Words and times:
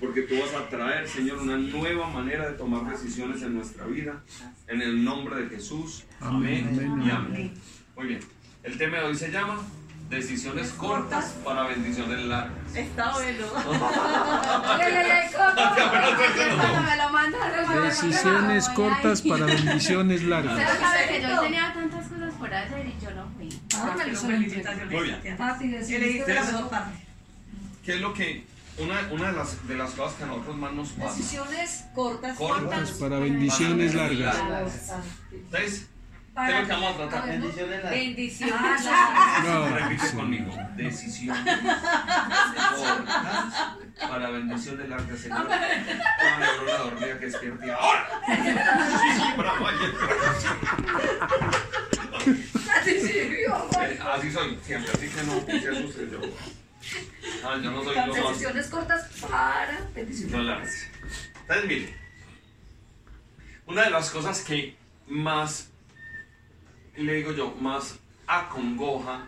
porque 0.00 0.22
tú 0.22 0.34
vas 0.40 0.52
a 0.54 0.68
traer, 0.68 1.08
Señor, 1.08 1.38
una 1.38 1.56
nueva 1.56 2.08
manera 2.08 2.50
de 2.50 2.56
tomar 2.56 2.84
decisiones 2.90 3.42
en 3.42 3.54
nuestra 3.54 3.86
vida. 3.86 4.22
En 4.66 4.82
el 4.82 5.04
nombre 5.04 5.42
de 5.42 5.48
Jesús. 5.48 6.04
Amén, 6.20 7.00
y 7.04 7.10
amén. 7.10 7.54
Muy 7.96 8.06
bien. 8.08 8.20
El 8.64 8.76
tema 8.76 8.98
de 8.98 9.04
hoy 9.04 9.14
se 9.14 9.30
llama 9.30 9.60
Decisiones 10.10 10.72
cortas 10.72 11.36
para 11.44 11.68
bendiciones 11.68 12.24
largas. 12.24 12.74
Está 12.74 13.12
bueno. 13.12 13.46
Decisiones 17.84 18.68
cortas 18.70 19.22
para 19.22 19.46
bendiciones 19.46 20.22
largas. 20.24 20.56
Pero 20.56 20.80
sabe 20.80 21.08
que 21.08 21.22
yo 21.22 21.40
tenía 21.40 21.72
tantas 21.72 22.08
cosas 22.08 22.34
por 22.34 22.52
hacer 22.52 22.86
y 22.86 22.96
yo 23.02 23.10
no 23.12 23.30
fui. 23.36 23.48
Ah. 23.74 23.96
Muy 24.90 25.02
bien. 25.04 25.20
¿Qué 27.84 27.94
es 27.94 28.00
lo 28.00 28.14
que, 28.14 28.53
una, 28.78 29.08
una 29.12 29.26
de, 29.30 29.36
las, 29.36 29.68
de 29.68 29.76
las 29.76 29.90
cosas 29.92 30.14
que 30.16 30.24
a 30.24 30.26
nosotros 30.26 30.56
más 30.56 30.72
nos 30.72 30.88
pasa? 30.90 31.14
Decisiones 31.16 31.84
cortas. 31.94 32.36
Cortas 32.36 32.90
Para 32.92 33.18
bendiciones 33.18 33.94
largas. 33.94 34.36
¿Ustedes? 35.32 35.86
¿Qué 36.34 36.50
es 36.50 36.60
lo 36.62 36.66
que 36.66 36.72
vamos 36.72 36.94
a 36.94 36.96
tratar? 37.08 37.28
Bendiciones. 37.28 38.84
No, 39.44 39.68
Repite 39.68 40.06
sí. 40.08 40.16
conmigo. 40.16 40.52
Decisiones 40.76 41.44
cortas 42.76 43.54
para 44.08 44.30
bendiciones 44.30 44.88
largas, 44.88 45.20
Señor. 45.20 45.48
Dame 45.48 46.46
una 46.64 46.78
dormida 46.78 47.18
que 47.20 47.26
despierte 47.26 47.72
ahora. 47.72 48.08
Bravo, 49.38 49.68
Eh, 52.86 53.98
Así 54.14 54.30
soy, 54.32 54.58
siempre, 54.64 54.92
así 54.92 55.08
que 55.08 55.22
no 55.22 55.60
se 55.60 55.68
asuste 55.70 56.08
yo. 56.10 56.18
Ah, 57.44 57.58
yo 57.62 57.70
no 57.70 57.84
soy 57.84 57.94
lo 57.94 58.06
más. 58.06 58.28
Decisiones 58.28 58.66
cortas 58.68 59.08
para 59.20 59.88
bendiciones. 59.94 60.32
No 60.32 60.42
largas. 60.42 60.86
Entonces, 61.40 61.66
mire, 61.66 61.94
una 63.66 63.82
de 63.82 63.90
las 63.90 64.10
cosas 64.10 64.40
que 64.42 64.76
más, 65.06 65.68
le 66.96 67.14
digo 67.14 67.32
yo, 67.32 67.54
más 67.60 67.96
acongoja 68.26 69.26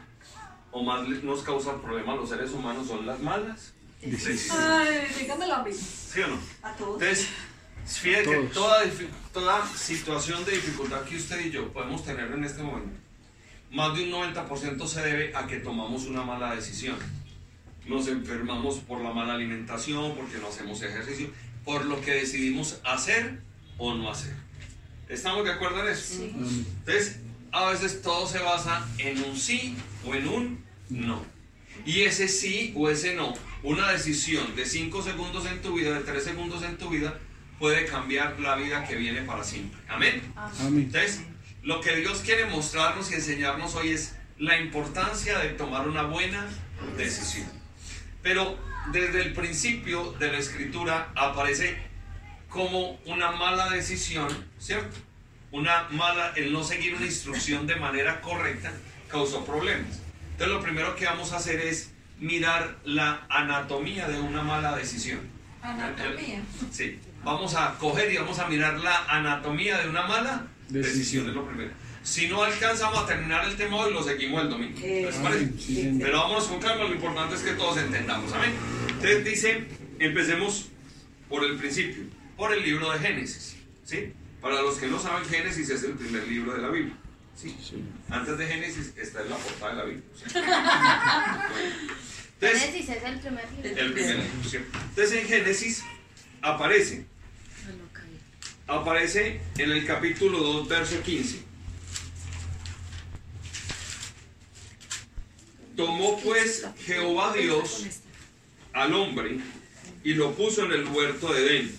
o 0.70 0.83
más 0.83 1.06
nos 1.08 1.42
causa 1.42 1.80
problemas 1.80 2.17
a 2.17 2.20
los 2.20 2.28
seres 2.28 2.50
humanos 2.53 2.86
son 2.86 3.06
las 3.06 3.20
malas 3.20 3.73
decisiones. 4.00 4.50
Ay, 4.52 5.08
dígamelo 5.19 5.55
a 5.55 5.62
mí. 5.62 5.73
¿Sí 5.73 6.20
o 6.20 6.28
no? 6.28 6.39
A 6.62 6.73
todos. 6.73 7.00
Entonces, 7.00 7.28
fíjate 7.86 8.30
que 8.30 8.36
toda, 8.48 8.83
toda 9.33 9.67
situación 9.67 10.45
de 10.45 10.52
dificultad 10.52 11.02
que 11.02 11.17
usted 11.17 11.47
y 11.47 11.50
yo 11.50 11.73
podemos 11.73 12.05
tener 12.05 12.30
en 12.33 12.45
este 12.45 12.62
momento, 12.62 12.98
más 13.70 13.97
de 13.97 14.05
un 14.05 14.34
90% 14.34 14.86
se 14.86 15.02
debe 15.02 15.36
a 15.36 15.47
que 15.47 15.56
tomamos 15.56 16.05
una 16.05 16.23
mala 16.23 16.55
decisión. 16.55 16.97
Nos 17.87 18.09
enfermamos 18.09 18.77
por 18.81 19.01
la 19.01 19.12
mala 19.12 19.34
alimentación, 19.34 20.15
porque 20.17 20.39
no 20.39 20.48
hacemos 20.48 20.83
ejercicio, 20.83 21.31
por 21.65 21.84
lo 21.84 22.01
que 22.01 22.12
decidimos 22.12 22.81
hacer 22.84 23.41
o 23.79 23.95
no 23.95 24.11
hacer. 24.11 24.34
¿Estamos 25.09 25.45
de 25.45 25.53
acuerdo 25.53 25.87
en 25.87 25.92
eso? 25.92 26.17
Amén. 26.17 26.67
Entonces, 26.79 27.20
a 27.53 27.70
veces 27.70 28.03
todo 28.03 28.27
se 28.27 28.39
basa 28.41 28.87
en 28.98 29.23
un 29.23 29.37
sí 29.37 29.77
o 30.05 30.14
en 30.14 30.29
un 30.29 30.64
no. 30.91 31.25
Y 31.84 32.03
ese 32.03 32.29
sí 32.29 32.73
o 32.77 32.91
ese 32.91 33.14
no, 33.14 33.34
una 33.62 33.92
decisión 33.92 34.57
de 34.57 34.67
5 34.67 35.03
segundos 35.03 35.47
en 35.47 35.62
tu 35.62 35.75
vida, 35.75 35.92
de 35.92 36.01
3 36.01 36.25
segundos 36.25 36.62
en 36.64 36.77
tu 36.79 36.89
vida, 36.91 37.19
puede 37.59 37.87
cambiar 37.87 38.39
la 38.41 38.57
vida 38.57 38.84
que 38.87 38.97
viene 38.97 39.23
para 39.23 39.45
siempre. 39.45 39.79
Amén. 39.89 40.23
Amén. 40.37 40.84
Entonces, 40.87 41.23
lo 41.62 41.81
que 41.81 41.97
Dios 41.97 42.20
quiere 42.25 42.47
mostrarnos 42.47 43.11
y 43.11 43.14
enseñarnos 43.14 43.75
hoy 43.75 43.91
es 43.91 44.17
la 44.39 44.59
importancia 44.61 45.39
de 45.39 45.51
tomar 45.51 45.89
una 45.89 46.03
buena 46.03 46.47
decisión. 46.97 47.47
Pero 48.27 48.58
desde 48.91 49.22
el 49.22 49.34
principio 49.34 50.10
de 50.19 50.32
la 50.32 50.38
escritura 50.38 51.12
aparece 51.14 51.77
como 52.48 52.98
una 53.06 53.30
mala 53.30 53.70
decisión, 53.70 54.27
¿cierto? 54.58 54.96
Una 55.52 55.84
mala, 55.91 56.33
el 56.34 56.52
no 56.52 56.64
seguir 56.64 56.96
una 56.96 57.06
instrucción 57.06 57.68
de 57.68 57.77
manera 57.77 58.20
correcta 58.20 58.73
causó 59.08 59.45
problemas. 59.45 60.01
Entonces 60.33 60.56
lo 60.56 60.61
primero 60.61 60.96
que 60.96 61.05
vamos 61.05 61.33
a 61.33 61.36
hacer 61.36 61.61
es 61.61 61.92
mirar 62.18 62.78
la 62.83 63.24
anatomía 63.28 64.08
de 64.08 64.18
una 64.18 64.42
mala 64.42 64.74
decisión. 64.74 65.20
Anatomía. 65.62 66.40
Sí, 66.72 66.98
vamos 67.22 67.55
a 67.55 67.78
coger 67.78 68.12
y 68.12 68.17
vamos 68.17 68.40
a 68.40 68.48
mirar 68.48 68.80
la 68.80 69.05
anatomía 69.05 69.78
de 69.78 69.89
una 69.89 70.02
mala 70.02 70.48
decisión, 70.68 70.83
Decisión. 70.83 71.28
es 71.28 71.34
lo 71.36 71.46
primero. 71.46 71.70
Si 72.06 72.28
no 72.28 72.44
alcanzamos 72.44 73.00
a 73.00 73.06
terminar 73.06 73.48
el 73.48 73.56
tema 73.56 73.78
hoy, 73.78 73.92
lo 73.92 74.00
seguimos 74.00 74.40
el 74.40 74.48
domingo. 74.48 74.78
Eh, 74.80 75.02
¿Les 75.06 75.17
parece? 75.17 75.42
Amén. 75.44 75.56
Sí, 75.58 75.74
señor. 75.74 76.02
Pero 76.02 76.18
vámonos 76.20 76.44
con 76.44 76.61
calma, 76.61 76.84
lo 76.84 76.94
importante 76.94 77.34
es 77.34 77.40
que 77.42 77.55
todos 77.55 77.78
entendamos. 77.78 78.33
Amén. 78.33 78.52
Entonces 78.90 79.24
dice, 79.24 79.64
empecemos 79.98 80.68
por 81.28 81.42
el 81.45 81.56
principio, 81.56 82.05
por 82.36 82.52
el 82.52 82.62
libro 82.62 82.92
de 82.92 83.00
Génesis. 83.00 83.56
¿sí? 83.84 84.12
Para 84.40 84.62
los 84.62 84.77
que 84.77 84.86
no 84.86 85.00
saben, 85.00 85.28
Génesis 85.28 85.68
es 85.68 85.83
el 85.83 85.95
primer 85.95 86.28
libro 86.28 86.55
de 86.55 86.62
la 86.62 86.68
Biblia. 86.68 86.95
¿sí? 87.34 87.56
Sí. 87.61 87.83
Antes 88.08 88.39
de 88.39 88.46
Génesis 88.46 88.92
está 88.96 89.22
en 89.22 89.30
la 89.30 89.36
portada 89.36 89.72
de 89.72 89.77
la 89.77 89.84
Biblia. 89.84 90.05
¿sí? 90.14 90.24
Entonces, 92.40 92.70
Génesis 92.70 92.89
es 92.89 93.02
el 93.02 93.18
primer 93.18 93.50
libro. 93.50 93.80
el 93.80 93.92
primer 93.92 94.16
libro, 94.18 94.48
¿sí? 94.48 94.58
Entonces 94.58 95.12
en 95.12 95.27
Génesis 95.27 95.83
aparece, 96.40 97.05
aparece 98.68 99.40
en 99.58 99.72
el 99.72 99.84
capítulo 99.84 100.39
2, 100.39 100.68
verso 100.68 101.02
15. 101.02 101.45
Tomó 105.77 106.19
pues 106.20 106.67
Jehová 106.85 107.33
Dios 107.35 107.85
al 108.73 108.95
hombre 108.95 109.39
y 110.03 110.14
lo 110.14 110.33
puso 110.35 110.64
en 110.64 110.73
el 110.73 110.85
huerto 110.89 111.33
de 111.33 111.47
Edén 111.47 111.77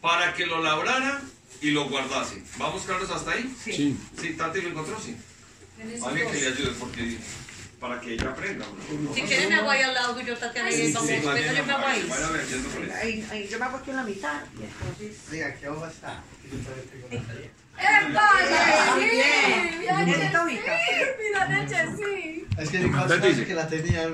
para 0.00 0.34
que 0.34 0.46
lo 0.46 0.62
labrara 0.62 1.22
y 1.60 1.70
lo 1.70 1.88
guardase. 1.88 2.42
¿Vamos 2.58 2.82
claros 2.82 3.10
hasta 3.10 3.32
ahí? 3.32 3.54
Sí. 3.62 3.96
Sí, 4.20 4.34
Tati 4.34 4.60
lo 4.62 4.68
encontró, 4.70 4.98
sí. 5.00 5.16
Alguien 6.04 6.30
que 6.30 6.40
le 6.40 6.46
ayude 6.46 6.70
porque 6.78 7.18
para 7.80 8.00
que 8.00 8.14
ella 8.14 8.30
aprenda. 8.30 8.66
¿no? 8.66 9.14
Si 9.14 9.22
quieren 9.22 9.52
agua 9.52 9.72
ahí 9.74 9.82
al 9.82 9.94
lado 9.94 10.14
tuyo, 10.14 10.36
Tatiana, 10.36 10.70
y 10.70 10.92
vamos, 10.92 11.08
Sí, 11.08 11.16
venga, 11.16 11.52
yo 11.52 11.64
me 11.64 11.72
hago 11.72 11.86
ahí. 11.86 12.10
Ahí, 13.02 13.28
ahí, 13.30 13.48
yo 13.48 13.58
me 13.58 13.64
hago 13.66 13.76
aquí 13.76 13.90
en 13.90 13.96
la 13.96 14.04
mitad 14.04 14.42
y 14.58 14.64
entonces. 14.64 15.16
Oiga, 15.30 15.54
¿qué 15.56 15.68
hoja 15.68 15.90
está? 15.90 16.24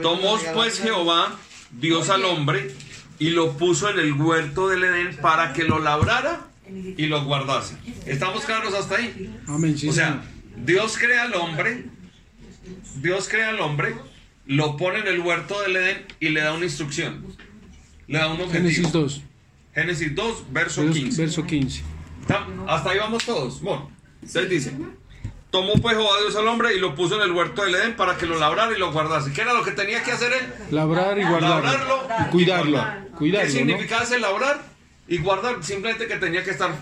Tomó 0.02 0.38
pues 0.54 0.80
Jehová, 0.80 1.38
Dios 1.70 2.10
al 2.10 2.24
hombre, 2.24 2.74
y 3.18 3.30
lo 3.30 3.56
puso 3.56 3.88
en 3.90 3.98
el 3.98 4.12
huerto 4.14 4.68
del 4.68 4.84
Edén 4.84 5.16
para 5.16 5.52
que 5.52 5.64
lo 5.64 5.78
labrara 5.78 6.48
y 6.68 7.06
lo 7.06 7.24
guardase. 7.24 7.76
¿Estamos 8.06 8.44
claros 8.44 8.74
hasta 8.74 8.96
ahí? 8.96 9.30
O 9.88 9.92
sea. 9.92 10.22
Dios 10.56 10.98
crea 10.98 11.22
al 11.22 11.34
hombre, 11.34 11.84
Dios 12.96 13.28
crea 13.28 13.50
al 13.50 13.60
hombre, 13.60 13.94
lo 14.46 14.76
pone 14.76 15.00
en 15.00 15.06
el 15.06 15.20
huerto 15.20 15.60
del 15.62 15.76
Edén 15.76 16.06
y 16.20 16.28
le 16.28 16.40
da 16.40 16.52
una 16.52 16.64
instrucción. 16.64 17.24
Le 18.06 18.18
da 18.18 18.28
un 18.28 18.40
objetivo. 18.40 18.68
Génesis 18.68 18.92
2, 18.92 19.22
Génesis 19.74 20.14
2, 20.14 20.44
verso 20.52 20.82
verso, 20.82 21.00
15. 21.00 21.22
verso 21.22 21.46
15. 21.46 21.82
Hasta 22.68 22.90
ahí 22.90 22.98
vamos 22.98 23.24
todos. 23.24 23.60
Bueno, 23.60 23.90
entonces 24.16 24.48
dice, 24.48 24.72
tomó 25.50 25.74
pues 25.74 25.96
Jehová 25.96 26.10
Dios 26.20 26.36
al 26.36 26.48
hombre 26.48 26.74
y 26.74 26.80
lo 26.80 26.94
puso 26.94 27.16
en 27.16 27.22
el 27.22 27.32
huerto 27.32 27.62
del 27.64 27.74
Edén 27.74 27.94
para 27.96 28.16
que 28.16 28.26
lo 28.26 28.38
labrara 28.38 28.74
y 28.74 28.78
lo 28.78 28.92
guardase. 28.92 29.32
¿Qué 29.32 29.42
era 29.42 29.52
lo 29.52 29.62
que 29.64 29.72
tenía 29.72 30.02
que 30.02 30.12
hacer 30.12 30.32
él? 30.32 30.52
Labrar 30.70 31.18
y 31.18 31.24
guardarlo. 31.24 31.62
Labrarlo 31.70 32.08
Y 32.26 32.30
cuidarlo. 32.30 32.72
guardarlo. 32.72 33.18
¿Qué 33.18 33.50
significaba 33.50 34.02
ese 34.02 34.18
labrar 34.18 34.62
y 35.08 35.18
guardar? 35.18 35.62
Simplemente 35.62 36.06
que 36.06 36.16
tenía 36.16 36.42
que 36.44 36.50
estar 36.50 36.74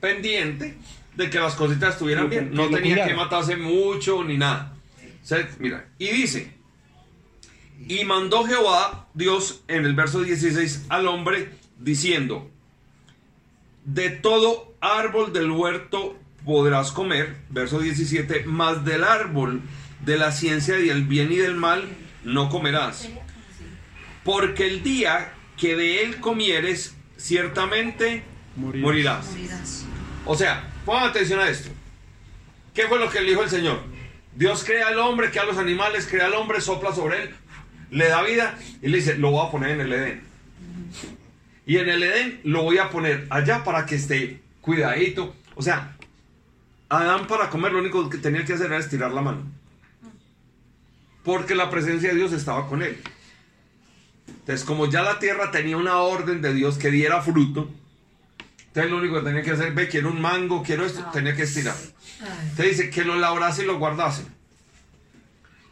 pendiente 0.00 0.76
de 1.16 1.30
que 1.30 1.38
las 1.38 1.54
cositas 1.54 1.94
estuvieran 1.94 2.28
bien. 2.28 2.52
No 2.52 2.68
tenía 2.68 3.06
que 3.06 3.14
matarse 3.14 3.56
mucho 3.56 4.24
ni 4.24 4.36
nada. 4.38 4.74
O 5.22 5.26
sea, 5.26 5.48
mira, 5.58 5.86
y 5.98 6.08
dice, 6.08 6.52
y 7.86 8.04
mandó 8.04 8.44
Jehová 8.44 9.06
Dios 9.14 9.62
en 9.68 9.84
el 9.84 9.94
verso 9.94 10.22
16 10.22 10.86
al 10.88 11.06
hombre 11.06 11.50
diciendo, 11.78 12.50
de 13.84 14.10
todo 14.10 14.71
árbol 14.82 15.32
del 15.32 15.50
huerto 15.50 16.18
podrás 16.44 16.92
comer, 16.92 17.36
verso 17.48 17.78
17, 17.78 18.44
mas 18.46 18.84
del 18.84 19.04
árbol 19.04 19.62
de 20.04 20.18
la 20.18 20.32
ciencia 20.32 20.78
y 20.80 20.90
el 20.90 21.04
bien 21.04 21.32
y 21.32 21.36
del 21.36 21.54
mal 21.54 21.84
no 22.24 22.48
comerás. 22.50 23.08
Porque 24.24 24.66
el 24.66 24.82
día 24.82 25.32
que 25.56 25.76
de 25.76 26.02
él 26.02 26.16
comieres, 26.18 26.94
ciertamente 27.16 28.24
Morirás. 28.56 29.30
morirás. 29.30 29.84
O 30.26 30.36
sea, 30.36 30.68
pongan 30.84 31.04
atención 31.10 31.38
a 31.40 31.48
esto. 31.48 31.70
¿Qué 32.74 32.86
fue 32.88 32.98
lo 32.98 33.08
que 33.08 33.20
le 33.20 33.30
dijo 33.30 33.42
el 33.44 33.50
Señor? 33.50 33.80
Dios 34.34 34.64
crea 34.64 34.88
al 34.88 34.98
hombre, 34.98 35.30
crea 35.30 35.42
a 35.42 35.46
los 35.46 35.58
animales, 35.58 36.06
crea 36.10 36.26
al 36.26 36.34
hombre, 36.34 36.60
sopla 36.60 36.92
sobre 36.92 37.22
él, 37.22 37.30
le 37.90 38.08
da 38.08 38.22
vida 38.22 38.58
y 38.80 38.88
le 38.88 38.96
dice, 38.98 39.16
lo 39.16 39.30
voy 39.30 39.46
a 39.46 39.50
poner 39.50 39.70
en 39.70 39.80
el 39.82 39.92
Edén. 39.92 40.22
Y 41.66 41.76
en 41.76 41.88
el 41.88 42.02
Edén 42.02 42.40
lo 42.42 42.62
voy 42.62 42.78
a 42.78 42.90
poner 42.90 43.26
allá 43.30 43.62
para 43.62 43.86
que 43.86 43.94
esté 43.94 44.40
cuidadito. 44.62 45.34
O 45.54 45.60
sea, 45.60 45.96
Adán 46.88 47.26
para 47.26 47.50
comer 47.50 47.72
lo 47.72 47.80
único 47.80 48.08
que 48.08 48.16
tenía 48.16 48.44
que 48.44 48.54
hacer 48.54 48.66
era 48.66 48.78
estirar 48.78 49.12
la 49.12 49.20
mano. 49.20 49.42
Porque 51.22 51.54
la 51.54 51.68
presencia 51.68 52.08
de 52.10 52.16
Dios 52.16 52.32
estaba 52.32 52.66
con 52.68 52.82
él. 52.82 52.98
Entonces, 54.26 54.64
como 54.64 54.88
ya 54.90 55.02
la 55.02 55.18
tierra 55.18 55.50
tenía 55.50 55.76
una 55.76 55.98
orden 55.98 56.40
de 56.42 56.54
Dios 56.54 56.78
que 56.78 56.90
diera 56.90 57.22
fruto, 57.22 57.70
entonces 58.68 58.90
lo 58.90 58.98
único 58.98 59.16
que 59.16 59.26
tenía 59.26 59.42
que 59.42 59.50
hacer, 59.50 59.72
ve, 59.74 59.88
quiero 59.88 60.10
un 60.10 60.20
mango, 60.20 60.62
quiero 60.62 60.84
esto, 60.86 61.04
tenía 61.12 61.36
que 61.36 61.42
estirar. 61.42 61.76
Entonces 62.20 62.78
dice 62.78 62.90
que 62.90 63.04
lo 63.04 63.16
labrase 63.16 63.62
y 63.62 63.66
lo 63.66 63.78
guardase. 63.78 64.24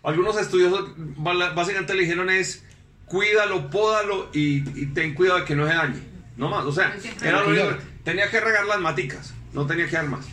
Algunos 0.03 0.39
estudiosos 0.39 0.91
básicamente 1.17 1.95
le 1.95 2.03
dijeron 2.03 2.31
es, 2.31 2.65
cuídalo, 3.07 3.71
pódalo 3.71 4.31
y, 4.33 4.59
y 4.81 4.87
ten 4.87 5.15
cuidado 5.15 5.41
de 5.41 5.45
que 5.45 5.57
no 5.57 5.67
se 5.67 5.75
dañe. 5.75 6.01
No 6.37 6.49
más, 6.49 6.65
o 6.65 6.73
sea, 6.73 6.97
era 7.23 7.43
lo 7.43 7.49
único 7.49 7.90
tenía 8.05 8.31
que 8.31 8.41
regar 8.41 8.67
las 8.67 8.81
maticas, 8.81 9.35
no 9.53 9.67
tenía 9.67 9.87
que 9.87 9.97
dar 9.97 10.07
más. 10.07 10.27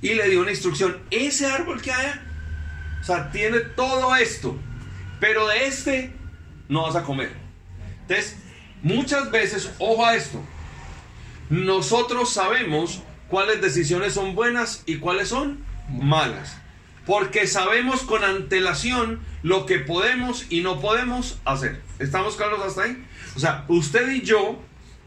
Y 0.00 0.14
le 0.14 0.28
dio 0.28 0.40
una 0.40 0.50
instrucción, 0.50 0.98
ese 1.10 1.46
árbol 1.46 1.80
que 1.80 1.92
haya, 1.92 2.22
o 3.00 3.04
sea, 3.04 3.30
tiene 3.30 3.60
todo 3.60 4.14
esto, 4.16 4.58
pero 5.20 5.46
de 5.48 5.66
este 5.66 6.12
no 6.68 6.82
vas 6.82 6.96
a 6.96 7.02
comer. 7.02 7.32
Entonces, 8.02 8.36
muchas 8.82 9.30
veces, 9.30 9.70
ojo 9.78 10.04
a 10.04 10.16
esto, 10.16 10.42
nosotros 11.50 12.32
sabemos 12.32 13.02
cuáles 13.28 13.60
decisiones 13.60 14.14
son 14.14 14.34
buenas 14.34 14.82
y 14.86 14.96
cuáles 14.96 15.28
son 15.28 15.64
malas. 15.88 16.56
Porque 17.06 17.46
sabemos 17.46 18.02
con 18.02 18.24
antelación 18.24 19.20
lo 19.42 19.66
que 19.66 19.78
podemos 19.78 20.46
y 20.50 20.60
no 20.60 20.80
podemos 20.80 21.40
hacer. 21.44 21.80
¿Estamos 21.98 22.36
claros 22.36 22.60
hasta 22.64 22.84
ahí? 22.84 23.04
O 23.34 23.40
sea, 23.40 23.64
usted 23.68 24.10
y 24.12 24.22
yo, 24.22 24.62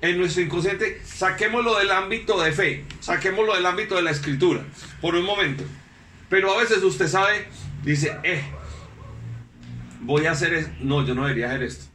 en 0.09 0.17
nuestro 0.17 0.41
inconsciente, 0.41 1.01
saquémoslo 1.05 1.77
del 1.77 1.91
ámbito 1.91 2.41
de 2.41 2.51
fe, 2.51 2.85
saquémoslo 2.99 3.55
del 3.55 3.65
ámbito 3.65 3.95
de 3.95 4.01
la 4.01 4.11
escritura, 4.11 4.63
por 5.01 5.15
un 5.15 5.25
momento. 5.25 5.63
Pero 6.29 6.53
a 6.53 6.59
veces 6.59 6.83
usted 6.83 7.07
sabe, 7.07 7.47
dice, 7.83 8.17
eh, 8.23 8.43
voy 10.01 10.25
a 10.25 10.31
hacer 10.31 10.53
esto. 10.53 10.73
No, 10.79 11.05
yo 11.05 11.15
no 11.15 11.23
debería 11.23 11.47
hacer 11.47 11.63
esto. 11.63 11.85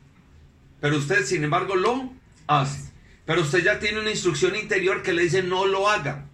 Pero 0.81 0.97
usted, 0.97 1.25
sin 1.25 1.45
embargo, 1.45 1.77
lo 1.77 2.11
hace. 2.47 2.91
Pero 3.27 3.43
usted 3.43 3.63
ya 3.63 3.79
tiene 3.79 4.01
una 4.01 4.11
instrucción 4.11 4.57
interior 4.57 5.03
que 5.03 5.13
le 5.13 5.23
dice 5.23 5.43
no 5.43 5.67
lo 5.67 5.89
haga. 5.89 6.27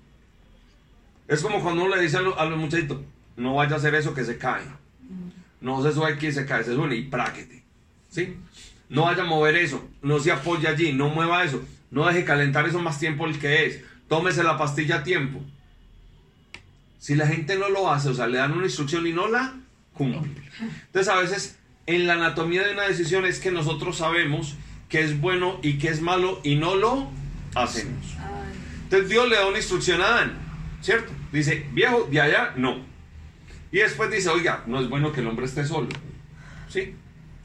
Es 1.29 1.43
como 1.43 1.63
cuando 1.63 1.85
uno 1.85 1.97
le 1.97 2.03
dice 2.03 2.19
a 2.19 2.23
los, 2.23 2.39
a 2.39 2.45
los 2.45 2.59
muchachitos, 2.59 3.01
no 3.37 3.57
vaya 3.57 3.75
a 3.75 3.79
hacer 3.79 3.95
eso 3.95 4.15
que 4.15 4.25
se 4.25 4.39
cae. 4.39 4.63
No 5.61 5.83
se 5.83 5.93
sube 5.93 6.13
aquí 6.13 6.29
y 6.29 6.33
se 6.33 6.47
cae, 6.47 6.65
se 6.65 6.75
sube 6.75 6.95
y 6.95 7.03
práquete. 7.03 7.65
¿Sí? 8.09 8.37
No 8.89 9.03
vaya 9.03 9.23
a 9.23 9.27
mover 9.27 9.57
eso, 9.57 9.89
no 10.03 10.19
se 10.19 10.31
apoye 10.31 10.69
allí, 10.69 10.93
no 10.93 11.09
mueva 11.09 11.45
eso, 11.45 11.63
no 11.91 12.07
deje 12.07 12.25
calentar 12.25 12.67
eso 12.67 12.79
más 12.79 12.99
tiempo 12.99 13.27
el 13.27 13.39
que 13.39 13.67
es. 13.67 13.81
Tómese 14.09 14.45
la 14.45 14.57
pastilla 14.57 14.97
a 14.97 15.03
tiempo. 15.03 15.43
Si 16.99 17.15
la 17.15 17.27
gente 17.27 17.57
no 17.57 17.69
lo 17.69 17.91
hace, 17.91 18.09
o 18.09 18.15
sea, 18.15 18.27
le 18.27 18.39
dan 18.39 18.53
una 18.53 18.67
instrucción 18.67 19.07
y 19.07 19.13
no 19.13 19.29
la 19.29 19.55
cumple. 19.93 20.31
Entonces 20.87 21.13
a 21.13 21.17
veces 21.17 21.59
en 21.87 22.07
la 22.07 22.15
anatomía 22.15 22.67
de 22.67 22.73
una 22.73 22.83
decisión 22.83 23.25
es 23.25 23.41
que 23.41 23.51
nosotros 23.51 23.97
sabemos 23.97 24.55
que 24.89 25.01
es 25.03 25.21
bueno 25.21 25.59
y 25.63 25.79
que 25.79 25.89
es 25.89 26.01
malo 26.01 26.41
y 26.45 26.57
no 26.57 26.77
lo 26.77 27.11
hacemos. 27.55 28.05
Entonces 28.85 29.09
Dios 29.09 29.29
le 29.29 29.37
da 29.37 29.47
una 29.47 29.59
instrucción 29.59 30.01
a 30.01 30.07
Adán, 30.07 30.39
¿cierto? 30.81 31.13
Dice, 31.33 31.67
viejo, 31.73 32.09
de 32.11 32.21
allá 32.21 32.53
no. 32.57 32.85
Y 33.73 33.79
después 33.79 34.11
dice, 34.11 34.29
oiga, 34.29 34.63
no 34.67 34.81
es 34.81 34.89
bueno 34.89 35.13
que 35.13 35.21
el 35.21 35.27
hombre 35.27 35.47
esté 35.47 35.65
solo. 35.65 35.89
¿Sí? 36.69 36.95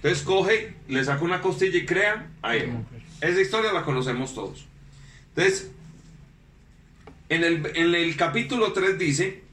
Entonces 0.03 0.23
coge, 0.23 0.73
le 0.87 1.03
saca 1.03 1.23
una 1.23 1.41
costilla 1.41 1.77
y 1.77 1.85
crea 1.85 2.27
a 2.41 2.55
Eva. 2.55 2.73
Esa 3.21 3.39
historia 3.39 3.71
la 3.71 3.83
conocemos 3.83 4.33
todos. 4.33 4.65
Entonces, 5.35 5.69
en 7.29 7.43
el, 7.43 7.71
en 7.75 7.93
el 7.93 8.15
capítulo 8.15 8.73
3 8.73 8.97
dice, 8.97 9.43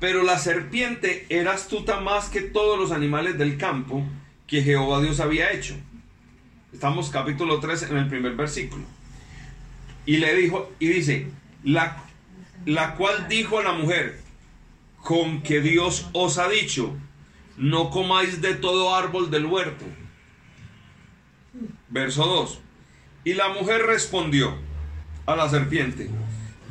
pero 0.00 0.22
la 0.22 0.38
serpiente 0.38 1.26
era 1.28 1.52
astuta 1.52 2.00
más 2.00 2.30
que 2.30 2.40
todos 2.40 2.78
los 2.78 2.92
animales 2.92 3.36
del 3.36 3.58
campo 3.58 4.02
que 4.46 4.62
Jehová 4.62 5.02
Dios 5.02 5.20
había 5.20 5.52
hecho. 5.52 5.76
Estamos 6.72 7.10
capítulo 7.10 7.60
3 7.60 7.82
en 7.90 7.96
el 7.98 8.08
primer 8.08 8.32
versículo. 8.36 8.84
Y 10.06 10.16
le 10.16 10.34
dijo, 10.34 10.72
y 10.78 10.88
dice, 10.88 11.26
la, 11.62 12.04
la 12.64 12.94
cual 12.94 13.28
dijo 13.28 13.58
a 13.58 13.64
la 13.64 13.72
mujer, 13.72 14.18
con 15.02 15.42
que 15.42 15.60
Dios 15.60 16.08
os 16.14 16.38
ha 16.38 16.48
dicho, 16.48 16.96
no 17.56 17.90
comáis 17.90 18.40
de 18.40 18.54
todo 18.54 18.94
árbol 18.94 19.30
del 19.30 19.46
huerto. 19.46 19.84
Verso 21.88 22.26
2. 22.26 22.60
Y 23.24 23.34
la 23.34 23.48
mujer 23.48 23.82
respondió 23.82 24.56
a 25.26 25.36
la 25.36 25.48
serpiente, 25.48 26.10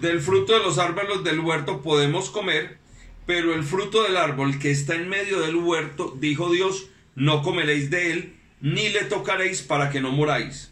del 0.01 0.19
fruto 0.21 0.53
de 0.53 0.59
los 0.59 0.77
árboles 0.77 1.23
del 1.23 1.39
huerto 1.39 1.81
podemos 1.81 2.29
comer, 2.29 2.77
pero 3.25 3.53
el 3.53 3.63
fruto 3.63 4.03
del 4.03 4.17
árbol 4.17 4.59
que 4.59 4.69
está 4.69 4.95
en 4.95 5.09
medio 5.09 5.39
del 5.39 5.55
huerto, 5.55 6.15
dijo 6.19 6.51
Dios, 6.51 6.89
no 7.15 7.41
comeréis 7.41 7.89
de 7.89 8.11
él, 8.11 8.35
ni 8.61 8.89
le 8.89 9.05
tocaréis 9.05 9.61
para 9.61 9.89
que 9.89 10.01
no 10.01 10.11
moráis. 10.11 10.71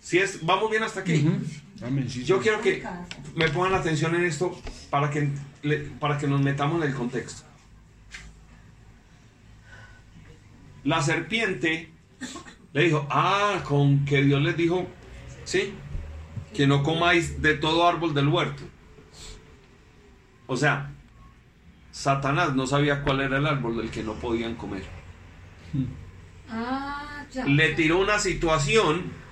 Si 0.00 0.18
es, 0.18 0.44
vamos 0.44 0.70
bien 0.70 0.82
hasta 0.82 1.00
aquí. 1.00 1.24
Yo 2.24 2.40
quiero 2.40 2.60
que 2.60 2.82
me 3.34 3.48
pongan 3.48 3.74
atención 3.74 4.14
en 4.16 4.24
esto 4.24 4.60
para 4.90 5.10
que, 5.10 5.30
para 6.00 6.18
que 6.18 6.26
nos 6.26 6.40
metamos 6.40 6.82
en 6.82 6.90
el 6.90 6.94
contexto. 6.94 7.44
La 10.84 11.02
serpiente 11.02 11.90
le 12.72 12.82
dijo, 12.84 13.06
ah, 13.10 13.62
con 13.64 14.04
que 14.04 14.22
Dios 14.22 14.42
les 14.42 14.56
dijo, 14.56 14.86
sí, 15.44 15.74
que 16.54 16.66
no 16.66 16.82
comáis 16.82 17.40
de 17.42 17.54
todo 17.54 17.86
árbol 17.86 18.14
del 18.14 18.28
huerto. 18.28 18.62
O 20.46 20.56
sea, 20.56 20.90
Satanás 21.90 22.54
no 22.54 22.66
sabía 22.66 23.02
cuál 23.02 23.20
era 23.20 23.38
el 23.38 23.46
árbol 23.46 23.76
del 23.76 23.90
que 23.90 24.02
no 24.02 24.14
podían 24.14 24.54
comer. 24.56 24.82
Ah, 26.50 27.24
ya. 27.30 27.46
Le 27.46 27.74
tiró 27.74 27.98
una 27.98 28.18
situación 28.18 29.22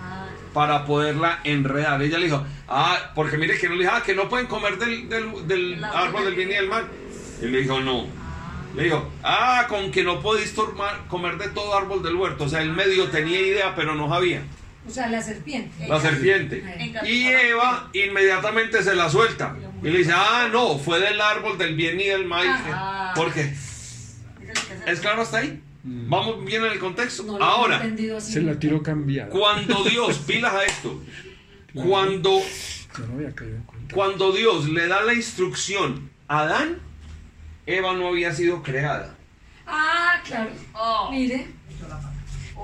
Ah, 0.00 0.26
para 0.52 0.84
poderla 0.86 1.40
enredar. 1.44 2.00
Ella 2.02 2.18
le 2.18 2.26
dijo, 2.26 2.44
ah, 2.68 3.12
porque 3.14 3.36
mire 3.36 3.58
que 3.58 3.68
no 3.68 3.74
le 3.74 3.80
dijo, 3.80 3.92
ah, 3.94 4.02
que 4.02 4.14
no 4.14 4.28
pueden 4.28 4.46
comer 4.46 4.78
del, 4.78 5.08
del, 5.08 5.46
del 5.46 5.84
árbol 5.84 6.24
del 6.24 6.34
bien 6.34 6.50
y 6.50 6.54
del 6.54 6.68
mal. 6.68 6.86
Y 7.42 7.46
le 7.46 7.58
dijo, 7.62 7.80
no. 7.80 8.06
Le 8.78 8.84
dijo, 8.84 9.10
ah, 9.24 9.66
con 9.68 9.90
que 9.90 10.04
no 10.04 10.20
podéis 10.20 10.54
tomar- 10.54 11.06
comer 11.08 11.36
de 11.36 11.48
todo 11.48 11.76
árbol 11.76 12.02
del 12.02 12.14
huerto. 12.14 12.44
O 12.44 12.48
sea, 12.48 12.62
él 12.62 12.72
medio 12.72 13.08
tenía 13.08 13.40
idea, 13.40 13.74
pero 13.74 13.94
no 13.94 14.08
sabía. 14.08 14.42
O 14.86 14.90
sea, 14.90 15.08
la 15.08 15.20
serpiente. 15.20 15.86
La 15.88 16.00
serpiente. 16.00 16.64
Y 17.06 17.24
Eva 17.26 17.90
inmediatamente 17.92 18.82
se 18.82 18.94
la 18.94 19.10
suelta. 19.10 19.56
Y 19.82 19.90
le 19.90 19.98
dice, 19.98 20.12
ah, 20.14 20.48
no, 20.52 20.78
fue 20.78 21.00
del 21.00 21.20
árbol 21.20 21.58
del 21.58 21.74
bien 21.74 22.00
y 22.00 22.04
del 22.04 22.24
mal. 22.24 22.46
Ah. 22.48 23.12
¿Por 23.14 23.32
qué? 23.32 23.52
¿Es 24.86 25.00
claro 25.00 25.22
hasta 25.22 25.38
ahí? 25.38 25.60
Vamos 25.82 26.44
bien 26.44 26.64
en 26.64 26.72
el 26.72 26.78
contexto. 26.78 27.22
No 27.24 27.36
Ahora. 27.42 27.82
Se 28.20 28.40
la 28.42 28.58
tiró 28.58 28.82
cambiada. 28.82 29.30
cuando 29.30 29.82
Dios, 29.90 30.18
pilas 30.18 30.54
a 30.54 30.64
esto, 30.64 31.02
cuando 31.74 32.40
no. 32.98 33.30
Cuando 33.92 34.32
Dios 34.32 34.68
le 34.68 34.86
da 34.88 35.02
la 35.02 35.14
instrucción 35.14 36.10
a 36.28 36.40
Adán, 36.40 36.78
Eva 37.68 37.92
no 37.92 38.08
había 38.08 38.32
sido 38.32 38.62
creada. 38.62 39.14
Ah, 39.66 40.22
claro. 40.24 40.50
Oh. 40.72 41.10
Mire. 41.10 41.46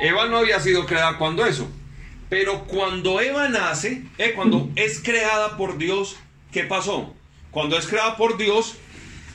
Eva 0.00 0.26
no 0.28 0.38
había 0.38 0.58
sido 0.60 0.86
creada 0.86 1.18
cuando 1.18 1.44
eso. 1.44 1.68
Pero 2.30 2.64
cuando 2.64 3.20
Eva 3.20 3.50
nace, 3.50 4.02
eh, 4.16 4.32
cuando 4.34 4.70
es 4.76 5.00
creada 5.00 5.58
por 5.58 5.76
Dios, 5.76 6.16
¿qué 6.50 6.64
pasó? 6.64 7.14
Cuando 7.50 7.76
es 7.76 7.86
creada 7.86 8.16
por 8.16 8.38
Dios, 8.38 8.76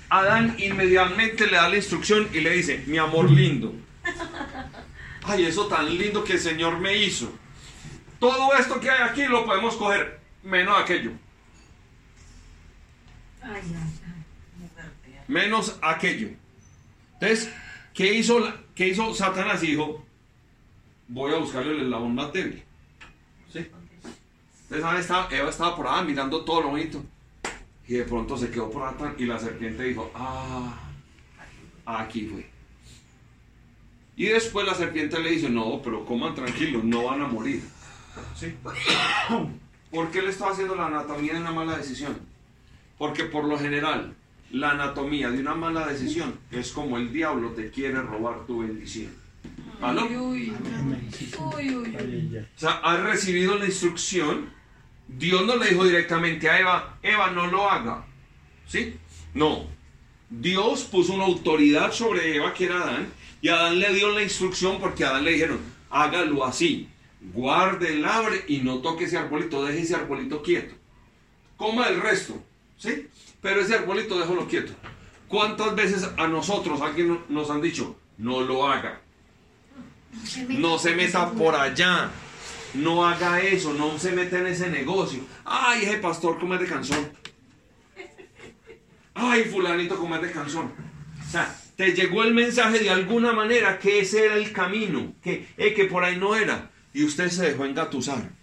Adán 0.09 0.55
inmediatamente 0.57 1.45
le 1.45 1.57
da 1.57 1.69
la 1.69 1.75
instrucción 1.75 2.27
y 2.33 2.39
le 2.39 2.49
dice, 2.49 2.83
mi 2.87 2.97
amor 2.97 3.29
lindo. 3.29 3.71
Ay, 5.23 5.45
eso 5.45 5.67
tan 5.67 5.95
lindo 5.95 6.23
que 6.23 6.33
el 6.33 6.39
Señor 6.39 6.79
me 6.79 6.97
hizo. 6.97 7.31
Todo 8.19 8.55
esto 8.57 8.79
que 8.79 8.89
hay 8.89 9.07
aquí 9.07 9.25
lo 9.25 9.45
podemos 9.45 9.75
coger, 9.75 10.19
menos 10.41 10.75
aquello. 10.81 11.11
Ay, 13.43 13.61
ay. 13.63 13.98
Menos 15.29 15.77
aquello. 15.81 16.29
Entonces, 17.13 17.53
¿qué 17.93 18.13
hizo, 18.15 18.51
qué 18.75 18.89
hizo 18.89 19.13
Satanás? 19.13 19.61
Dijo, 19.61 20.03
voy 21.07 21.33
a 21.33 21.37
buscarle 21.37 21.73
el 21.73 21.83
eslabón 21.83 22.15
más 22.15 22.33
débil. 22.33 22.63
¿Sí? 23.53 23.67
Entonces, 24.69 25.09
Eva 25.31 25.49
estaba 25.49 25.75
por 25.75 25.87
allá 25.87 26.01
mirando 26.01 26.43
todo 26.43 26.63
lo 26.63 26.69
bonito. 26.69 27.03
Y 27.87 27.93
de 27.93 28.03
pronto 28.03 28.37
se 28.37 28.49
quedó 28.49 28.69
por 28.69 28.83
allá 28.83 29.15
y 29.17 29.25
la 29.25 29.39
serpiente 29.39 29.83
dijo, 29.83 30.11
ah, 30.15 30.77
aquí 31.85 32.27
fue. 32.27 32.49
Y 34.15 34.25
después 34.25 34.65
la 34.65 34.73
serpiente 34.73 35.19
le 35.19 35.31
dice, 35.31 35.49
no, 35.49 35.81
pero 35.81 36.05
coman 36.05 36.35
tranquilos, 36.35 36.83
no 36.83 37.05
van 37.05 37.21
a 37.21 37.27
morir. 37.27 37.63
¿Sí? 38.35 38.53
¿Por 39.91 40.11
qué 40.11 40.21
le 40.21 40.29
estaba 40.29 40.51
haciendo 40.51 40.75
la 40.75 40.87
anatomía 40.87 41.33
de 41.33 41.41
una 41.41 41.51
mala 41.51 41.77
decisión? 41.77 42.17
Porque 42.97 43.23
por 43.23 43.45
lo 43.45 43.57
general, 43.57 44.15
la 44.51 44.71
anatomía 44.71 45.29
de 45.29 45.39
una 45.39 45.55
mala 45.55 45.87
decisión 45.87 46.39
es 46.51 46.71
como 46.71 46.97
el 46.97 47.11
diablo 47.11 47.51
te 47.51 47.69
quiere 47.69 48.01
robar 48.01 48.45
tu 48.45 48.59
bendición. 48.59 49.11
¿Aló? 49.81 50.05
Uy, 50.05 50.17
uy. 50.17 50.53
Uy, 51.55 51.75
uy, 51.75 52.37
O 52.37 52.59
sea, 52.59 52.71
has 52.83 53.01
recibido 53.01 53.57
la 53.57 53.65
instrucción. 53.65 54.49
Dios 55.07 55.45
no 55.45 55.55
le 55.55 55.69
dijo 55.69 55.85
directamente 55.85 56.49
a 56.49 56.59
Eva, 56.59 56.97
Eva, 57.01 57.31
no 57.31 57.47
lo 57.47 57.69
haga. 57.69 58.05
¿Sí? 58.67 58.95
No. 59.33 59.67
Dios 60.29 60.83
puso 60.83 61.13
una 61.13 61.25
autoridad 61.25 61.91
sobre 61.91 62.35
Eva, 62.35 62.53
que 62.53 62.65
era 62.65 62.83
Adán, 62.83 63.07
Y 63.41 63.47
Adán 63.47 63.79
le 63.79 63.93
dio 63.93 64.11
la 64.11 64.21
instrucción 64.21 64.79
porque 64.79 65.05
a 65.05 65.09
Adán 65.09 65.23
le 65.23 65.31
dijeron, 65.31 65.59
hágalo 65.89 66.45
así, 66.45 66.89
guarde 67.33 67.95
el 67.95 68.05
abre 68.05 68.43
y 68.47 68.57
no 68.59 68.79
toque 68.79 69.05
ese 69.05 69.17
arbolito, 69.17 69.65
deje 69.65 69.81
ese 69.81 69.95
arbolito 69.95 70.43
quieto. 70.43 70.75
Coma 71.57 71.87
el 71.87 72.01
resto, 72.01 72.41
¿sí? 72.77 73.07
Pero 73.41 73.61
ese 73.61 73.75
arbolito 73.75 74.19
déjalo 74.19 74.47
quieto. 74.47 74.73
¿Cuántas 75.27 75.75
veces 75.75 76.09
a 76.17 76.27
nosotros 76.27 76.81
alguien 76.81 77.19
nos 77.29 77.49
han 77.49 77.61
dicho, 77.61 77.95
no 78.17 78.41
lo 78.41 78.67
haga? 78.67 79.01
No 80.49 80.77
se 80.79 80.95
meta 80.95 81.31
por 81.31 81.55
allá. 81.55 82.09
No 82.73 83.07
haga 83.07 83.41
eso, 83.41 83.73
no 83.73 83.97
se 83.97 84.11
meta 84.11 84.39
en 84.39 84.47
ese 84.47 84.69
negocio. 84.69 85.21
Ay, 85.45 85.83
ese 85.83 85.97
pastor 85.97 86.39
come 86.39 86.57
de 86.57 86.67
canción. 86.67 87.11
Ay, 89.15 89.45
fulanito 89.45 89.97
come 89.97 90.19
de 90.19 90.31
canción. 90.31 90.71
O 91.27 91.31
sea, 91.31 91.55
te 91.75 91.93
llegó 91.93 92.23
el 92.23 92.33
mensaje 92.33 92.79
de 92.79 92.89
alguna 92.89 93.33
manera 93.33 93.79
que 93.79 93.99
ese 93.99 94.25
era 94.25 94.35
el 94.35 94.51
camino, 94.51 95.13
que, 95.23 95.47
eh, 95.57 95.73
que 95.73 95.85
por 95.85 96.03
ahí 96.03 96.17
no 96.17 96.35
era. 96.35 96.69
Y 96.93 97.03
usted 97.03 97.29
se 97.29 97.51
dejó 97.51 97.65
engatusar. 97.65 98.38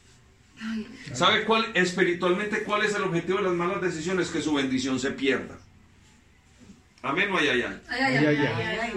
¿Sabe 1.12 1.44
cuál, 1.44 1.70
espiritualmente, 1.74 2.62
cuál 2.64 2.84
es 2.84 2.94
el 2.94 3.02
objetivo 3.02 3.38
de 3.38 3.44
las 3.44 3.52
malas 3.52 3.82
decisiones? 3.82 4.28
Que 4.28 4.42
su 4.42 4.54
bendición 4.54 4.98
se 4.98 5.10
pierda. 5.10 5.58
Amén 7.02 7.30
o 7.30 7.38
ay, 7.38 7.48
ay, 7.48 7.64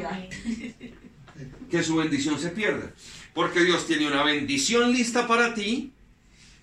ay. 0.09 0.93
Que 1.69 1.83
su 1.83 1.95
bendición 1.95 2.39
se 2.39 2.49
pierda. 2.49 2.91
Porque 3.33 3.61
Dios 3.61 3.85
tiene 3.85 4.07
una 4.07 4.23
bendición 4.23 4.91
lista 4.91 5.27
para 5.27 5.53
ti, 5.53 5.91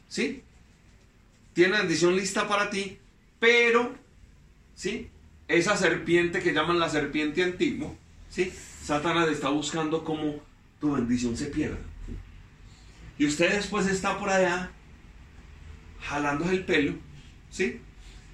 ¿sí? 0.09 0.43
Tiene 1.55 1.71
una 1.71 1.79
bendición 1.81 2.17
lista 2.17 2.49
para 2.49 2.69
ti, 2.69 2.99
pero, 3.39 3.95
¿sí? 4.75 5.09
Esa 5.49 5.77
serpiente 5.77 6.41
que 6.41 6.53
llaman 6.53 6.79
la 6.79 6.91
serpiente 6.91 7.43
antigua, 7.45 7.95
¿sí? 8.29 8.53
Satanás 8.83 9.29
está 9.29 9.49
buscando 9.49 10.05
cómo 10.05 10.43
tu 10.81 10.93
bendición 10.93 11.37
se 11.37 11.47
pierda. 11.47 11.79
Y 13.19 13.27
usted 13.27 13.53
después 13.53 13.87
está 13.87 14.19
por 14.19 14.29
allá, 14.29 14.71
jalándose 16.01 16.53
el 16.53 16.65
pelo, 16.65 16.95
¿sí? 17.51 17.81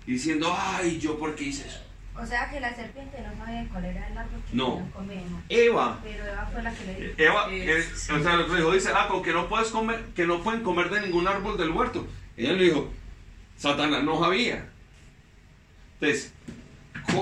Y 0.06 0.12
diciendo, 0.12 0.54
ay, 0.56 0.98
¿yo 0.98 1.18
por 1.18 1.34
qué 1.34 1.44
hice 1.44 1.66
eso? 1.66 1.80
O 2.14 2.26
sea 2.26 2.50
que 2.50 2.60
la 2.60 2.74
serpiente 2.74 3.16
no 3.22 3.34
sabía 3.42 3.66
cuál 3.72 3.84
era 3.86 4.06
el 4.06 4.18
árbol 4.18 4.42
que 4.50 4.54
No. 4.56 4.86
comer. 4.92 5.22
Eva 5.48 5.98
Pero 6.02 6.26
Eva 6.26 6.46
fue 6.52 6.62
la 6.62 6.74
que 6.74 6.84
le 6.84 6.94
dijo. 7.00 7.14
Eva, 7.16 7.46
Eh, 7.50 7.84
o 8.14 8.22
sea, 8.22 8.36
lo 8.36 8.46
que 8.46 8.56
dijo, 8.56 8.72
dice, 8.72 8.90
ah, 8.94 9.08
con 9.08 9.22
que 9.22 9.32
no 9.32 9.48
puedes 9.48 9.68
comer, 9.68 10.04
que 10.14 10.26
no 10.26 10.42
pueden 10.42 10.62
comer 10.62 10.90
de 10.90 11.00
ningún 11.00 11.26
árbol 11.26 11.56
del 11.56 11.70
huerto. 11.70 12.06
Ella 12.36 12.52
le 12.52 12.64
dijo, 12.64 12.90
Satanás 13.56 14.02
no 14.04 14.20
sabía. 14.20 14.68
Entonces, 16.00 16.32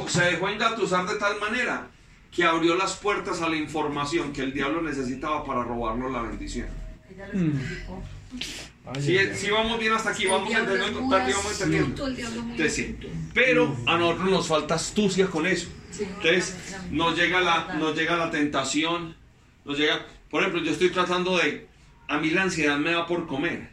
se 0.08 0.24
dejó 0.24 0.48
engatusar 0.48 1.06
de 1.06 1.16
tal 1.16 1.38
manera 1.38 1.86
que 2.32 2.44
abrió 2.44 2.74
las 2.76 2.96
puertas 2.96 3.42
a 3.42 3.48
la 3.48 3.56
información 3.56 4.32
que 4.32 4.42
el 4.42 4.52
diablo 4.52 4.82
necesitaba 4.82 5.44
para 5.44 5.62
robarnos 5.62 6.10
la 6.12 6.22
bendición. 6.22 6.68
Ella 7.12 7.28
lo 7.32 7.40
explicó. 7.40 8.02
Ay, 8.32 8.69
Si, 8.98 9.16
si 9.34 9.50
vamos 9.50 9.78
bien 9.78 9.92
hasta 9.92 10.10
aquí, 10.10 10.26
vamos 10.26 10.52
entendiendo, 10.52 11.16
aquí 11.16 11.32
vamos 11.32 11.52
entendiendo. 11.52 12.08
Entonces, 12.08 12.74
sí. 12.74 12.96
Pero 13.32 13.76
a 13.86 13.96
nosotros 13.96 14.30
nos 14.30 14.48
falta 14.48 14.74
astucia 14.74 15.26
con 15.28 15.46
eso. 15.46 15.68
Entonces, 15.98 16.56
nos 16.90 17.16
llega 17.16 17.40
la, 17.40 17.74
nos 17.74 17.96
llega 17.96 18.16
la 18.16 18.30
tentación, 18.30 19.16
nos 19.64 19.78
llega, 19.78 20.06
por 20.30 20.42
ejemplo, 20.42 20.62
yo 20.62 20.72
estoy 20.72 20.90
tratando 20.90 21.36
de, 21.38 21.68
a 22.08 22.18
mí 22.18 22.30
la 22.30 22.42
ansiedad 22.42 22.78
me 22.78 22.92
da 22.92 23.06
por 23.06 23.26
comer. 23.26 23.68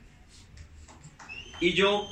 Y 1.60 1.74
yo, 1.74 2.08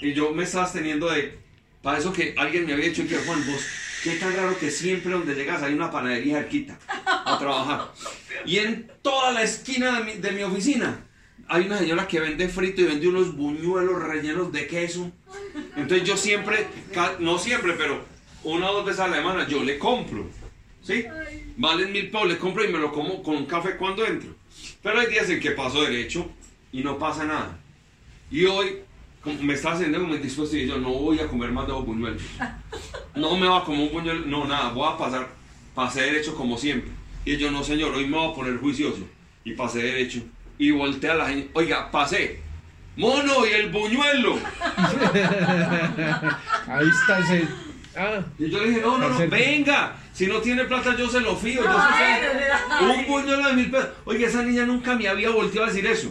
y 0.00 0.14
yo 0.14 0.32
me 0.32 0.44
estaba 0.44 0.70
teniendo 0.70 1.10
de, 1.10 1.38
para 1.82 1.98
eso 1.98 2.12
que 2.12 2.34
alguien 2.38 2.64
me 2.64 2.72
había 2.72 2.88
dicho 2.88 3.06
que 3.06 3.16
Juan, 3.16 3.44
vos, 3.46 3.66
qué 4.02 4.16
tan 4.16 4.34
raro 4.34 4.58
que 4.58 4.70
siempre 4.70 5.12
donde 5.12 5.34
llegas 5.34 5.62
hay 5.62 5.74
una 5.74 5.90
panadería 5.90 6.38
cerquita 6.38 6.78
a 7.04 7.38
trabajar. 7.38 7.92
Y 8.46 8.58
en 8.58 8.90
toda 9.02 9.32
la 9.32 9.42
esquina 9.42 9.98
de 9.98 10.04
mi, 10.04 10.12
de 10.20 10.32
mi 10.32 10.42
oficina 10.42 11.05
hay 11.48 11.66
una 11.66 11.78
señora 11.78 12.08
que 12.08 12.20
vende 12.20 12.48
frito 12.48 12.82
y 12.82 12.84
vende 12.84 13.08
unos 13.08 13.36
buñuelos 13.36 14.02
rellenos 14.02 14.52
de 14.52 14.66
queso. 14.66 15.10
Entonces 15.76 16.06
yo 16.06 16.16
siempre, 16.16 16.66
no 17.20 17.38
siempre, 17.38 17.74
pero 17.74 18.04
una 18.44 18.70
o 18.70 18.74
dos 18.74 18.86
veces 18.86 19.00
a 19.00 19.08
la 19.08 19.16
semana 19.16 19.46
yo 19.48 19.62
le 19.62 19.78
compro. 19.78 20.28
¿Sí? 20.82 21.04
Valen 21.56 21.90
mil 21.92 22.10
pesos, 22.10 22.28
le 22.28 22.38
compro 22.38 22.64
y 22.64 22.72
me 22.72 22.78
lo 22.78 22.92
como 22.92 23.22
con 23.22 23.36
un 23.36 23.46
café 23.46 23.76
cuando 23.76 24.06
entro. 24.06 24.30
Pero 24.82 25.00
hay 25.00 25.08
días 25.08 25.28
en 25.30 25.40
que 25.40 25.50
paso 25.50 25.82
derecho 25.82 26.30
y 26.72 26.82
no 26.82 26.98
pasa 26.98 27.24
nada. 27.24 27.58
Y 28.30 28.44
hoy 28.44 28.78
me 29.40 29.54
estaba 29.54 29.74
haciendo 29.74 30.00
como 30.00 30.14
indispuesto 30.14 30.56
y 30.56 30.66
yo 30.66 30.78
no 30.78 30.90
voy 30.90 31.18
a 31.18 31.26
comer 31.26 31.50
más 31.50 31.66
de 31.66 31.72
dos 31.72 31.84
buñuelos. 31.84 32.22
No 33.14 33.36
me 33.36 33.48
va 33.48 33.58
a 33.58 33.64
comer 33.64 33.80
un 33.80 33.92
buñuelo, 33.92 34.26
no, 34.26 34.46
nada, 34.46 34.70
voy 34.70 34.88
a 34.92 34.96
pasar, 34.96 35.28
pasé 35.74 36.02
derecho 36.02 36.34
como 36.34 36.56
siempre. 36.56 36.92
Y 37.24 37.36
yo 37.36 37.50
no, 37.50 37.64
señor, 37.64 37.94
hoy 37.94 38.06
me 38.06 38.16
voy 38.16 38.30
a 38.30 38.34
poner 38.34 38.58
juicioso. 38.58 39.08
Y 39.42 39.52
pasé 39.54 39.82
derecho. 39.82 40.22
Y 40.58 40.70
volteé 40.70 41.10
a 41.10 41.14
la 41.14 41.28
gente, 41.28 41.50
oiga, 41.54 41.90
pasé. 41.90 42.40
Mono 42.96 43.44
y 43.46 43.50
el 43.50 43.70
buñuelo. 43.70 44.36
Ahí 46.68 46.88
está 46.88 47.18
ese. 47.18 47.46
Ah, 47.94 48.20
Y 48.38 48.50
yo 48.50 48.60
le 48.60 48.68
dije, 48.68 48.80
no, 48.80 48.98
no, 48.98 49.08
no, 49.08 49.28
venga. 49.28 49.96
Si 50.12 50.26
no 50.26 50.40
tiene 50.40 50.64
plata, 50.64 50.96
yo 50.96 51.08
se 51.08 51.20
lo 51.20 51.36
fío. 51.36 51.62
Yo 51.62 52.90
un 52.90 53.06
buñuelo 53.06 53.48
de 53.48 53.54
mil 53.54 53.70
pesos. 53.70 53.90
Oye, 54.04 54.24
esa 54.26 54.42
niña 54.42 54.64
nunca 54.64 54.94
me 54.94 55.08
había 55.08 55.30
volteado 55.30 55.66
a 55.66 55.70
decir 55.70 55.86
eso. 55.86 56.10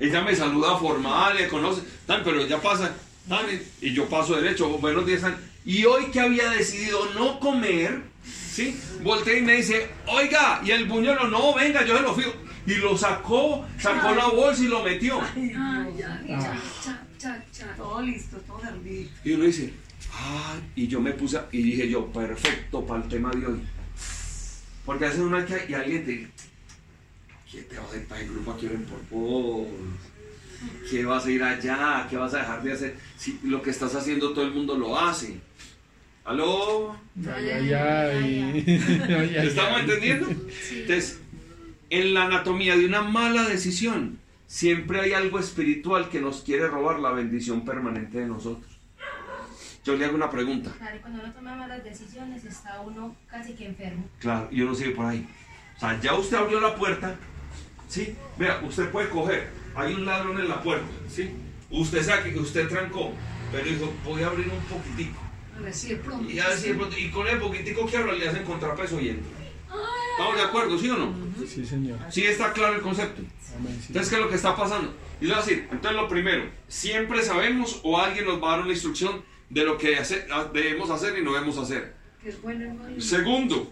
Ella 0.00 0.22
me 0.22 0.34
saluda 0.34 0.76
formal, 0.76 1.36
le 1.36 1.46
conoce, 1.46 1.82
tan, 2.04 2.24
pero 2.24 2.40
ella 2.40 2.60
pasa, 2.60 2.92
tan, 3.28 3.46
y 3.80 3.92
yo 3.92 4.06
paso 4.06 4.34
derecho, 4.34 4.68
buenos 4.78 5.06
días, 5.06 5.20
tan. 5.20 5.36
Y 5.64 5.84
hoy 5.84 6.06
que 6.06 6.18
había 6.18 6.50
decidido 6.50 7.06
no 7.14 7.38
comer, 7.38 8.00
¿sí? 8.24 8.76
Volteé 9.02 9.38
y 9.38 9.42
me 9.42 9.54
dice, 9.54 9.88
oiga, 10.06 10.60
y 10.64 10.72
el 10.72 10.86
buñuelo, 10.86 11.28
no, 11.28 11.54
venga, 11.54 11.84
yo 11.84 11.96
se 11.96 12.02
lo 12.02 12.14
fío. 12.14 12.32
Y 12.68 12.74
lo 12.76 12.98
sacó, 12.98 13.66
sacó 13.78 14.14
la 14.14 14.28
bolsa 14.28 14.62
y 14.62 14.68
lo 14.68 14.82
metió. 14.82 15.18
Ay, 15.34 15.54
ay, 15.56 16.26
cha, 16.28 16.60
cha, 16.84 17.06
cha, 17.16 17.44
cha. 17.50 17.74
Todo 17.76 18.02
listo, 18.02 18.36
todo 18.46 18.60
servido. 18.60 19.10
Y 19.24 19.32
uno 19.32 19.44
dice, 19.44 19.72
ay, 20.12 20.60
y 20.76 20.86
yo 20.86 21.00
me 21.00 21.12
puse, 21.12 21.40
y 21.50 21.62
dije 21.62 21.88
yo, 21.88 22.06
perfecto 22.12 22.84
para 22.84 23.02
el 23.02 23.08
tema 23.08 23.30
de 23.30 23.46
hoy. 23.46 23.60
Porque 24.84 25.06
hace 25.06 25.22
una 25.22 25.46
que 25.46 25.64
y 25.66 25.72
alguien 25.72 26.04
te 26.04 26.10
dice, 26.10 26.30
¿qué 27.50 27.62
te 27.62 27.78
vas 27.78 27.90
a 27.90 27.96
ir 27.96 28.06
para 28.06 28.20
el 28.20 28.28
grupo 28.28 28.52
aquí 28.52 28.66
en 28.66 28.84
por 28.84 29.00
vos? 29.08 29.66
¿Qué 30.90 31.04
vas 31.06 31.24
a 31.24 31.30
ir 31.30 31.42
allá? 31.42 32.06
¿Qué 32.10 32.16
vas 32.18 32.34
a 32.34 32.38
dejar 32.40 32.62
de 32.62 32.72
hacer? 32.72 32.96
Si 33.16 33.40
lo 33.44 33.62
que 33.62 33.70
estás 33.70 33.94
haciendo 33.94 34.34
todo 34.34 34.44
el 34.44 34.52
mundo 34.52 34.76
lo 34.76 34.98
hace. 34.98 35.40
¿Aló? 36.24 36.94
ay, 37.34 37.48
ay, 37.48 37.72
ay. 37.72 38.64
Ay, 39.08 39.36
ay, 39.38 39.46
¿Estamos 39.46 39.72
ay. 39.76 39.80
entendiendo? 39.80 40.26
Entonces, 40.28 41.20
en 41.90 42.14
la 42.14 42.24
anatomía 42.26 42.76
de 42.76 42.86
una 42.86 43.02
mala 43.02 43.44
decisión, 43.48 44.18
siempre 44.46 45.00
hay 45.00 45.12
algo 45.12 45.38
espiritual 45.38 46.08
que 46.08 46.20
nos 46.20 46.42
quiere 46.42 46.66
robar 46.68 46.98
la 47.00 47.12
bendición 47.12 47.64
permanente 47.64 48.18
de 48.20 48.26
nosotros. 48.26 48.66
Yo 49.84 49.96
le 49.96 50.04
hago 50.04 50.16
una 50.16 50.30
pregunta. 50.30 50.70
Claro, 50.78 50.96
y 50.96 50.98
cuando 51.00 51.22
uno 51.22 51.32
toma 51.32 51.56
malas 51.56 51.82
decisiones 51.82 52.44
está 52.44 52.80
uno 52.82 53.16
casi 53.30 53.54
que 53.54 53.66
enfermo. 53.66 54.04
Claro, 54.18 54.48
y 54.50 54.60
uno 54.60 54.74
sigue 54.74 54.90
por 54.90 55.06
ahí. 55.06 55.26
O 55.76 55.80
sea, 55.80 55.98
ya 56.00 56.14
usted 56.14 56.36
abrió 56.36 56.60
la 56.60 56.74
puerta, 56.74 57.16
¿sí? 57.88 58.14
Vea, 58.36 58.60
usted 58.64 58.90
puede 58.90 59.08
coger, 59.08 59.48
hay 59.74 59.94
un 59.94 60.04
ladrón 60.04 60.38
en 60.40 60.48
la 60.48 60.62
puerta, 60.62 60.86
¿sí? 61.08 61.30
Usted 61.70 62.02
sabe 62.02 62.32
que 62.32 62.38
usted 62.38 62.68
trancó, 62.68 63.12
pero 63.52 63.64
dijo, 63.64 63.92
voy 64.04 64.22
a 64.22 64.26
abrir 64.26 64.48
un 64.48 64.60
poquitico. 64.64 65.18
De 65.58 65.96
pronto. 65.96 66.30
Y, 66.30 66.38
pronto- 66.74 66.98
y 66.98 67.10
con 67.10 67.26
el 67.26 67.38
poquitico 67.38 67.86
que 67.86 67.96
abro 67.96 68.12
le 68.12 68.28
hacen 68.28 68.44
contrapeso 68.44 69.00
y 69.00 69.08
entra. 69.10 69.26
¿Estamos 70.18 70.36
de 70.36 70.42
acuerdo, 70.42 70.78
sí 70.78 70.90
o 70.90 70.96
no? 70.96 71.14
Sí, 71.46 71.64
señor. 71.64 71.98
Sí 72.10 72.24
está 72.24 72.52
claro 72.52 72.74
el 72.74 72.80
concepto. 72.80 73.22
Entonces, 73.86 74.08
¿qué 74.10 74.16
es 74.16 74.20
lo 74.20 74.28
que 74.28 74.34
está 74.34 74.56
pasando? 74.56 74.92
Y 75.20 75.26
le 75.26 75.34
voy 75.34 75.42
a 75.42 75.44
decir, 75.46 75.68
entonces 75.70 75.92
lo 76.00 76.08
primero, 76.08 76.44
siempre 76.66 77.22
sabemos 77.22 77.80
o 77.84 77.98
alguien 78.00 78.24
nos 78.26 78.42
va 78.42 78.48
a 78.48 78.56
dar 78.56 78.60
una 78.64 78.72
instrucción 78.72 79.22
de 79.48 79.64
lo 79.64 79.78
que 79.78 79.96
hace- 79.96 80.26
debemos 80.52 80.90
hacer 80.90 81.16
y 81.18 81.22
no 81.22 81.32
debemos 81.34 81.56
hacer. 81.58 81.94
Es. 82.24 82.36
Segundo, 83.04 83.70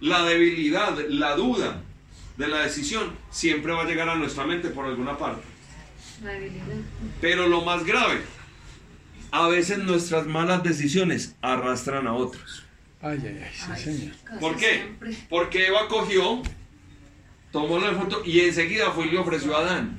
la 0.00 0.24
debilidad, 0.24 0.98
la 1.08 1.34
duda 1.34 1.82
de 2.36 2.46
la 2.48 2.58
decisión 2.60 3.12
siempre 3.30 3.72
va 3.72 3.82
a 3.82 3.86
llegar 3.86 4.08
a 4.10 4.16
nuestra 4.16 4.44
mente 4.44 4.68
por 4.68 4.84
alguna 4.84 5.16
parte. 5.16 5.42
La 6.22 6.32
debilidad. 6.32 6.64
Pero 7.22 7.48
lo 7.48 7.62
más 7.62 7.84
grave, 7.84 8.20
a 9.30 9.48
veces 9.48 9.78
nuestras 9.78 10.26
malas 10.26 10.62
decisiones 10.62 11.34
arrastran 11.40 12.06
a 12.06 12.12
otros. 12.12 12.64
Ay, 13.00 13.18
ay, 13.22 13.44
ay, 13.44 13.76
sí, 13.76 13.82
señor. 13.84 14.14
Casi 14.24 14.40
¿Por 14.40 14.56
qué? 14.56 14.74
siempre. 14.74 15.16
Porque 15.28 15.66
Eva 15.68 15.86
cogió, 15.88 16.42
tomó 17.52 17.78
la 17.78 17.92
foto 17.92 18.22
y 18.24 18.40
enseguida 18.40 18.90
fue 18.90 19.06
y 19.06 19.10
le 19.12 19.18
ofreció 19.18 19.56
a 19.56 19.60
Adán. 19.60 19.98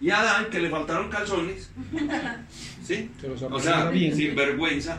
Y 0.00 0.10
a 0.10 0.20
Adán, 0.20 0.48
que 0.50 0.60
le 0.60 0.70
faltaron 0.70 1.10
calzones, 1.10 1.70
¿sí? 2.86 3.10
Se 3.20 3.28
O 3.28 3.58
sea, 3.60 3.90
bien. 3.90 4.14
sin 4.14 4.36
vergüenza. 4.36 4.96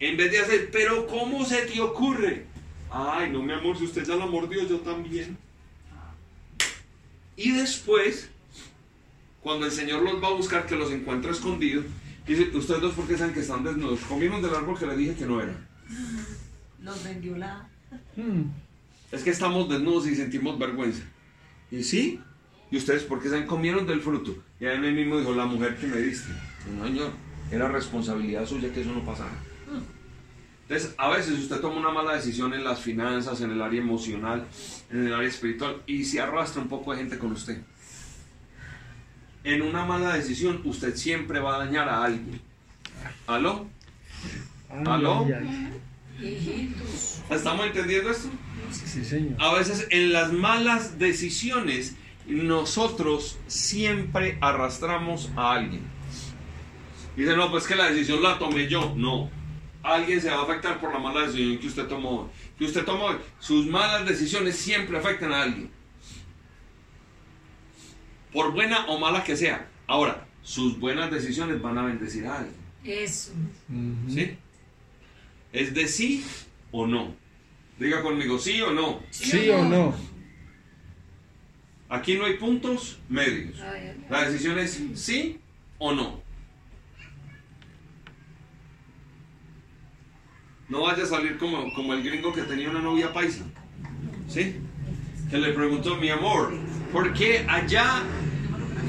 En 0.00 0.16
vez 0.16 0.32
de 0.32 0.40
hacer, 0.40 0.70
pero 0.72 1.06
¿cómo 1.06 1.44
se 1.44 1.62
te 1.62 1.80
ocurre? 1.80 2.44
Ay, 2.90 3.30
no, 3.30 3.40
mi 3.40 3.52
amor, 3.52 3.78
si 3.78 3.84
usted 3.84 4.04
ya 4.04 4.16
la 4.16 4.26
mordió, 4.26 4.66
yo 4.66 4.78
también. 4.80 5.38
Y 7.36 7.52
después, 7.52 8.30
cuando 9.40 9.66
el 9.66 9.72
Señor 9.72 10.02
los 10.02 10.22
va 10.22 10.28
a 10.28 10.32
buscar, 10.32 10.66
que 10.66 10.74
los 10.76 10.90
encuentra 10.90 11.30
escondidos, 11.30 11.84
dice, 12.26 12.56
ustedes 12.56 12.80
dos 12.80 12.94
porque 12.94 13.16
saben 13.16 13.34
que 13.34 13.40
están 13.40 13.64
desnudos, 13.64 14.00
comieron 14.00 14.40
del 14.42 14.54
árbol 14.54 14.78
que 14.78 14.86
le 14.86 14.96
dije 14.96 15.14
que 15.14 15.26
no 15.26 15.40
era. 15.40 15.54
Los 16.82 17.02
vendió 17.04 17.36
la. 17.36 17.68
Mm. 18.16 18.42
Es 19.12 19.22
que 19.22 19.30
estamos 19.30 19.68
desnudos 19.68 20.06
y 20.08 20.16
sentimos 20.16 20.58
vergüenza. 20.58 21.02
¿Y 21.70 21.82
sí? 21.82 22.20
¿Y 22.70 22.76
ustedes 22.76 23.04
por 23.04 23.22
qué 23.22 23.28
se 23.28 23.46
comieron 23.46 23.86
del 23.86 24.00
fruto? 24.00 24.36
Y 24.58 24.66
ahí 24.66 24.78
mismo 24.78 25.18
dijo, 25.18 25.34
la 25.34 25.46
mujer 25.46 25.76
que 25.76 25.86
me 25.86 25.98
diste. 25.98 26.32
No, 26.76 26.84
señor, 26.84 27.12
era 27.50 27.68
responsabilidad 27.68 28.46
suya 28.46 28.72
que 28.72 28.80
eso 28.80 28.92
no 28.92 29.04
pasara. 29.04 29.32
Entonces, 30.62 30.94
a 30.96 31.10
veces 31.10 31.38
usted 31.38 31.60
toma 31.60 31.76
una 31.76 31.90
mala 31.90 32.14
decisión 32.14 32.54
en 32.54 32.64
las 32.64 32.80
finanzas, 32.80 33.40
en 33.42 33.50
el 33.50 33.60
área 33.60 33.80
emocional, 33.80 34.46
en 34.90 35.06
el 35.06 35.14
área 35.14 35.28
espiritual, 35.28 35.82
y 35.86 36.04
se 36.04 36.20
arrastra 36.20 36.62
un 36.62 36.68
poco 36.68 36.92
de 36.92 36.98
gente 36.98 37.18
con 37.18 37.32
usted. 37.32 37.60
En 39.44 39.60
una 39.60 39.84
mala 39.84 40.14
decisión, 40.14 40.62
usted 40.64 40.96
siempre 40.96 41.38
va 41.38 41.56
a 41.56 41.58
dañar 41.66 41.88
a 41.88 42.04
alguien. 42.04 42.40
¿Aló? 43.26 43.66
¿Aló? 44.86 45.26
¿Estamos 47.30 47.66
entendiendo 47.66 48.10
esto? 48.10 48.30
Sí, 48.70 49.04
señor. 49.04 49.34
A 49.38 49.52
veces 49.54 49.86
en 49.90 50.12
las 50.12 50.32
malas 50.32 50.98
decisiones 50.98 51.94
nosotros 52.26 53.38
siempre 53.46 54.38
arrastramos 54.40 55.30
a 55.36 55.52
alguien. 55.52 55.82
Dice, 57.16 57.36
no, 57.36 57.50
pues 57.50 57.66
que 57.66 57.76
la 57.76 57.90
decisión 57.90 58.22
la 58.22 58.38
tomé 58.38 58.66
yo. 58.66 58.94
No. 58.96 59.30
Alguien 59.82 60.20
se 60.20 60.30
va 60.30 60.36
a 60.36 60.42
afectar 60.42 60.80
por 60.80 60.92
la 60.92 60.98
mala 60.98 61.26
decisión 61.26 61.58
que 61.58 61.66
usted 61.66 61.86
tomó. 61.86 62.30
Que 62.58 62.64
usted 62.64 62.84
tomó. 62.84 63.10
Sus 63.38 63.66
malas 63.66 64.06
decisiones 64.06 64.56
siempre 64.56 64.96
afectan 64.96 65.32
a 65.32 65.42
alguien. 65.42 65.70
Por 68.34 68.52
buena 68.52 68.86
o 68.86 68.98
mala 68.98 69.22
que 69.22 69.36
sea. 69.36 69.68
Ahora, 69.86 70.26
sus 70.42 70.78
buenas 70.78 71.10
decisiones 71.10 71.62
van 71.62 71.78
a 71.78 71.84
bendecir 71.84 72.26
a 72.26 72.38
alguien. 72.38 72.56
Eso. 72.84 73.32
¿Sí? 74.08 74.36
¿Es 75.52 75.72
de 75.72 75.86
sí 75.86 76.24
o 76.72 76.86
no? 76.86 77.14
Diga 77.78 78.02
conmigo, 78.02 78.38
sí 78.38 78.60
o 78.60 78.72
no. 78.72 79.00
¿Sí 79.10 79.48
o 79.50 79.64
no? 79.64 79.94
Aquí 81.88 82.16
no 82.16 82.24
hay 82.24 82.34
puntos 82.34 82.98
medios. 83.08 83.56
La 84.10 84.28
decisión 84.28 84.58
es 84.58 84.82
sí 84.94 85.38
o 85.78 85.94
no. 85.94 86.20
No 90.68 90.82
vaya 90.82 91.04
a 91.04 91.06
salir 91.06 91.38
como, 91.38 91.72
como 91.74 91.94
el 91.94 92.02
gringo 92.02 92.32
que 92.32 92.42
tenía 92.42 92.68
una 92.68 92.80
novia 92.80 93.12
paisa. 93.12 93.44
¿Sí? 94.28 94.56
Que 95.30 95.38
le 95.38 95.52
preguntó, 95.52 95.96
mi 95.96 96.10
amor, 96.10 96.58
¿por 96.92 97.12
qué 97.12 97.46
allá 97.48 98.02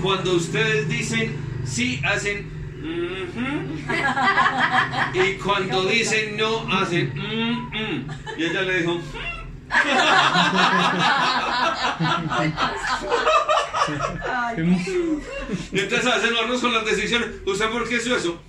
cuando 0.05 0.33
ustedes 0.33 0.87
dicen 0.87 1.35
sí 1.65 1.99
hacen 2.05 2.45
"Mhm"? 2.79 3.87
y 5.15 5.33
cuando 5.37 5.85
dicen 5.85 6.37
no 6.37 6.67
hacen 6.71 7.11
"Mm, 7.15 7.71
mm"? 7.73 8.07
Y 8.37 8.43
ella 8.43 8.61
le 8.61 8.77
dijo, 8.81 9.01
y 15.71 15.79
entonces 15.79 16.05
a 16.05 16.15
veces 16.17 16.31
nosotros 16.31 16.61
con 16.61 16.73
las 16.75 16.85
decisiones, 16.85 17.27
¿usted 17.43 17.69
por 17.71 17.89
qué 17.89 17.95
hizo 17.95 18.15
eso? 18.15 18.39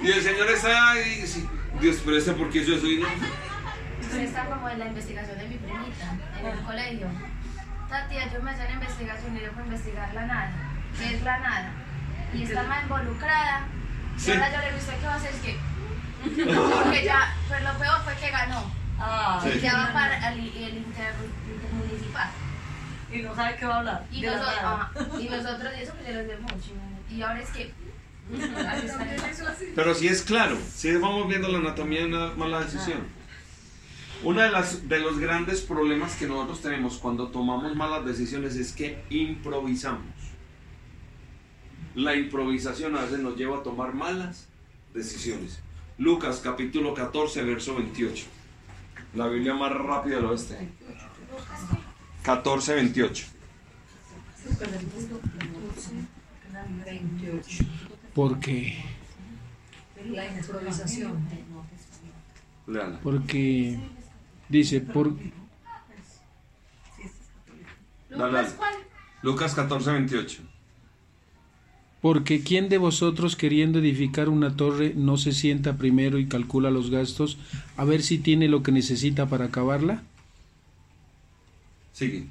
Y 0.00 0.10
el 0.12 0.22
Señor 0.22 0.48
está 0.48 0.92
ahí, 0.92 1.14
y 1.18 1.22
dice, 1.22 1.48
Dios, 1.80 1.96
pero 2.04 2.16
este 2.18 2.32
por 2.34 2.50
qué 2.50 2.58
hizo 2.60 2.76
eso 2.76 2.86
y 2.86 2.98
no. 2.98 3.08
Está 4.22 4.44
como 4.46 4.68
en 4.68 4.78
la 4.78 4.86
investigación 4.86 5.38
de 5.38 5.48
mi 5.48 5.56
primita 5.56 6.12
en 6.40 6.46
el 6.46 6.58
colegio. 6.60 7.06
Tati, 7.88 8.14
yo 8.32 8.42
me 8.42 8.50
hacía 8.50 8.64
la 8.64 8.72
investigación 8.72 9.36
y 9.36 9.40
yo 9.40 9.50
puedo 9.52 9.66
investigar 9.66 10.14
la 10.14 10.26
nada. 10.26 10.50
¿Qué 10.98 11.14
es 11.16 11.22
la 11.22 11.38
nada? 11.38 11.70
Y 12.32 12.42
estaba 12.44 12.82
involucrada. 12.82 13.66
Sí. 14.16 14.30
Y 14.30 14.34
ahora 14.34 14.50
yo 14.52 14.58
le 14.58 14.64
dije, 14.66 14.78
¿usted 14.78 14.98
qué 15.00 15.06
va 15.06 15.12
a 15.12 15.16
hacer? 15.16 15.30
Es 15.34 15.40
que. 15.40 15.58
Porque 16.24 17.04
ya, 17.04 17.34
pues 17.48 17.62
lo 17.62 17.72
peor 17.78 18.00
fue 18.04 18.14
que 18.16 18.30
ganó. 18.30 18.70
Ah, 18.98 19.40
Sí. 19.42 19.50
Y 19.56 19.60
ya 19.60 19.74
va 19.76 19.92
para 19.92 20.32
el, 20.32 20.38
el 20.38 20.76
inter- 20.78 21.14
intermunicipal. 21.52 22.30
y 23.12 23.22
no 23.22 23.34
sabe 23.34 23.56
qué 23.56 23.66
va 23.66 23.74
a 23.74 23.78
hablar. 23.78 24.04
Y 24.10 24.22
nosotros, 24.22 24.48
ajá, 24.62 24.90
y 25.20 25.28
nosotros, 25.28 25.72
y 25.78 25.82
eso 25.82 25.92
que 25.98 26.04
ya 26.04 26.10
los 26.18 26.26
de 26.28 26.36
mucho. 26.38 26.72
Y 27.10 27.22
ahora 27.22 27.40
es 27.40 27.50
que. 27.50 27.72
Está. 28.34 29.54
Pero 29.76 29.94
sí 29.94 30.08
es 30.08 30.22
claro, 30.22 30.56
sí 30.74 30.96
vamos 30.96 31.28
viendo 31.28 31.48
la 31.48 31.58
anatomía 31.58 32.00
de 32.00 32.06
una 32.06 32.30
mala 32.34 32.60
decisión. 32.60 33.06
Uno 34.22 34.40
de, 34.40 34.50
las, 34.50 34.88
de 34.88 34.98
los 35.00 35.18
grandes 35.18 35.60
problemas 35.60 36.16
que 36.16 36.26
nosotros 36.26 36.62
tenemos 36.62 36.98
cuando 36.98 37.28
tomamos 37.28 37.74
malas 37.76 38.06
decisiones 38.06 38.56
es 38.56 38.72
que 38.72 39.02
improvisamos. 39.10 40.14
La 41.94 42.16
improvisación 42.16 42.96
a 42.96 43.02
veces 43.02 43.20
nos 43.20 43.36
lleva 43.36 43.58
a 43.58 43.62
tomar 43.62 43.94
malas 43.94 44.48
decisiones. 44.94 45.60
Lucas 45.98 46.40
capítulo 46.42 46.94
14, 46.94 47.42
verso 47.44 47.76
28. 47.76 48.26
La 49.14 49.28
Biblia 49.28 49.54
más 49.54 49.72
rápida 49.72 50.16
del 50.16 50.24
oeste. 50.26 50.68
14, 52.22 52.74
28. 52.74 53.26
28. 56.84 57.64
Porque, 58.14 58.84
La 60.10 60.26
improvisación. 60.26 61.28
Porque 63.02 63.78
dice, 64.48 64.80
por, 64.80 65.14
Dale. 68.10 68.48
Lucas 69.22 69.54
14, 69.54 69.90
28. 69.90 70.42
porque 72.00 72.42
quién 72.42 72.68
de 72.68 72.78
vosotros 72.78 73.34
queriendo 73.34 73.78
edificar 73.78 74.28
una 74.28 74.56
torre 74.56 74.92
no 74.94 75.16
se 75.16 75.32
sienta 75.32 75.78
primero 75.78 76.18
y 76.18 76.26
calcula 76.26 76.70
los 76.70 76.90
gastos 76.90 77.38
a 77.76 77.84
ver 77.84 78.02
si 78.02 78.18
tiene 78.18 78.48
lo 78.48 78.62
que 78.62 78.72
necesita 78.72 79.26
para 79.26 79.46
acabarla. 79.46 80.02
Sigue. 81.92 82.26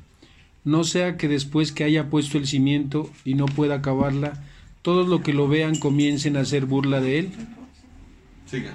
No 0.64 0.84
sea 0.84 1.18
que 1.18 1.28
después 1.28 1.72
que 1.72 1.84
haya 1.84 2.10
puesto 2.10 2.38
el 2.38 2.48
cimiento 2.48 3.10
y 3.26 3.34
no 3.34 3.46
pueda 3.48 3.76
acabarla, 3.76 4.44
todos 4.82 5.08
los 5.08 5.22
que 5.22 5.34
lo 5.34 5.48
vean 5.48 5.76
comiencen 5.78 6.38
a 6.38 6.42
hacer 6.42 6.66
burla 6.66 7.02
de 7.02 7.20
él, 7.20 7.32
Sigue. 8.46 8.70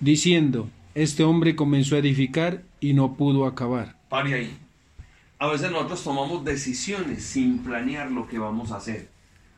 Diciendo, 0.00 0.68
este 0.94 1.24
hombre 1.24 1.56
comenzó 1.56 1.96
a 1.96 1.98
edificar 1.98 2.62
y 2.80 2.92
no 2.94 3.14
pudo 3.14 3.46
acabar. 3.46 3.96
Pare 4.08 4.34
ahí. 4.34 4.58
A 5.38 5.48
veces 5.48 5.70
nosotros 5.70 6.04
tomamos 6.04 6.44
decisiones 6.44 7.24
sin 7.24 7.58
planear 7.58 8.10
lo 8.10 8.28
que 8.28 8.38
vamos 8.38 8.70
a 8.70 8.76
hacer. 8.76 9.08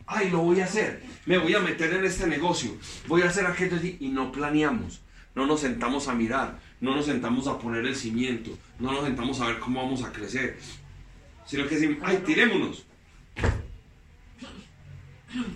Ay, 0.07 0.31
lo 0.31 0.39
voy 0.39 0.61
a 0.61 0.65
hacer. 0.65 1.03
Me 1.27 1.39
voy 1.39 1.55
a 1.55 1.61
meter 1.61 1.93
en 1.95 2.05
este 2.05 2.27
negocio. 2.27 2.71
Voy 3.07 3.23
a 3.23 3.27
hacer 3.29 3.47
aquello 3.47 3.77
y 4.01 4.09
no 4.09 4.33
planeamos. 4.33 5.01
No 5.35 5.47
nos 5.47 5.61
sentamos 5.61 6.09
a 6.09 6.15
mirar. 6.15 6.59
No 6.81 6.95
nos 6.95 7.07
sentamos 7.07 7.49
a 7.49 7.59
poner 7.59 7.85
el 7.85 7.97
cimiento. 7.97 8.51
No 8.79 8.93
nos 8.93 9.05
sentamos 9.05 9.41
a 9.41 9.47
ver 9.47 9.59
cómo 9.59 9.83
vamos 9.83 10.05
a 10.05 10.13
crecer. 10.13 10.59
Sino 11.47 11.67
que 11.67 11.75
decimos, 11.75 11.99
ay, 12.03 12.23
tirémonos. 12.25 12.85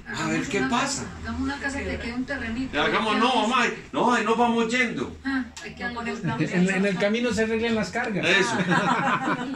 A 0.06 0.28
ver 0.28 0.46
qué 0.48 0.58
una 0.58 0.68
pasa. 0.68 1.04
casa, 1.04 1.18
Hagamos 1.22 1.40
una 1.42 1.58
casa 1.58 1.82
y 1.82 1.84
te 1.84 1.98
queda 1.98 2.14
un 2.14 2.24
terrenito. 2.24 2.80
Hagamos, 2.82 3.16
no, 3.18 3.46
mamá. 3.48 3.66
No, 3.92 4.12
ahí 4.12 4.24
nos 4.24 4.36
vamos 4.36 4.68
yendo. 4.72 5.16
Ah, 5.24 5.44
hay 5.62 5.74
que 5.74 5.86
poner 5.90 6.16
En, 6.38 6.70
en 6.70 6.86
el 6.86 6.96
camino 6.96 7.32
se 7.32 7.44
arreglan 7.44 7.74
las 7.74 7.90
cargas. 7.90 8.26
Eso. 8.26 8.56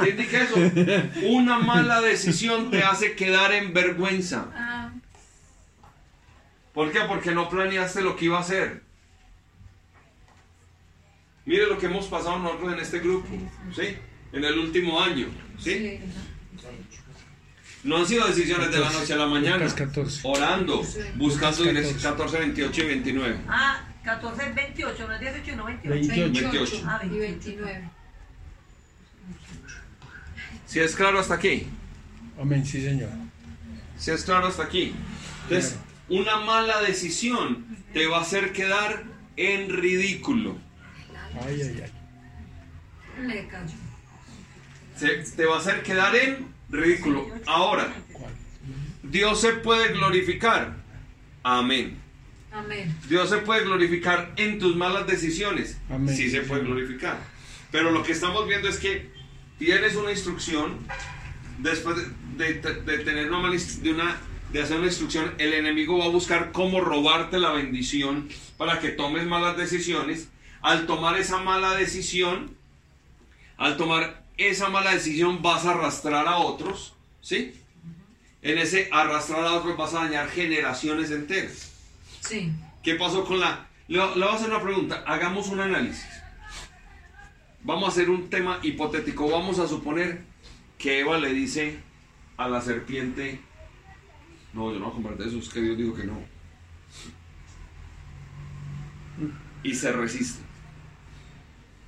¿Qué 0.03 0.11
indica 0.11 0.43
eso? 0.43 0.55
Una 1.29 1.59
mala 1.59 2.01
decisión 2.01 2.71
te 2.71 2.83
hace 2.83 3.15
quedar 3.17 3.53
en 3.53 3.73
vergüenza. 3.73 4.47
Ah, 4.55 4.91
¿Por 6.73 6.91
qué? 6.93 7.01
Porque 7.09 7.33
no 7.33 7.49
planeaste 7.49 8.01
lo 8.03 8.17
que 8.17 8.27
iba 8.27 8.39
a 8.39 8.41
hacer. 8.43 8.83
Mire 11.45 11.67
lo 11.67 11.77
que 11.79 11.87
hemos 11.87 12.07
pasado 12.07 12.39
nosotros 12.39 12.73
en 12.73 12.79
este 12.79 13.01
grupo, 13.01 13.29
¿sí? 13.75 13.97
En 14.33 14.45
el 14.45 14.59
último 14.59 15.01
año, 15.01 15.27
¿sí? 15.59 15.73
sí. 15.75 16.01
No 17.85 17.97
han 17.97 18.07
sido 18.07 18.27
decisiones 18.27 18.71
de 18.71 18.79
la 18.79 18.91
noche 18.91 19.13
a 19.13 19.17
la 19.17 19.27
mañana. 19.27 19.57
Lucas 19.57 19.75
14. 19.75 20.21
Orando, 20.23 20.83
buscando 21.17 21.65
Lucas 21.65 21.75
dirección 21.75 22.13
14, 22.13 22.39
28 22.39 22.83
y 22.83 22.87
29. 22.87 23.37
Ah, 23.49 23.85
14 24.05 24.49
es 24.49 24.55
28, 24.55 25.09
no 25.09 25.15
es 25.15 25.21
18, 25.21 25.57
no 25.57 25.65
28. 25.65 25.91
28. 25.91 26.51
28. 26.51 26.85
Ah, 26.87 27.01
y 27.05 27.19
28. 27.19 27.63
29. 27.65 27.91
Si 30.67 30.81
es 30.81 30.95
claro 30.95 31.19
hasta 31.19 31.35
aquí. 31.35 31.67
Amén, 32.41 32.65
sí, 32.65 32.83
señor. 32.83 33.11
Si 33.99 34.11
es 34.11 34.25
claro 34.25 34.47
hasta 34.47 34.63
aquí. 34.63 34.95
Entonces, 35.43 35.77
una 36.09 36.39
mala 36.39 36.81
decisión 36.83 37.67
te 37.93 38.07
va 38.07 38.19
a 38.19 38.23
hacer 38.23 38.53
quedar 38.53 39.05
en 39.37 39.69
ridículo. 39.71 40.57
Ay, 41.45 41.63
ay, 41.63 41.83
ay. 41.85 43.27
Le 43.27 43.49
te 45.37 45.45
va 45.45 45.57
a 45.57 45.59
hacer 45.59 45.83
quedar 45.83 46.15
en 46.17 46.52
ridículo. 46.73 47.29
Ahora, 47.47 47.93
Dios 49.03 49.41
se 49.41 49.53
puede 49.53 49.93
glorificar. 49.93 50.75
Amén. 51.43 51.99
Amén. 52.53 52.95
Dios 53.09 53.31
se 53.31 53.39
puede 53.39 53.65
glorificar 53.65 54.33
en 54.37 54.59
tus 54.59 54.75
malas 54.77 55.07
decisiones. 55.07 55.79
Amén. 55.91 56.15
Sí 56.17 56.31
se 56.31 56.41
puede 56.43 56.63
glorificar. 56.65 57.19
Pero 57.71 57.91
lo 57.91 58.03
que 58.03 58.13
estamos 58.13 58.47
viendo 58.49 58.69
es 58.69 58.79
que 58.79 59.11
tienes 59.59 59.95
una 59.97 60.11
instrucción 60.11 60.79
después 61.59 61.97
de, 62.37 62.55
de- 62.55 62.75
de 62.83 62.99
tener 62.99 63.29
una, 63.29 63.39
mala 63.41 63.57
de 63.57 63.93
una 63.93 64.17
de 64.53 64.61
hacer 64.61 64.77
una 64.77 64.87
instrucción, 64.89 65.33
el 65.39 65.55
enemigo 65.55 65.97
va 65.99 66.05
a 66.05 66.09
buscar 66.09 66.53
cómo 66.53 66.83
robarte 66.83 67.39
la 67.39 67.53
bendición 67.53 68.29
para 68.59 68.81
que 68.81 68.89
tomes 68.91 69.27
malas 69.27 69.57
decisiones. 69.57 70.29
Al 70.61 70.87
tomar 70.87 71.19
esa 71.19 71.39
mala 71.39 71.75
decisión, 71.75 72.55
al 73.57 73.79
tomar 73.79 74.22
esa 74.49 74.69
mala 74.69 74.93
decisión 74.93 75.43
vas 75.43 75.65
a 75.67 75.71
arrastrar 75.73 76.27
a 76.27 76.39
otros, 76.39 76.95
¿sí? 77.21 77.55
En 78.43 78.59
ese 78.59 78.89
arrastrar 78.91 79.45
a 79.45 79.53
otros 79.53 79.77
vas 79.77 79.95
a 79.95 80.05
dañar 80.05 80.29
generaciones 80.29 81.11
enteras. 81.11 81.73
Sí. 82.21 82.53
¿Qué 82.83 82.95
pasó 82.95 83.25
con 83.25 83.41
la... 83.41 83.67
Le, 83.89 83.99
le 83.99 84.05
voy 84.07 84.23
a 84.23 84.33
hacer 84.33 84.49
una 84.49 84.63
pregunta, 84.63 85.05
hagamos 85.07 85.49
un 85.49 85.61
análisis. 85.61 86.07
Vamos 87.63 87.85
a 87.85 87.93
hacer 87.93 88.11
un 88.11 88.29
tema 88.29 88.59
hipotético. 88.63 89.29
Vamos 89.31 89.59
a 89.59 89.69
suponer 89.69 90.23
que 90.79 91.01
Eva 91.01 91.19
le 91.19 91.33
dice 91.33 91.79
a 92.37 92.49
la 92.49 92.61
serpiente, 92.61 93.41
no, 94.53 94.73
yo 94.73 94.81
no 94.81 94.91
voy 94.91 95.13
a 95.13 95.17
de 95.17 95.29
eso, 95.29 95.39
es 95.39 95.49
que 95.49 95.61
Dios 95.61 95.79
dijo 95.79 95.95
que 95.95 96.05
no. 96.05 96.19
Y 99.63 99.75
se 99.75 99.93
resiste. 99.93 100.43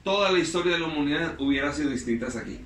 Toda 0.05 0.31
la 0.31 0.39
historia 0.39 0.75
de 0.75 0.81
la 0.81 0.87
humanidad 0.87 1.41
hubiera 1.41 1.73
sido 1.73 1.89
distinta 1.89 2.27
aquí. 2.27 2.61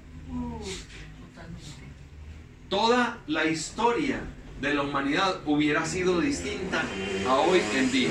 Toda 2.68 3.22
la 3.28 3.46
historia 3.46 4.20
de 4.60 4.74
la 4.74 4.82
humanidad 4.82 5.40
hubiera 5.46 5.86
sido 5.86 6.20
distinta 6.20 6.82
a 7.28 7.34
hoy 7.36 7.60
en 7.76 7.92
día. 7.92 8.10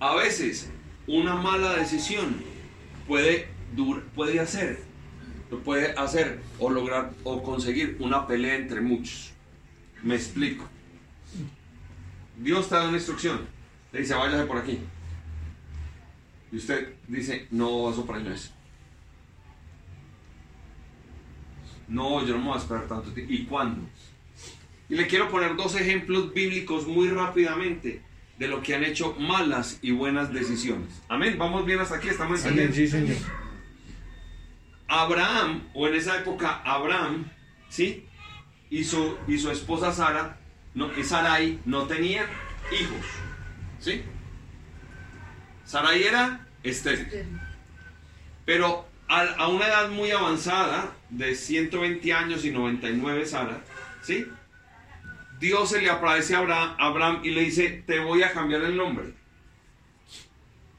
A 0.00 0.14
veces 0.14 0.70
una 1.06 1.34
mala 1.34 1.76
decisión 1.76 2.42
puede, 3.06 3.48
puede 4.14 4.40
hacer, 4.40 4.80
puede 5.62 5.92
hacer 5.92 6.40
o 6.58 6.70
lograr 6.70 7.12
o 7.22 7.42
conseguir 7.42 7.98
una 8.00 8.26
pelea 8.26 8.54
entre 8.56 8.80
muchos. 8.80 9.32
Me 10.02 10.14
explico. 10.14 10.66
Dios 12.38 12.70
te 12.70 12.76
da 12.76 12.88
una 12.88 12.96
instrucción. 12.96 13.59
Le 13.92 14.00
dice, 14.00 14.14
váyase 14.14 14.44
por 14.44 14.58
aquí. 14.58 14.78
Y 16.52 16.56
usted 16.56 16.94
dice, 17.08 17.46
no, 17.50 17.90
eso 17.90 18.04
para 18.06 18.18
mí 18.18 18.28
no 18.28 18.34
es. 18.34 18.52
No, 21.88 22.24
yo 22.24 22.34
no 22.34 22.38
me 22.38 22.46
voy 22.46 22.54
a 22.54 22.58
esperar 22.60 22.86
tanto 22.86 23.10
tiempo. 23.12 23.32
¿Y 23.32 23.44
cuándo? 23.44 23.88
Y 24.88 24.94
le 24.94 25.06
quiero 25.06 25.28
poner 25.28 25.56
dos 25.56 25.74
ejemplos 25.74 26.32
bíblicos 26.32 26.86
muy 26.86 27.08
rápidamente 27.08 28.02
de 28.38 28.48
lo 28.48 28.62
que 28.62 28.74
han 28.74 28.84
hecho 28.84 29.14
malas 29.18 29.78
y 29.82 29.90
buenas 29.90 30.32
decisiones. 30.32 31.02
Amén. 31.08 31.36
Vamos 31.38 31.66
bien 31.66 31.78
hasta 31.78 31.96
aquí, 31.96 32.08
estamos 32.08 32.40
entendiendo. 32.40 32.74
sí, 32.74 32.88
señor. 32.88 33.16
Abraham, 34.88 35.68
o 35.74 35.86
en 35.86 35.94
esa 35.94 36.18
época 36.18 36.62
Abraham, 36.64 37.30
¿sí? 37.68 38.06
Y 38.70 38.82
su, 38.82 39.16
y 39.28 39.38
su 39.38 39.50
esposa 39.50 39.92
Sara, 39.92 40.40
no, 40.74 40.90
y 40.98 41.04
Sarai, 41.04 41.60
no 41.64 41.84
tenían 41.84 42.26
hijos, 42.72 43.06
¿sí? 43.80 44.02
Sarai 45.64 46.02
era 46.02 46.46
estéril. 46.62 47.08
Pero 48.44 48.86
a, 49.08 49.48
una 49.48 49.66
edad 49.66 49.88
muy 49.90 50.10
avanzada, 50.10 50.92
de 51.08 51.34
120 51.34 52.12
años 52.12 52.44
y 52.44 52.50
99 52.50 53.26
Sara, 53.26 53.60
¿sí? 54.02 54.24
Dios 55.40 55.70
se 55.70 55.80
le 55.80 55.90
aparece 55.90 56.36
a 56.36 56.76
Abraham, 56.78 57.20
y 57.24 57.30
le 57.30 57.42
dice, 57.42 57.82
te 57.86 57.98
voy 57.98 58.22
a 58.22 58.32
cambiar 58.32 58.62
el 58.62 58.76
nombre. 58.76 59.14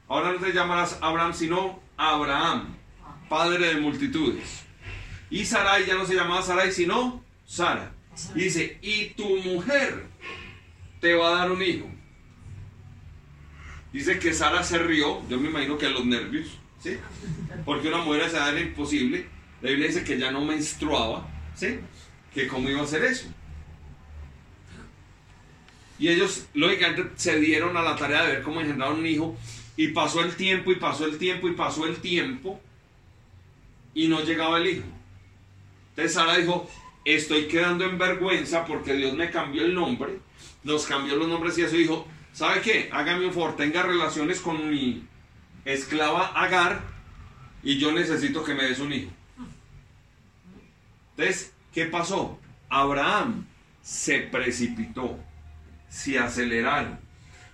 Ahora 0.08 0.32
no 0.32 0.38
te 0.38 0.52
llamarás 0.52 0.98
Abraham, 1.02 1.34
sino 1.34 1.82
Abraham, 1.96 2.74
padre 3.28 3.74
de 3.74 3.80
multitudes. 3.80 4.64
Y 5.30 5.44
Sarai 5.44 5.84
ya 5.86 5.94
no 5.94 6.06
se 6.06 6.14
llamaba 6.14 6.42
Sarai, 6.42 6.72
sino 6.72 7.24
Sara. 7.44 7.92
Dice, 8.34 8.78
y 8.82 9.06
tu 9.10 9.36
mujer 9.38 10.04
te 11.00 11.14
va 11.14 11.28
a 11.28 11.38
dar 11.38 11.50
un 11.50 11.62
hijo. 11.62 11.91
Dice 13.92 14.18
que 14.18 14.32
Sara 14.32 14.62
se 14.62 14.78
rió, 14.78 15.22
yo 15.28 15.38
me 15.38 15.50
imagino 15.50 15.76
que 15.76 15.86
a 15.86 15.90
los 15.90 16.06
nervios, 16.06 16.48
¿sí? 16.82 16.96
Porque 17.64 17.88
una 17.88 17.98
mujer 17.98 18.22
a 18.22 18.26
esa 18.26 18.36
edad 18.38 18.56
era 18.56 18.66
imposible. 18.66 19.26
La 19.60 19.68
Biblia 19.68 19.88
dice 19.88 20.02
que 20.02 20.18
ya 20.18 20.30
no 20.30 20.44
menstruaba, 20.44 21.28
¿sí? 21.54 21.78
Que 22.34 22.48
cómo 22.48 22.70
iba 22.70 22.80
a 22.80 22.84
hacer 22.84 23.04
eso. 23.04 23.26
Y 25.98 26.08
ellos, 26.08 26.46
lógicamente, 26.54 27.10
se 27.16 27.38
dieron 27.38 27.76
a 27.76 27.82
la 27.82 27.94
tarea 27.94 28.24
de 28.24 28.32
ver 28.32 28.42
cómo 28.42 28.60
engendrar 28.60 28.92
un 28.92 29.06
hijo. 29.06 29.36
Y 29.76 29.88
pasó 29.88 30.22
el 30.22 30.34
tiempo, 30.34 30.72
y 30.72 30.76
pasó 30.76 31.04
el 31.04 31.18
tiempo, 31.18 31.48
y 31.48 31.52
pasó 31.52 31.86
el 31.86 31.96
tiempo. 31.96 32.60
Y 33.94 34.08
no 34.08 34.22
llegaba 34.22 34.58
el 34.58 34.66
hijo. 34.68 34.86
Entonces 35.90 36.14
Sara 36.14 36.38
dijo, 36.38 36.68
estoy 37.04 37.46
quedando 37.46 37.84
en 37.84 37.98
vergüenza 37.98 38.64
porque 38.64 38.94
Dios 38.94 39.14
me 39.14 39.30
cambió 39.30 39.64
el 39.64 39.74
nombre. 39.74 40.18
Nos 40.64 40.86
cambió 40.86 41.16
los 41.16 41.28
nombres 41.28 41.58
y 41.58 41.62
eso 41.62 41.76
dijo, 41.76 42.08
¿sabe 42.32 42.60
qué? 42.60 42.88
Hágame 42.92 43.26
un 43.26 43.32
favor, 43.32 43.56
tenga 43.56 43.82
relaciones 43.82 44.40
con 44.40 44.70
mi 44.70 45.06
esclava 45.64 46.32
Agar 46.34 46.82
y 47.62 47.78
yo 47.78 47.92
necesito 47.92 48.42
que 48.44 48.54
me 48.54 48.64
des 48.64 48.80
un 48.80 48.92
hijo. 48.92 49.10
Entonces, 51.16 51.52
¿qué 51.72 51.86
pasó? 51.86 52.38
Abraham 52.68 53.46
se 53.82 54.20
precipitó, 54.20 55.18
se 55.88 56.18
aceleraron, 56.18 56.98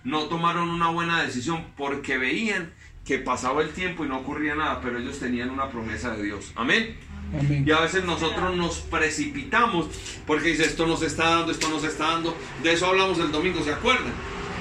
no 0.03 0.23
tomaron 0.25 0.69
una 0.69 0.89
buena 0.89 1.23
decisión 1.23 1.65
porque 1.75 2.17
veían 2.17 2.73
que 3.05 3.17
pasaba 3.17 3.61
el 3.61 3.71
tiempo 3.71 4.05
y 4.05 4.07
no 4.07 4.19
ocurría 4.19 4.55
nada, 4.55 4.81
pero 4.81 4.99
ellos 4.99 5.19
tenían 5.19 5.49
una 5.49 5.69
promesa 5.69 6.15
de 6.15 6.23
Dios. 6.23 6.51
Amén. 6.55 6.95
Amén. 7.37 7.63
Y 7.67 7.71
a 7.71 7.81
veces 7.81 8.03
nosotros 8.05 8.55
nos 8.55 8.77
precipitamos 8.79 9.87
porque 10.25 10.49
dice 10.49 10.65
esto 10.65 10.87
nos 10.87 11.01
está 11.01 11.29
dando, 11.29 11.51
esto 11.51 11.69
nos 11.69 11.83
está 11.83 12.11
dando. 12.11 12.35
De 12.63 12.73
eso 12.73 12.85
hablamos 12.87 13.19
el 13.19 13.31
domingo, 13.31 13.61
¿se 13.63 13.73
acuerdan? 13.73 14.13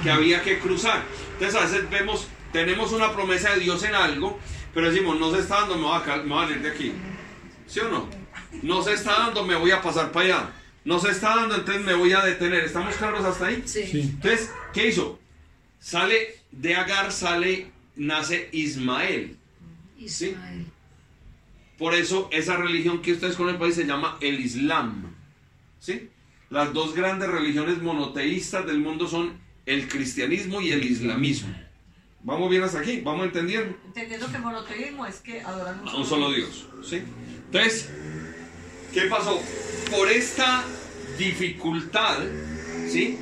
Que 0.03 0.11
había 0.11 0.43
que 0.43 0.59
cruzar. 0.59 1.03
Entonces 1.35 1.55
a 1.55 1.65
veces 1.65 1.91
vemos, 1.91 2.29
tenemos 2.53 2.93
una 2.93 3.13
promesa 3.13 3.55
de 3.55 3.61
Dios 3.61 3.83
en 3.83 3.95
algo, 3.95 4.39
pero 4.75 4.91
decimos, 4.91 5.19
no 5.19 5.33
se 5.33 5.41
está 5.41 5.61
dando, 5.61 5.77
me 5.77 5.85
voy 5.85 6.01
a, 6.01 6.17
me 6.17 6.35
voy 6.35 6.47
a 6.47 6.51
ir 6.51 6.63
de 6.63 6.71
aquí. 6.71 6.93
¿Sí 7.67 7.81
o 7.81 7.89
no? 7.89 8.09
No 8.63 8.83
se 8.83 8.95
está 8.95 9.13
dando, 9.13 9.45
me 9.45 9.57
voy 9.57 9.71
a 9.71 9.83
pasar 9.83 10.13
para 10.13 10.27
allá. 10.27 10.53
No 10.85 10.99
se 10.99 11.11
está 11.11 11.37
dando, 11.37 11.55
entonces 11.57 11.85
me 11.85 11.95
voy 11.95 12.13
a 12.13 12.23
detener. 12.23 12.65
¿Estamos 12.65 12.95
claros 12.97 13.25
hasta 13.25 13.47
ahí? 13.47 13.63
Sí. 13.67 13.87
Sí. 13.87 14.01
Entonces, 14.01 14.51
¿qué 14.73 14.89
hizo? 14.89 15.19
Sale 15.81 16.39
de 16.51 16.75
Agar, 16.77 17.13
sale, 17.13 17.71
nace 17.97 18.49
Ismael. 18.53 19.37
Ismael. 19.99 20.67
Por 21.79 21.95
eso 21.95 22.29
esa 22.33 22.57
religión 22.57 23.03
que 23.03 23.13
ustedes 23.13 23.37
conocen 23.37 23.55
el 23.55 23.61
país 23.61 23.75
se 23.77 23.87
llama 23.87 24.19
el 24.21 24.41
Islam. 24.41 25.15
¿Sí? 25.79 26.11
Las 26.51 26.73
dos 26.73 26.95
grandes 26.95 27.29
religiones 27.29 27.81
monoteístas 27.81 28.67
del 28.67 28.81
mundo 28.81 29.07
son 29.07 29.39
el 29.69 29.87
cristianismo 29.89 30.61
y 30.61 30.73
el 30.73 30.83
islamismo. 30.85 31.55
Vamos 32.23 32.51
bien 32.51 32.63
hasta 32.63 32.81
aquí, 32.81 33.01
vamos 33.03 33.27
entendiendo. 33.27 33.77
Entendiendo 33.87 34.31
que 34.33 34.39
monoteísmo 34.39 35.07
es 35.07 35.17
que 35.17 35.41
adoran 35.43 35.87
A 35.87 35.95
un 35.97 36.05
solo 36.05 36.33
Dios. 36.33 36.67
¿sí? 36.83 37.03
Entonces, 37.47 37.89
¿qué 38.93 39.03
pasó? 39.03 39.41
Por 39.91 40.11
esta 40.11 40.65
dificultad, 41.19 42.19
¿sí? 42.89 43.19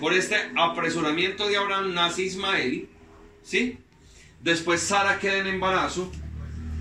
Por 0.00 0.12
este 0.12 0.36
apresuramiento 0.56 1.48
de 1.48 1.56
Abraham 1.56 1.94
nace 1.94 2.22
Ismael, 2.22 2.88
¿sí? 3.42 3.78
Después 4.40 4.80
Sara 4.80 5.18
queda 5.18 5.38
en 5.38 5.46
embarazo 5.48 6.10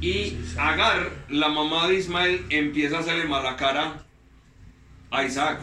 y 0.02 0.38
Agar, 0.58 1.12
la 1.30 1.50
mamá 1.50 1.88
de 1.88 1.96
Ismael, 1.96 2.46
empieza 2.50 2.98
a 2.98 3.00
hacerle 3.00 3.26
mala 3.26 3.56
cara 3.56 4.04
a 5.12 5.24
Isaac, 5.24 5.62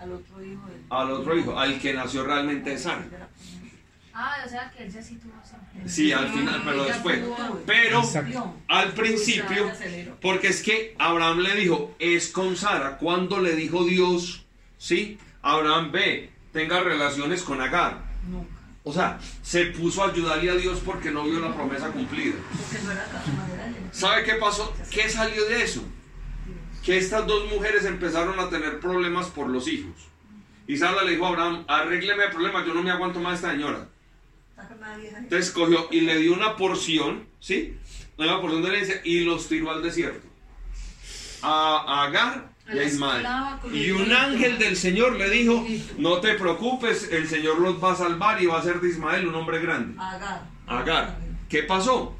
al 0.00 0.12
otro 0.12 0.42
hijo. 0.44 0.62
del- 0.68 0.75
al 0.90 1.10
otro 1.10 1.36
hijo, 1.38 1.58
al 1.58 1.78
que 1.78 1.94
nació 1.94 2.24
realmente 2.24 2.70
de 2.70 2.78
Sara. 2.78 3.06
Ah, 4.14 4.36
o 4.46 4.48
sea 4.48 4.70
que 4.70 4.84
él 4.84 4.92
ya 4.92 5.02
sí 5.02 5.16
tuvo. 5.16 5.34
Sí, 5.86 6.10
al 6.10 6.28
final, 6.30 6.62
pero 6.64 6.84
después. 6.84 7.20
Pero 7.66 8.02
al 8.68 8.92
principio, 8.92 9.70
porque 10.22 10.48
es 10.48 10.62
que 10.62 10.94
Abraham 10.98 11.40
le 11.40 11.54
dijo, 11.54 11.94
es 11.98 12.30
con 12.30 12.56
Sara. 12.56 12.96
Cuando 12.96 13.40
le 13.40 13.54
dijo 13.54 13.84
Dios, 13.84 14.46
sí, 14.78 15.18
Abraham 15.42 15.92
ve, 15.92 16.30
tenga 16.52 16.80
relaciones 16.80 17.42
con 17.42 17.60
Agar. 17.60 18.02
Nunca. 18.26 18.56
O 18.88 18.92
sea, 18.92 19.18
se 19.42 19.66
puso 19.66 20.04
a 20.04 20.10
ayudarle 20.10 20.48
a 20.48 20.54
Dios 20.54 20.80
porque 20.84 21.10
no 21.10 21.24
vio 21.24 21.40
la 21.40 21.52
promesa 21.52 21.88
cumplida. 21.88 22.36
¿Sabe 23.90 24.22
qué 24.22 24.34
pasó? 24.34 24.72
¿Qué 24.92 25.08
salió 25.08 25.44
de 25.46 25.64
eso? 25.64 25.82
Que 26.84 26.96
estas 26.96 27.26
dos 27.26 27.52
mujeres 27.52 27.84
empezaron 27.84 28.38
a 28.38 28.48
tener 28.48 28.78
problemas 28.78 29.26
por 29.26 29.48
los 29.48 29.66
hijos. 29.66 29.92
Y 30.66 30.76
Sara 30.76 31.04
le 31.04 31.12
dijo 31.12 31.26
a 31.26 31.28
Abraham, 31.28 31.64
arrégleme 31.68 32.24
el 32.24 32.30
problema, 32.30 32.64
yo 32.64 32.74
no 32.74 32.82
me 32.82 32.90
aguanto 32.90 33.20
más 33.20 33.32
a 33.32 33.34
esta 33.36 33.50
señora. 33.52 33.88
Entonces 35.18 35.50
cogió 35.50 35.88
y 35.90 36.00
le 36.00 36.18
dio 36.18 36.32
una 36.32 36.56
porción, 36.56 37.26
¿sí? 37.40 37.76
Una 38.16 38.40
porción 38.40 38.62
de 38.62 38.68
herencia 38.68 39.00
y 39.04 39.20
los 39.20 39.48
tiró 39.48 39.70
al 39.70 39.82
desierto. 39.82 40.26
A 41.42 42.04
Agar 42.04 42.50
y 42.72 42.78
a 42.78 42.84
Ismael. 42.84 43.26
Y 43.72 43.90
un 43.90 44.12
ángel 44.12 44.58
del 44.58 44.76
Señor 44.76 45.16
le 45.16 45.28
dijo, 45.30 45.64
no 45.98 46.20
te 46.20 46.34
preocupes, 46.34 47.10
el 47.12 47.28
Señor 47.28 47.60
los 47.60 47.82
va 47.82 47.92
a 47.92 47.96
salvar 47.96 48.42
y 48.42 48.46
va 48.46 48.56
a 48.56 48.60
hacer 48.60 48.80
de 48.80 48.88
Ismael 48.88 49.26
un 49.26 49.34
hombre 49.34 49.60
grande. 49.60 49.96
Agar. 50.00 50.46
Agar. 50.66 51.18
¿Qué 51.48 51.62
pasó? 51.62 52.16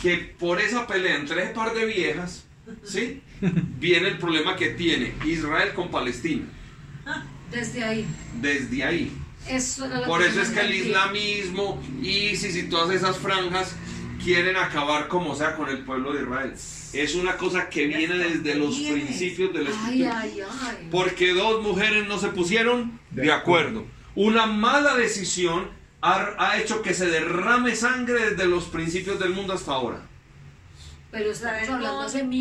Que 0.00 0.16
por 0.38 0.60
esa 0.60 0.86
pelea 0.86 1.16
entre 1.16 1.42
ese 1.42 1.54
par 1.54 1.74
de 1.74 1.86
viejas, 1.86 2.46
¿sí? 2.84 3.22
viene 3.40 4.08
el 4.08 4.18
problema 4.18 4.54
que 4.54 4.70
tiene 4.70 5.14
Israel 5.24 5.72
con 5.74 5.90
Palestina. 5.90 6.44
Desde 7.50 7.84
ahí. 7.84 8.06
Desde 8.40 8.84
ahí. 8.84 9.12
Eso 9.48 9.86
era 9.86 10.00
lo 10.00 10.06
Por 10.06 10.22
eso 10.22 10.42
es 10.42 10.50
que 10.50 10.60
el 10.60 10.74
islamismo, 10.74 11.82
ISIS 12.02 12.56
y 12.56 12.62
todas 12.64 12.94
esas 12.94 13.16
franjas 13.18 13.74
quieren 14.22 14.56
acabar 14.56 15.08
como 15.08 15.34
sea 15.34 15.56
con 15.56 15.68
el 15.68 15.84
pueblo 15.84 16.12
de 16.12 16.22
Israel. 16.22 16.54
Es 16.92 17.14
una 17.14 17.36
cosa 17.36 17.68
que 17.68 17.86
viene 17.86 18.16
desde 18.16 18.54
los 18.54 18.78
principios 18.78 19.50
escritura. 19.50 19.80
ay, 19.84 20.04
ay. 20.04 20.88
Porque 20.90 21.32
dos 21.32 21.62
mujeres 21.62 22.06
no 22.06 22.18
se 22.18 22.28
pusieron 22.28 22.98
de 23.10 23.32
acuerdo. 23.32 23.86
Una 24.14 24.46
mala 24.46 24.96
decisión 24.96 25.68
ha, 26.00 26.34
ha 26.38 26.58
hecho 26.58 26.82
que 26.82 26.94
se 26.94 27.06
derrame 27.06 27.74
sangre 27.74 28.30
desde 28.30 28.46
los 28.46 28.64
principios 28.64 29.18
del 29.18 29.30
mundo 29.30 29.52
hasta 29.52 29.72
ahora. 29.72 30.07
Pero 31.10 31.30
estamos 31.30 31.68
hablando 31.70 32.06
y 32.06 32.40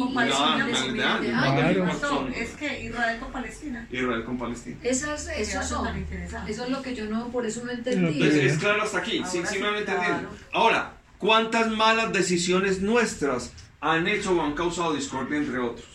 de. 0.92 0.92
Claro. 0.92 1.24
No, 1.24 2.28
es 2.28 2.50
que 2.52 2.84
Israel 2.84 3.20
con 3.20 3.32
Palestina. 3.32 3.88
Israel 3.90 4.26
con 4.26 4.38
Palestina. 4.38 4.78
Esas, 4.84 5.26
tan 5.26 5.64
son. 5.64 5.88
Eso 6.48 6.64
es 6.66 6.70
lo 6.70 6.82
que 6.82 6.94
yo 6.94 7.06
no, 7.06 7.30
por 7.30 7.46
eso 7.46 7.64
no 7.64 7.72
Es, 7.72 7.78
entendí. 7.78 8.20
Pero- 8.20 8.36
es 8.36 8.58
claro 8.58 8.84
hasta 8.84 8.98
aquí, 8.98 9.24
sí, 9.26 9.38
Ahora 9.38 9.50
sí 9.50 9.56
sí, 9.56 9.62
me 9.62 9.84
claro. 9.86 10.30
Ahora, 10.52 10.94
¿cuántas 11.18 11.70
malas 11.70 12.12
decisiones 12.12 12.82
nuestras 12.82 13.54
han 13.80 14.06
hecho 14.06 14.36
o 14.36 14.42
han 14.42 14.54
causado 14.54 14.94
discordia 14.94 15.38
entre 15.38 15.60
otros? 15.60 15.88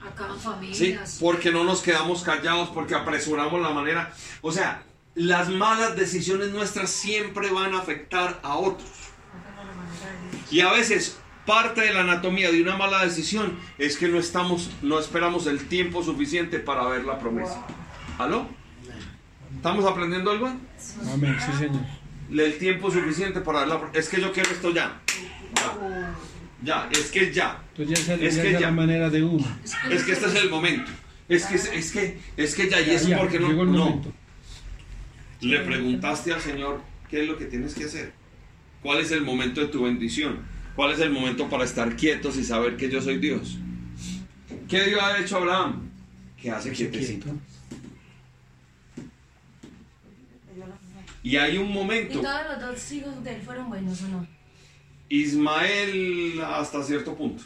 Acaban 0.00 0.38
¿Sí? 0.38 0.44
familias. 0.44 1.16
Porque 1.20 1.50
no 1.50 1.64
nos 1.64 1.80
quedamos 1.80 2.22
callados, 2.22 2.68
porque 2.68 2.94
apresuramos 2.94 3.62
la 3.62 3.70
manera. 3.70 4.12
O 4.42 4.52
sea, 4.52 4.82
las 5.14 5.48
malas 5.48 5.96
decisiones 5.96 6.50
nuestras 6.50 6.90
siempre 6.90 7.50
van 7.50 7.74
a 7.74 7.78
afectar 7.78 8.40
a 8.42 8.56
otros. 8.56 8.88
No 9.32 9.42
tengo 9.42 9.64
la 9.64 9.74
manera 9.74 10.20
de 10.30 10.36
decir. 10.38 10.58
Y 10.58 10.60
a 10.60 10.70
veces 10.70 11.18
parte 11.48 11.80
de 11.80 11.94
la 11.94 12.00
anatomía 12.00 12.52
de 12.52 12.60
una 12.60 12.76
mala 12.76 13.02
decisión 13.02 13.54
es 13.78 13.96
que 13.96 14.06
no 14.06 14.18
estamos, 14.18 14.70
no 14.82 15.00
esperamos 15.00 15.46
el 15.46 15.66
tiempo 15.66 16.04
suficiente 16.04 16.58
para 16.58 16.86
ver 16.86 17.06
la 17.06 17.18
promesa. 17.18 17.66
¿Aló? 18.18 18.46
¿Estamos 19.56 19.86
aprendiendo 19.86 20.30
algo? 20.30 20.46
Amén, 20.46 21.36
sí, 21.40 21.52
señor. 21.58 21.80
El 22.30 22.58
tiempo 22.58 22.90
suficiente 22.90 23.40
para 23.40 23.60
ver 23.60 23.68
la 23.68 23.78
promesa. 23.78 23.98
Es 23.98 24.10
que 24.10 24.20
yo 24.20 24.30
quiero 24.30 24.50
esto 24.50 24.74
ya. 24.74 25.00
Ya, 26.62 26.86
es 26.92 27.10
que 27.10 27.32
ya. 27.32 27.62
Entonces 27.78 28.06
ya 28.06 28.14
Es 28.16 28.36
que 28.36 28.52
ya. 28.52 28.60
la 28.60 28.70
manera 28.70 29.08
de 29.08 29.22
uno. 29.22 29.46
Es 29.90 30.04
que 30.04 30.12
este 30.12 30.26
es 30.26 30.34
el 30.34 30.50
momento. 30.50 30.90
Es 31.30 31.46
que 31.46 31.54
es 31.54 31.92
que 31.92 32.18
es 32.36 32.54
que 32.54 32.68
ya 32.68 32.80
y 32.82 32.90
eso 32.90 33.08
Ya, 33.08 33.18
porque 33.18 33.40
no 33.40 33.64
no. 33.64 34.02
Le 35.40 35.60
preguntaste 35.60 36.30
al 36.34 36.42
Señor 36.42 36.82
qué 37.08 37.22
es 37.22 37.28
lo 37.28 37.38
que 37.38 37.46
tienes 37.46 37.74
que 37.74 37.84
hacer. 37.84 38.12
¿Cuál 38.82 38.98
es 38.98 39.12
el 39.12 39.22
momento 39.22 39.62
de 39.62 39.68
tu 39.68 39.84
bendición? 39.84 40.57
¿Cuál 40.78 40.92
es 40.92 41.00
el 41.00 41.10
momento 41.10 41.48
para 41.50 41.64
estar 41.64 41.96
quietos 41.96 42.36
y 42.36 42.44
saber 42.44 42.76
que 42.76 42.88
yo 42.88 43.02
soy 43.02 43.18
Dios? 43.18 43.56
¿Qué 44.68 44.84
Dios 44.84 45.02
ha 45.02 45.18
hecho 45.18 45.34
a 45.34 45.38
Abraham? 45.40 45.90
Que 46.40 46.52
hace 46.52 46.70
quietecito. 46.70 47.30
Y 51.24 51.34
hay 51.36 51.58
un 51.58 51.68
¿Y 51.68 51.72
momento. 51.72 52.20
todos 52.20 52.42
los 52.48 52.60
dos 52.60 52.92
hijos 52.92 53.24
de 53.24 53.34
él 53.34 53.42
fueron 53.42 53.68
buenos 53.68 54.00
o 54.02 54.06
no? 54.06 54.26
Ismael 55.08 56.40
hasta 56.46 56.80
cierto 56.84 57.16
punto. 57.16 57.42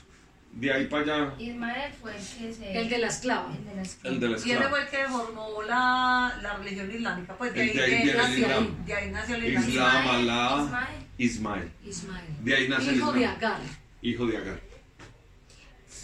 De 0.53 0.71
ahí 0.71 0.87
para 0.89 1.03
allá, 1.03 1.35
Ismael 1.39 1.91
fue 2.03 2.11
el 2.15 2.19
que 2.19 2.53
se... 2.53 2.79
El 2.81 2.91
de 2.91 2.99
la 2.99 3.07
esclava. 3.07 3.57
El 3.57 3.65
de 3.65 3.75
la 3.77 3.81
esclava. 3.81 4.15
el 4.15 4.21
de 4.21 4.29
la 4.29 4.37
Y 4.37 4.41
él 4.43 4.51
esclava. 4.51 4.69
fue 4.69 4.83
el 4.83 4.89
que 4.91 5.05
formó 5.11 5.63
la, 5.63 6.39
la 6.43 6.57
religión 6.59 6.91
islámica. 6.95 7.35
Pues 7.39 7.55
de 7.55 7.63
El 7.63 7.69
ahí, 7.71 7.75
de 7.77 7.83
ahí 7.83 7.91
de 7.91 7.97
ahí 7.97 8.03
viene 8.05 8.11
el 8.11 8.17
nació, 8.19 8.39
Islam. 8.47 8.85
de 8.85 8.95
ahí 8.95 9.11
nació 9.11 9.35
el 9.37 9.45
islam. 9.47 9.69
Islam, 9.71 10.65
Ismael. 10.67 11.02
Ismael. 11.19 11.71
Ismael. 11.85 12.25
De 12.41 12.55
ahí 12.57 12.69
nace 12.69 12.95
Hijo 12.95 13.13
de 13.13 13.21
Islam. 13.21 13.37
Agar. 13.37 13.61
Hijo 14.03 14.27
de 14.27 14.37
Agar. 14.37 14.61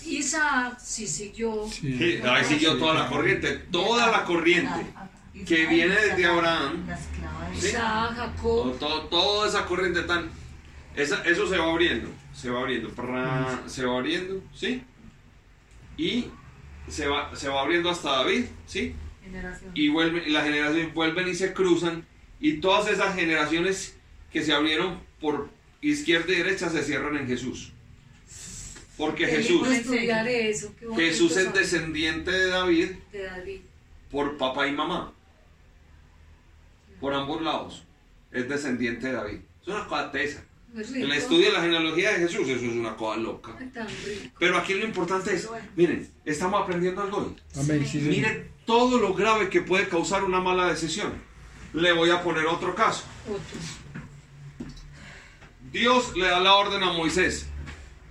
Isaac 0.06 0.78
sí 0.80 1.06
siguió. 1.06 1.66
Sí. 1.70 1.96
Sí, 1.98 2.20
ahí 2.24 2.44
siguió 2.44 2.76
toda 2.78 2.94
la 2.94 3.08
corriente. 3.08 3.52
Toda 3.70 4.10
la 4.10 4.24
corriente. 4.24 4.86
que 5.46 5.66
viene 5.66 5.94
desde 5.94 6.26
Abraham. 6.26 6.86
De 6.86 6.96
Sí. 7.60 7.68
Isaac, 7.68 8.14
Jacob. 8.16 8.78
Todo, 8.78 9.02
toda 9.04 9.48
esa 9.48 9.64
corriente 9.66 10.02
tan... 10.02 10.28
esa- 10.96 11.22
eso 11.24 11.46
se 11.48 11.56
va 11.58 11.70
abriendo, 11.70 12.08
se 12.34 12.50
va 12.50 12.60
abriendo, 12.60 12.88
prrra, 12.90 13.62
se 13.66 13.84
va 13.86 13.98
abriendo, 13.98 14.42
¿sí? 14.54 14.82
Y 15.96 16.26
se 16.88 17.06
va, 17.06 17.34
se 17.36 17.48
va 17.48 17.60
abriendo 17.62 17.88
hasta 17.90 18.10
David, 18.10 18.46
¿sí? 18.66 18.94
generación. 19.22 19.70
Y, 19.74 19.88
vuelven, 19.88 20.24
y 20.26 20.30
las 20.30 20.44
generaciones 20.44 20.92
vuelven 20.94 21.28
y 21.28 21.34
se 21.34 21.52
cruzan. 21.52 22.04
Y 22.40 22.54
todas 22.60 22.88
esas 22.90 23.14
generaciones 23.14 23.96
que 24.32 24.42
se 24.42 24.52
abrieron 24.52 25.00
por 25.20 25.48
izquierda 25.80 26.32
y 26.32 26.36
derecha 26.36 26.68
se 26.70 26.82
cierran 26.82 27.16
en 27.16 27.26
Jesús. 27.26 27.72
Porque 28.96 29.26
Qué 29.26 29.36
Jesús, 29.36 29.68
eso. 29.68 30.74
Jesús 30.96 31.36
es 31.36 31.52
descendiente 31.52 32.32
de 32.32 32.48
David 32.48 32.90
de 33.12 33.22
David. 33.22 33.60
por 34.10 34.36
papá 34.36 34.66
y 34.66 34.72
mamá. 34.72 35.12
Por 37.00 37.14
ambos 37.14 37.40
lados. 37.40 37.84
Es 38.32 38.48
descendiente 38.48 39.06
de 39.06 39.12
David. 39.12 39.38
Es 39.62 39.68
una 39.68 39.86
cosa 39.86 40.10
tesa. 40.10 40.42
Es 40.76 40.92
El 40.92 41.12
estudio 41.12 41.46
de 41.46 41.52
la 41.52 41.62
genealogía 41.62 42.12
de 42.12 42.18
Jesús, 42.18 42.46
eso 42.48 42.64
es 42.66 42.72
una 42.72 42.96
cosa 42.96 43.18
loca. 43.18 43.56
Pero 44.38 44.58
aquí 44.58 44.74
lo 44.74 44.84
importante 44.84 45.34
es, 45.34 45.48
miren, 45.76 46.10
estamos 46.24 46.62
aprendiendo 46.62 47.00
algo 47.00 47.18
hoy. 47.18 47.36
Amén, 47.56 47.86
sí. 47.86 47.98
Miren 47.98 48.50
todo 48.66 48.98
lo 48.98 49.14
grave 49.14 49.48
que 49.48 49.62
puede 49.62 49.88
causar 49.88 50.24
una 50.24 50.40
mala 50.40 50.68
decisión. 50.68 51.12
Le 51.72 51.92
voy 51.92 52.10
a 52.10 52.22
poner 52.22 52.46
otro 52.46 52.74
caso. 52.74 53.04
Otro. 53.26 53.78
Dios 55.72 56.16
le 56.16 56.26
da 56.26 56.40
la 56.40 56.54
orden 56.54 56.82
a 56.82 56.92
Moisés, 56.92 57.46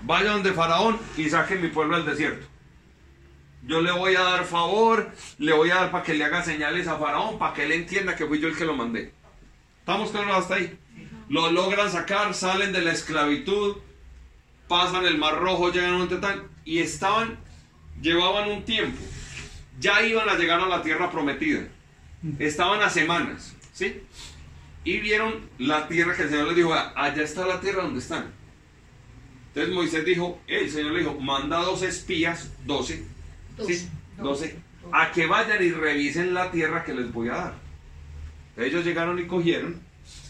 vaya 0.02 0.32
donde 0.32 0.54
Faraón 0.54 1.00
y 1.18 1.30
saquen 1.30 1.62
mi 1.62 1.70
pueblo 1.70 1.98
del 1.98 2.06
desierto. 2.06 2.46
Yo 3.64 3.82
le 3.82 3.92
voy 3.92 4.16
a 4.16 4.22
dar 4.22 4.46
favor, 4.46 5.12
le 5.40 5.54
voy 5.54 5.72
a 5.72 5.76
dar 5.76 5.92
para 5.92 6.04
que 6.04 6.14
le 6.14 6.24
haga 6.24 6.44
señales 6.44 6.88
a 6.88 6.98
Faraón, 6.98 7.40
para 7.40 7.54
que 7.54 7.64
él 7.64 7.72
entienda 7.72 8.16
que 8.16 8.26
fui 8.26 8.40
yo 8.40 8.48
el 8.48 8.56
que 8.56 8.66
lo 8.66 8.76
mandé. 8.76 9.12
¿Estamos 9.80 10.12
claros 10.12 10.38
hasta 10.38 10.56
ahí? 10.56 10.78
Lo 11.30 11.52
logran 11.52 11.92
sacar, 11.92 12.34
salen 12.34 12.72
de 12.72 12.82
la 12.82 12.92
esclavitud, 12.92 13.78
pasan 14.68 15.06
el 15.06 15.18
Mar 15.18 15.40
Rojo, 15.40 15.72
llegan 15.72 15.96
a 15.96 15.98
un 15.98 16.08
tetán 16.08 16.44
y 16.64 16.80
estaban, 16.80 17.40
llevaban 18.02 18.52
un 18.52 18.64
tiempo. 18.64 19.02
Ya 19.80 20.02
iban 20.04 20.30
a 20.30 20.36
llegar 20.36 20.60
a 20.60 20.68
la 20.68 20.82
tierra 20.82 21.12
prometida. 21.12 21.68
Estaban 22.40 22.82
a 22.82 22.90
semanas, 22.90 23.56
¿sí? 23.74 24.02
Y 24.88 25.02
vieron 25.02 25.42
la 25.58 25.86
tierra 25.90 26.16
que 26.16 26.24
el 26.24 26.30
Señor 26.30 26.48
les 26.48 26.56
dijo, 26.56 26.74
"Ah, 26.74 26.94
allá 26.96 27.22
está 27.22 27.46
la 27.46 27.60
tierra 27.60 27.84
donde 27.84 28.00
están. 28.00 28.32
Entonces 29.50 29.76
Moisés 29.76 30.06
dijo, 30.06 30.40
el 30.48 30.70
Señor 30.70 30.94
le 30.94 31.00
dijo, 31.00 31.20
manda 31.20 31.58
dos 31.58 31.82
espías, 31.82 32.52
doce, 32.66 33.04
¿sí? 33.68 33.90
Doce, 34.18 34.56
a 34.94 35.12
que 35.12 35.26
vayan 35.26 35.62
y 35.62 35.72
revisen 35.72 36.34
la 36.34 36.52
tierra 36.52 36.86
que 36.86 36.94
les 36.94 37.12
voy 37.12 37.28
a 37.28 37.34
dar. 37.34 37.56
Ellos 38.56 38.86
llegaron 38.86 39.20
y 39.20 39.28
cogieron 39.28 39.82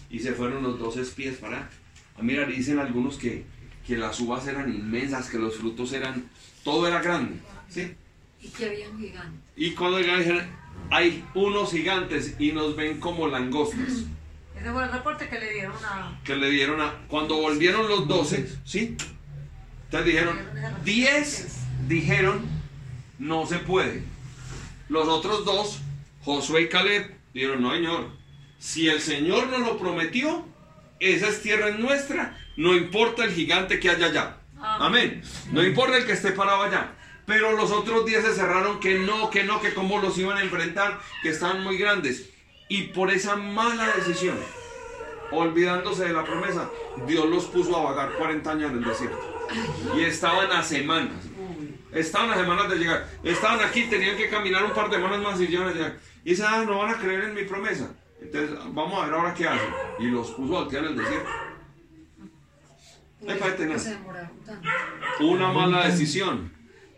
y 0.09 0.21
se 0.21 0.33
fueron 0.33 0.63
los 0.63 0.79
dos 0.79 0.97
espías 0.97 1.35
para 1.35 1.69
a 2.17 2.23
mirar. 2.23 2.47
Dicen 2.47 2.79
algunos 2.79 3.17
que, 3.17 3.45
que 3.85 3.95
las 3.95 4.19
uvas 4.19 4.47
eran 4.47 4.73
inmensas, 4.73 5.29
que 5.29 5.37
los 5.37 5.55
frutos 5.57 5.93
eran, 5.93 6.31
todo 6.63 6.87
era 6.87 6.99
grande, 7.03 7.35
¿sí? 7.69 7.93
Y 8.41 8.47
que 8.47 8.65
habían 8.65 8.97
gigantes. 8.97 9.39
Y 9.55 9.71
cuando 9.75 9.99
llegaron 9.99 10.21
dijeron, 10.21 10.47
hay 10.89 11.23
unos 11.35 11.69
gigantes 11.69 12.35
y 12.39 12.53
nos 12.53 12.75
ven 12.75 12.99
como 12.99 13.27
langostas. 13.27 14.05
Ese 14.59 14.71
fue 14.71 14.83
el 14.83 14.91
reporte 14.91 15.29
que 15.29 15.39
le 15.39 15.53
dieron 15.53 15.75
a. 15.85 16.19
que 16.23 16.35
le 16.35 16.49
dieron 16.49 16.81
a... 16.81 16.93
Cuando 17.07 17.35
volvieron 17.37 17.87
los 17.87 18.07
12, 18.07 18.59
¿sí? 18.65 18.97
Entonces 19.85 20.05
dijeron, 20.05 20.39
10 20.83 21.47
dijeron, 21.87 22.45
no 23.19 23.45
se 23.45 23.59
puede. 23.59 24.03
Los 24.89 25.07
otros 25.07 25.45
dos, 25.45 25.79
Josué 26.23 26.63
y 26.63 26.69
Caleb, 26.69 27.15
dijeron, 27.33 27.61
no 27.61 27.71
señor, 27.71 28.09
si 28.59 28.89
el 28.89 28.99
Señor 28.99 29.47
nos 29.47 29.59
lo 29.59 29.77
prometió, 29.77 30.45
esa 30.99 31.29
es 31.29 31.41
tierra 31.41 31.69
es 31.69 31.79
nuestra, 31.79 32.37
no 32.57 32.75
importa 32.75 33.23
el 33.23 33.31
gigante 33.31 33.79
que 33.79 33.89
haya 33.89 34.07
allá. 34.07 34.37
Amén. 34.59 35.21
No 35.51 35.63
importa 35.63 35.97
el 35.97 36.05
que 36.05 36.13
esté 36.13 36.31
parado 36.31 36.63
allá. 36.63 36.93
Pero 37.25 37.51
los 37.51 37.71
otros 37.71 38.05
10 38.05 38.25
se 38.25 38.33
cerraron 38.33 38.79
que 38.79 38.99
no, 38.99 39.29
que 39.29 39.43
no, 39.43 39.61
que 39.61 39.73
cómo 39.73 39.99
los 39.99 40.17
iban 40.17 40.37
a 40.37 40.41
enfrentar, 40.41 40.99
que 41.21 41.29
estaban 41.29 41.63
muy 41.63 41.77
grandes. 41.77 42.29
Y 42.69 42.84
por 42.84 43.12
esa 43.12 43.36
mala 43.36 43.88
decisión, 43.95 44.38
olvidándose 45.32 46.06
de 46.06 46.13
la 46.13 46.23
promesa, 46.23 46.69
Dios 47.08 47.25
los 47.27 47.45
puso 47.45 47.75
a 47.77 47.84
vagar 47.84 48.13
40 48.17 48.51
años 48.51 48.71
en 48.71 48.77
el 48.80 48.84
desierto. 48.84 49.38
Y 49.95 50.01
estaban 50.01 50.51
a 50.51 50.63
semanas. 50.63 51.23
Estaban 51.91 52.32
a 52.32 52.36
semanas 52.36 52.69
de 52.69 52.77
llegar. 52.77 53.08
Estaban 53.23 53.62
aquí, 53.62 53.84
tenían 53.84 54.17
que 54.17 54.30
caminar 54.30 54.65
un 54.65 54.71
par 54.71 54.89
de 54.89 54.97
semanas 54.97 55.19
más 55.19 55.39
y 55.39 55.47
llegan 55.47 55.69
a 55.69 55.73
llegar. 55.73 55.97
Y 56.23 56.32
dice, 56.32 56.43
ah, 56.45 56.63
no 56.65 56.80
van 56.80 56.93
a 56.93 56.97
creer 56.97 57.25
en 57.25 57.34
mi 57.34 57.43
promesa. 57.43 57.89
Entonces, 58.21 58.58
vamos 58.71 59.01
a 59.01 59.06
ver 59.06 59.15
ahora 59.15 59.34
qué 59.34 59.47
hacen. 59.47 59.69
Y 59.99 60.08
los 60.08 60.32
puso 60.32 60.58
a 60.58 60.62
voltear 60.62 60.84
en 60.84 60.91
el 60.91 60.97
desierto. 60.97 61.30
Una 65.19 65.51
mala 65.51 65.88
decisión 65.88 66.51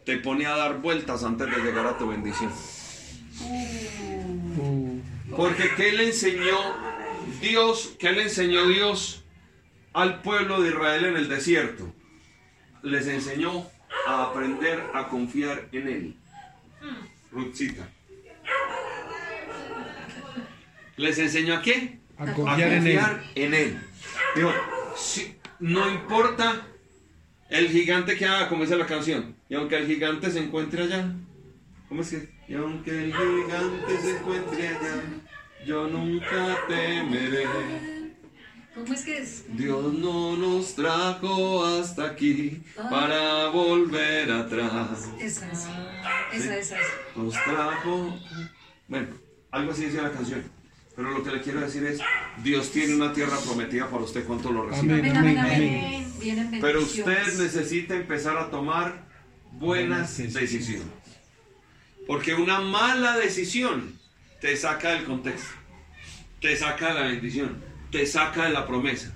te 0.05 0.17
pone 0.17 0.45
a 0.45 0.55
dar 0.55 0.79
vueltas 0.79 1.23
antes 1.23 1.47
de 1.49 1.62
llegar 1.62 1.86
a 1.86 1.97
tu 1.97 2.08
bendición. 2.08 2.51
Porque 5.35 5.69
¿qué 5.75 5.91
le 5.91 6.07
enseñó 6.07 6.57
Dios? 7.41 7.95
¿Qué 7.99 8.11
le 8.11 8.23
enseñó 8.23 8.67
Dios 8.67 9.23
al 9.93 10.21
pueblo 10.21 10.61
de 10.61 10.69
Israel 10.69 11.05
en 11.05 11.17
el 11.17 11.29
desierto? 11.29 11.93
Les 12.83 13.07
enseñó 13.07 13.65
a 14.07 14.23
aprender 14.25 14.83
a 14.93 15.07
confiar 15.07 15.67
en 15.71 15.87
Él. 15.87 16.15
Ruthcita. 17.31 17.87
¿Les 20.97 21.17
enseño 21.19 21.53
a 21.55 21.61
qué? 21.61 21.99
A 22.17 22.23
A 22.23 22.33
confiar 22.33 22.71
en 22.73 22.87
él. 22.87 22.97
confiar 22.99 23.23
en 23.35 23.53
Él. 23.53 23.81
Digo, 24.35 24.53
si- 24.97 25.35
no 25.59 25.89
importa 25.89 26.67
el 27.49 27.69
gigante 27.69 28.17
que 28.17 28.25
haga, 28.25 28.49
como 28.49 28.63
dice 28.63 28.75
la 28.77 28.85
canción, 28.85 29.35
y 29.47 29.55
aunque 29.55 29.77
el 29.77 29.87
gigante 29.87 30.29
se 30.29 30.39
encuentre 30.39 30.83
allá, 30.83 31.13
¿cómo 31.87 32.01
es 32.01 32.09
que? 32.09 32.38
Y 32.49 32.55
aunque 32.55 32.89
el 32.89 33.13
gigante 33.13 34.01
se 34.01 34.17
encuentre 34.17 34.69
allá, 34.69 35.03
yo 35.67 35.88
nunca 35.88 36.57
temeré. 36.67 37.45
¿Cómo 38.73 38.91
es 38.91 39.05
que 39.05 39.17
es? 39.19 39.43
Dios 39.55 39.93
no 39.93 40.35
nos 40.35 40.73
trajo 40.73 41.63
hasta 41.63 42.05
aquí 42.05 42.63
para 42.89 43.49
volver 43.49 44.31
atrás. 44.31 45.09
Esa 45.19 45.51
es. 45.51 45.59
Esa, 46.33 46.57
esa, 46.57 46.57
esa. 46.57 46.77
Nos 47.15 47.33
trajo. 47.33 48.17
Bueno, 48.88 49.09
algo 49.51 49.71
así 49.71 49.85
dice 49.85 50.01
la 50.01 50.12
canción. 50.12 50.43
Pero 50.95 51.12
lo 51.12 51.23
que 51.23 51.29
le 51.29 51.41
quiero 51.43 51.62
decir 51.62 51.85
es: 51.85 51.99
Dios 52.43 52.71
tiene 52.71 52.95
una 52.95 53.13
tierra 53.13 53.38
prometida 53.45 53.88
para 53.88 54.03
usted. 54.03 54.25
¿Cuánto 54.25 54.51
lo 54.51 54.65
recibe? 54.65 54.95
Amén, 54.95 55.15
amén, 55.15 55.38
amén. 55.38 56.59
Pero 56.59 56.81
usted 56.81 57.27
necesita 57.38 57.93
empezar 57.93 58.39
a 58.39 58.49
tomar 58.49 59.07
Buenas 59.51 60.17
decisiones. 60.17 60.88
Porque 62.09 62.33
una 62.33 62.59
mala 62.59 63.17
decisión 63.17 63.99
te 64.41 64.57
saca 64.57 64.93
del 64.93 65.05
contexto, 65.05 65.53
te 66.41 66.55
saca 66.57 66.87
de 66.87 66.93
la 66.95 67.01
bendición, 67.01 67.63
te 67.91 68.03
saca 68.07 68.45
de 68.45 68.49
la 68.49 68.65
promesa. 68.65 69.13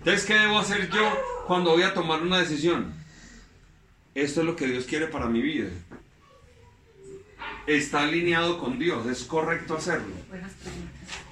Entonces, 0.00 0.26
¿qué 0.26 0.34
debo 0.34 0.58
hacer 0.58 0.90
yo 0.90 1.10
cuando 1.46 1.70
voy 1.70 1.82
a 1.82 1.94
tomar 1.94 2.20
una 2.20 2.40
decisión? 2.40 2.92
Esto 4.14 4.40
es 4.40 4.46
lo 4.46 4.54
que 4.54 4.66
Dios 4.66 4.84
quiere 4.84 5.06
para 5.06 5.28
mi 5.28 5.40
vida. 5.40 5.70
Está 7.66 8.02
alineado 8.02 8.58
con 8.58 8.78
Dios, 8.78 9.06
es 9.06 9.24
correcto 9.24 9.74
hacerlo. 9.74 10.12
Buenas 10.28 10.52
preguntas. 10.52 11.24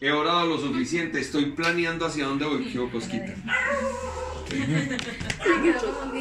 He 0.00 0.10
orado 0.10 0.46
lo 0.46 0.58
suficiente, 0.58 1.20
estoy 1.20 1.46
planeando 1.52 2.04
hacia 2.06 2.26
dónde 2.26 2.44
voy. 2.44 2.64
¿Qué 2.70 2.78
Cosquita? 2.90 3.32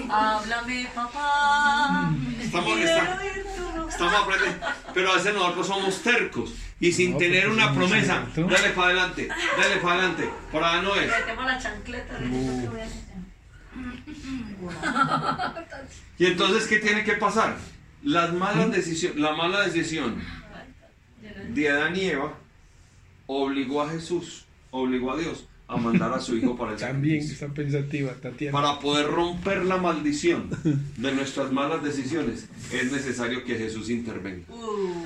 Háblame, 0.09 0.87
papá. 0.95 2.11
Estamos, 2.41 2.79
está- 2.79 3.19
estamos 3.89 4.13
aprendiendo. 4.15 4.65
Pero 4.93 5.11
a 5.11 5.15
veces 5.15 5.33
nosotros 5.33 5.67
somos 5.67 6.01
tercos 6.01 6.53
y 6.79 6.91
sin 6.91 7.11
No, 7.13 7.17
tener 7.17 7.49
una 7.49 7.73
promesa, 7.73 8.25
cierto. 8.33 8.53
dale 8.53 8.69
para 8.69 8.87
adelante, 8.87 9.27
dale 9.27 9.75
para 9.77 9.93
adelante. 9.95 10.29
Por 10.51 10.63
allá 10.63 10.81
no 10.81 10.95
es. 10.95 11.11
Uh. 12.31 12.71
Y 16.17 16.25
entonces, 16.25 16.67
¿qué 16.67 16.79
tiene 16.79 17.03
que 17.03 17.13
pasar? 17.13 17.57
Las 18.03 18.33
malas 18.33 18.71
decisiones, 18.71 19.19
la 19.19 19.33
mala 19.33 19.61
decisión 19.61 20.21
de 21.49 21.69
Adán 21.69 21.95
y 21.95 22.05
Eva 22.05 22.33
obligó 23.27 23.81
a 23.81 23.89
Jesús, 23.89 24.45
obligó 24.71 25.11
a 25.11 25.17
Dios 25.17 25.47
a 25.67 25.77
mandar 25.77 26.13
a 26.13 26.19
su 26.19 26.35
hijo 26.37 26.55
para 26.55 26.73
el 26.73 26.77
También 26.79 27.17
está 27.17 27.47
pensativa, 27.47 28.13
Tatiana. 28.13 28.51
Para 28.51 28.79
poder 28.79 29.07
romper 29.07 29.65
la 29.65 29.77
maldición 29.77 30.49
de 30.97 31.11
nuestras 31.11 31.51
malas 31.51 31.83
decisiones, 31.83 32.47
es 32.71 32.91
necesario 32.91 33.43
que 33.43 33.55
Jesús 33.55 33.89
intervenga. 33.89 34.45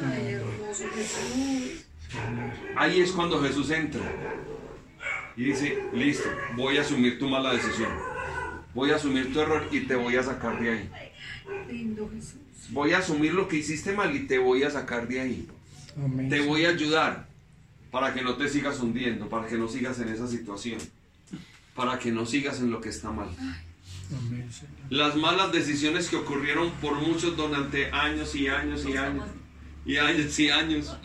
Ay, 0.04 0.34
hermoso 0.34 0.84
Jesús. 0.94 1.86
Ahí 2.76 3.02
es 3.02 3.12
cuando 3.12 3.42
Jesús 3.42 3.70
entra 3.70 4.02
y 5.38 5.44
dice, 5.44 5.78
listo, 5.94 6.28
voy 6.56 6.78
a 6.78 6.82
asumir 6.82 7.20
tu 7.20 7.30
mala 7.30 7.54
decisión. 7.54 7.92
Voy 8.74 8.92
a 8.92 8.96
asumir 8.96 9.32
tu 9.32 9.40
error 9.40 9.68
y 9.72 9.82
te 9.82 9.96
voy 9.96 10.16
a 10.16 10.24
sacar 10.24 10.60
de 10.60 10.72
ahí. 10.72 10.90
Lindo 11.70 12.10
Jesús. 12.14 12.36
Voy 12.72 12.94
a 12.94 13.00
asumir 13.00 13.34
lo 13.34 13.48
que 13.48 13.58
hiciste 13.58 13.94
mal 13.94 14.16
y 14.16 14.28
te 14.28 14.38
voy 14.38 14.64
a 14.64 14.70
sacar 14.70 15.08
de 15.08 15.22
ahí. 15.22 15.48
Te 16.30 16.42
voy 16.42 16.66
a 16.66 16.70
ayudar 16.70 17.29
para 17.92 18.14
que 18.14 18.22
no 18.22 18.36
te 18.36 18.48
sigas 18.48 18.80
hundiendo, 18.80 19.30
para 19.30 19.48
que 19.48 19.58
no 19.58 19.68
sigas 19.68 20.00
en 20.00 20.10
esa 20.10 20.28
situación, 20.28 20.80
para 21.76 21.98
que 22.00 22.12
no 22.12 22.26
sigas 22.26 22.60
en 22.60 22.72
lo 22.72 22.82
que 22.82 22.90
está 22.90 23.12
mal. 23.12 23.30
Las 24.90 25.16
malas 25.16 25.52
decisiones 25.52 26.10
que 26.10 26.16
ocurrieron 26.16 26.72
por 26.82 26.96
muchos 26.96 27.38
durante 27.38 27.92
años 27.92 28.34
y 28.36 28.48
años 28.48 28.86
y 28.86 28.98
años 28.98 29.28
y 29.86 29.98
años 29.98 30.40
y 30.40 30.50
años. 30.50 30.98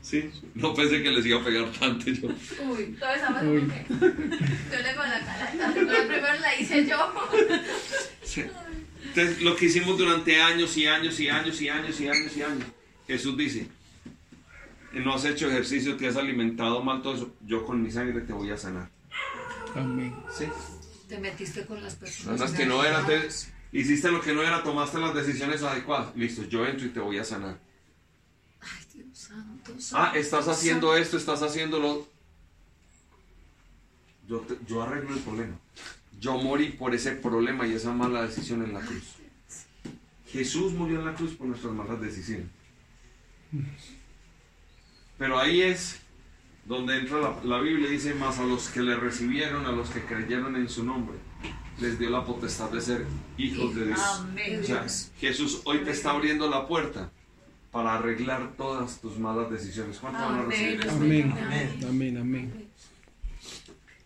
Sí, 0.00 0.30
no 0.54 0.72
pensé 0.72 1.02
que 1.02 1.10
les 1.10 1.26
iba 1.26 1.40
a 1.40 1.44
pegar 1.44 1.68
tanto 1.72 2.08
yo. 2.08 2.28
Uy, 2.28 2.96
todos 2.98 3.16
estamos 3.16 3.42
Uy. 3.42 3.60
Yo 3.60 4.78
le 4.78 4.94
con 4.94 5.10
la 5.10 5.20
cara. 5.20 5.52
La 5.56 5.72
primero 5.72 6.40
la 6.40 6.60
hice 6.60 6.86
yo. 6.86 7.12
Sí. 8.22 8.44
Entonces, 9.04 9.42
lo 9.42 9.56
que 9.56 9.66
hicimos 9.66 9.98
durante 9.98 10.40
años 10.40 10.76
y 10.76 10.86
años 10.86 11.18
y 11.18 11.28
años 11.28 11.60
y 11.60 11.68
años 11.68 12.00
y 12.00 12.08
años 12.08 12.36
y 12.36 12.42
años. 12.42 12.64
Jesús 13.08 13.36
dice, 13.36 13.66
no 15.00 15.14
has 15.14 15.24
hecho 15.24 15.48
ejercicio, 15.48 15.96
te 15.96 16.08
has 16.08 16.16
alimentado 16.16 16.82
mal, 16.82 17.02
todo 17.02 17.14
eso. 17.14 17.34
Yo 17.46 17.64
con 17.64 17.82
mi 17.82 17.90
sangre 17.90 18.20
te 18.22 18.32
voy 18.32 18.50
a 18.50 18.56
sanar. 18.56 18.88
Amén. 19.74 20.14
Sí. 20.36 20.46
Te 21.08 21.18
metiste 21.18 21.64
con 21.66 21.82
las 21.82 21.94
personas. 21.94 22.50
Que 22.52 22.66
no 22.66 22.82
eran, 22.84 23.06
te- 23.06 23.28
hiciste 23.72 24.10
lo 24.10 24.20
que 24.20 24.32
no 24.34 24.42
era, 24.42 24.62
tomaste 24.62 24.98
las 24.98 25.14
decisiones 25.14 25.62
adecuadas. 25.62 26.14
Listo, 26.16 26.42
yo 26.44 26.66
entro 26.66 26.86
y 26.86 26.90
te 26.90 27.00
voy 27.00 27.18
a 27.18 27.24
sanar. 27.24 27.58
Ay, 28.60 28.84
Dios 28.94 29.18
santo. 29.18 29.72
Ah, 29.74 29.78
santo, 29.80 30.18
estás 30.18 30.48
haciendo 30.48 30.88
santo. 30.88 31.02
esto, 31.02 31.16
estás 31.16 31.42
haciéndolo. 31.42 32.08
Yo, 34.28 34.40
te- 34.40 34.58
yo 34.66 34.82
arreglo 34.82 35.14
el 35.14 35.20
problema. 35.20 35.56
Yo 36.18 36.38
morí 36.38 36.70
por 36.70 36.94
ese 36.94 37.12
problema 37.12 37.66
y 37.66 37.74
esa 37.74 37.92
mala 37.92 38.22
decisión 38.22 38.62
en 38.64 38.72
la 38.72 38.80
cruz. 38.80 39.04
Jesús 40.26 40.72
murió 40.72 40.98
en 40.98 41.04
la 41.06 41.14
cruz 41.14 41.34
por 41.34 41.46
nuestras 41.46 41.72
malas 41.72 42.00
decisiones. 42.00 42.46
Pero 45.18 45.38
ahí 45.38 45.62
es 45.62 46.00
donde 46.64 46.98
entra 46.98 47.18
la, 47.20 47.36
la 47.44 47.60
Biblia 47.60 47.88
y 47.88 47.92
dice, 47.92 48.14
más 48.14 48.38
a 48.38 48.44
los 48.44 48.68
que 48.68 48.80
le 48.82 48.96
recibieron, 48.96 49.66
a 49.66 49.72
los 49.72 49.90
que 49.90 50.02
creyeron 50.02 50.56
en 50.56 50.68
su 50.68 50.84
nombre, 50.84 51.16
les 51.80 51.98
dio 51.98 52.10
la 52.10 52.24
potestad 52.24 52.70
de 52.70 52.80
ser 52.80 53.06
hijos 53.38 53.74
de 53.74 53.86
Dios. 53.86 54.00
amén. 54.20 54.60
O 54.62 54.64
sea, 54.64 54.86
Jesús 55.18 55.62
hoy 55.64 55.78
te 55.78 55.90
está 55.90 56.10
abriendo 56.10 56.48
la 56.50 56.66
puerta 56.66 57.10
para 57.70 57.94
arreglar 57.94 58.52
todas 58.56 59.00
tus 59.00 59.18
malas 59.18 59.50
decisiones. 59.50 59.98
¿Cuántos 59.98 60.22
van 60.22 60.40
a 60.40 60.42
recibir 60.44 60.80
esto? 60.80 60.92
Amén. 60.92 61.34
Amén. 61.38 61.80
Amén, 61.88 62.18
amén. 62.18 62.68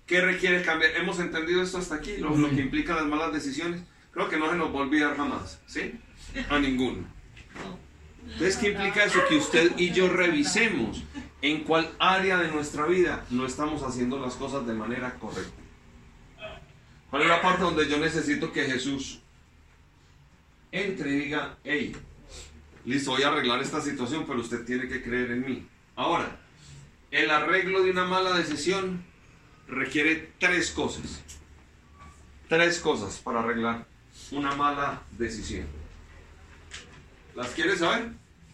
¿Qué 0.06 0.20
requiere 0.20 0.62
cambiar? 0.62 0.96
¿Hemos 0.96 1.20
entendido 1.20 1.62
esto 1.62 1.78
hasta 1.78 1.94
aquí? 1.94 2.16
Lo, 2.16 2.36
lo 2.36 2.50
que 2.50 2.60
implica 2.60 2.96
las 2.96 3.06
malas 3.06 3.32
decisiones. 3.32 3.82
Creo 4.10 4.28
que 4.28 4.38
no 4.38 4.50
se 4.50 4.56
nos 4.56 4.74
va 4.74 4.80
a 4.80 4.82
olvidar 4.82 5.16
jamás, 5.16 5.60
¿sí? 5.66 5.92
A 6.48 6.58
ninguno. 6.58 7.04
Entonces, 8.24 8.56
¿qué 8.56 8.70
implica 8.70 9.04
eso? 9.04 9.20
Que 9.28 9.36
usted 9.36 9.72
y 9.78 9.92
yo 9.92 10.08
revisemos 10.08 11.02
en 11.42 11.64
cuál 11.64 11.90
área 11.98 12.38
de 12.38 12.48
nuestra 12.48 12.86
vida 12.86 13.24
no 13.30 13.46
estamos 13.46 13.82
haciendo 13.82 14.18
las 14.18 14.34
cosas 14.34 14.66
de 14.66 14.74
manera 14.74 15.14
correcta. 15.14 15.60
¿Cuál 17.10 17.22
es 17.22 17.28
la 17.28 17.42
parte 17.42 17.62
donde 17.62 17.88
yo 17.88 17.98
necesito 17.98 18.52
que 18.52 18.64
Jesús 18.64 19.20
entre 20.72 21.10
y 21.10 21.18
diga, 21.18 21.56
hey, 21.64 21.96
listo, 22.84 23.10
voy 23.10 23.22
a 23.24 23.28
arreglar 23.28 23.60
esta 23.60 23.80
situación, 23.80 24.24
pero 24.26 24.40
usted 24.40 24.64
tiene 24.64 24.86
que 24.86 25.02
creer 25.02 25.32
en 25.32 25.44
mí? 25.44 25.66
Ahora, 25.96 26.38
el 27.10 27.30
arreglo 27.30 27.82
de 27.82 27.90
una 27.90 28.04
mala 28.04 28.36
decisión 28.36 29.04
requiere 29.66 30.32
tres 30.38 30.70
cosas. 30.70 31.22
Tres 32.48 32.78
cosas 32.78 33.18
para 33.18 33.40
arreglar 33.40 33.86
una 34.30 34.54
mala 34.54 35.02
decisión. 35.18 35.79
¿Las 37.34 37.48
quieres 37.50 37.78
saber? 37.78 38.08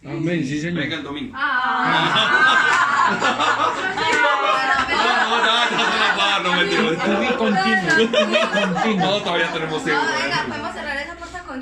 Amén, 0.04 0.44
sí, 0.46 0.60
Señor. 0.60 0.82
Venga 0.82 0.96
el 0.96 1.02
domingo. 1.02 1.32
Ah. 1.36 3.06
No, 4.92 5.36
no, 5.36 5.46
no, 5.46 5.70
no 5.70 5.84
se 5.92 5.98
la 5.98 6.10
va, 6.16 6.38
no 6.40 6.52
mentira. 6.56 6.82
Estuve 6.90 7.28
continuo. 7.36 8.96
No, 8.96 9.22
todavía 9.22 9.52
tenemos 9.52 9.84
tiempo. 9.84 10.02
No, 10.02 10.08
venga, 10.22 10.44
podemos 10.46 10.72
cerrar 10.72 10.96
esa 10.96 11.14
puerta 11.16 11.42
con. 11.42 11.60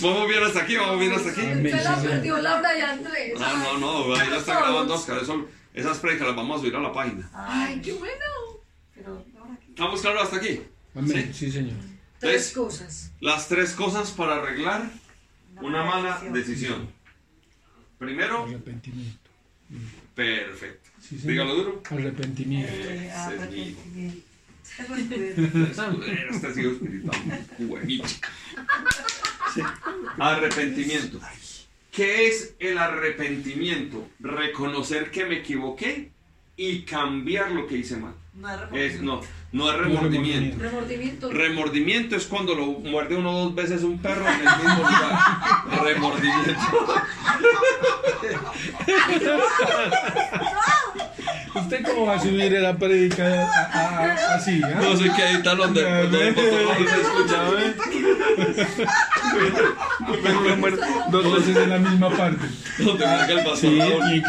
Vamos 0.00 0.28
bien 0.28 0.44
hasta 0.44 0.60
aquí, 0.60 0.76
vamos 0.76 1.00
bien 1.00 1.12
hasta 1.12 1.30
aquí. 1.30 1.40
Amén, 1.40 1.76
Se 1.76 1.84
la 1.84 1.96
perdió 1.96 2.38
Laura 2.38 2.78
y 2.78 2.80
Andrés. 2.80 3.38
No, 3.38 3.78
no, 3.78 4.06
no, 4.08 4.14
ahí 4.14 4.30
la 4.30 4.36
está 4.36 4.60
grabando 4.60 4.94
Oscar. 4.94 5.18
Eso, 5.18 5.46
esas 5.74 5.98
predicas 5.98 6.28
las 6.28 6.36
vamos 6.36 6.56
a 6.56 6.60
subir 6.60 6.76
a 6.76 6.80
la 6.80 6.92
página. 6.92 7.28
Ay, 7.34 7.80
qué 7.82 7.92
bueno. 7.92 8.14
Pero. 8.94 9.24
¿Estamos 9.68 10.00
claros 10.00 10.22
hasta 10.22 10.36
aquí? 10.36 10.62
Amén, 10.94 11.32
sí, 11.34 11.50
Señor. 11.50 11.76
Tres 12.20 12.48
Entonces, 12.48 12.52
cosas. 12.52 13.12
Las 13.20 13.48
tres 13.48 13.72
cosas 13.72 14.10
para 14.10 14.36
arreglar 14.36 14.90
una 15.60 15.84
mala 15.84 16.20
decisión. 16.32 16.88
Primero, 17.98 18.44
Arrepentimiento. 18.44 19.30
perfecto. 20.14 20.90
Sí. 21.00 21.16
Dígalo 21.16 21.54
duro. 21.54 21.82
Arrepentimiento. 21.90 22.72
Eh, 22.74 23.12
Este 26.30 26.46
ha 26.46 26.54
sido 26.54 26.72
espiritual. 26.72 27.18
Sí. 29.54 29.60
Arrepentimiento. 30.18 31.20
¿Qué 31.90 32.28
es 32.28 32.54
el 32.60 32.78
arrepentimiento? 32.78 34.08
Reconocer 34.20 35.10
que 35.10 35.24
me 35.24 35.38
equivoqué 35.38 36.10
y 36.56 36.82
cambiar 36.82 37.50
lo 37.52 37.66
que 37.66 37.78
hice 37.78 37.96
mal. 37.96 38.14
No 38.38 38.76
es 38.76 39.00
no, 39.02 39.20
no 39.50 39.70
es 39.70 39.78
remordimiento. 39.78 40.58
remordimiento. 40.62 40.62
Remordimiento. 40.62 41.30
Remordimiento 41.30 42.16
es 42.16 42.26
cuando 42.26 42.54
lo 42.54 42.66
muerde 42.66 43.16
uno 43.16 43.32
dos 43.32 43.54
veces 43.54 43.82
un 43.82 43.98
perro 43.98 44.24
en 44.26 44.34
el 44.34 44.56
mismo 44.56 44.74
lugar. 44.76 45.82
Remordimiento. 45.82 46.60
¿Usted 51.60 51.82
cómo 51.84 52.06
va 52.06 52.14
a 52.16 52.20
subir 52.20 52.52
la 52.52 52.76
prédica 52.76 53.24
a- 53.24 53.46
a- 53.72 54.04
a- 54.04 54.34
así? 54.36 54.60
ah? 54.64 54.78
No 54.80 54.96
sé 54.96 55.10
qué 55.16 55.22
editar 55.30 55.56
donde, 55.56 55.82
donde 55.82 56.32
no 56.32 56.42
dos 61.10 61.34
veces 61.36 61.56
en 61.56 61.70
la 61.70 61.78
misma 61.78 62.10
parte. 62.10 62.46
Donde 62.78 63.06
me 63.06 63.26
que 63.26 63.32
el 63.32 63.38
pastor 63.44 63.56
Sí, 63.58 63.78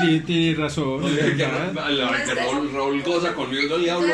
y- 0.07 0.19
tiene 0.21 0.57
razón. 0.57 1.01
Donde 1.01 1.21
es. 1.21 1.37
Raúl- 1.37 2.23
que 2.25 2.35
Raúl, 2.35 2.71
Raúl 2.73 3.01
goza 3.03 3.33
conmigo, 3.33 3.75
el 3.75 3.83
diablo, 3.83 4.07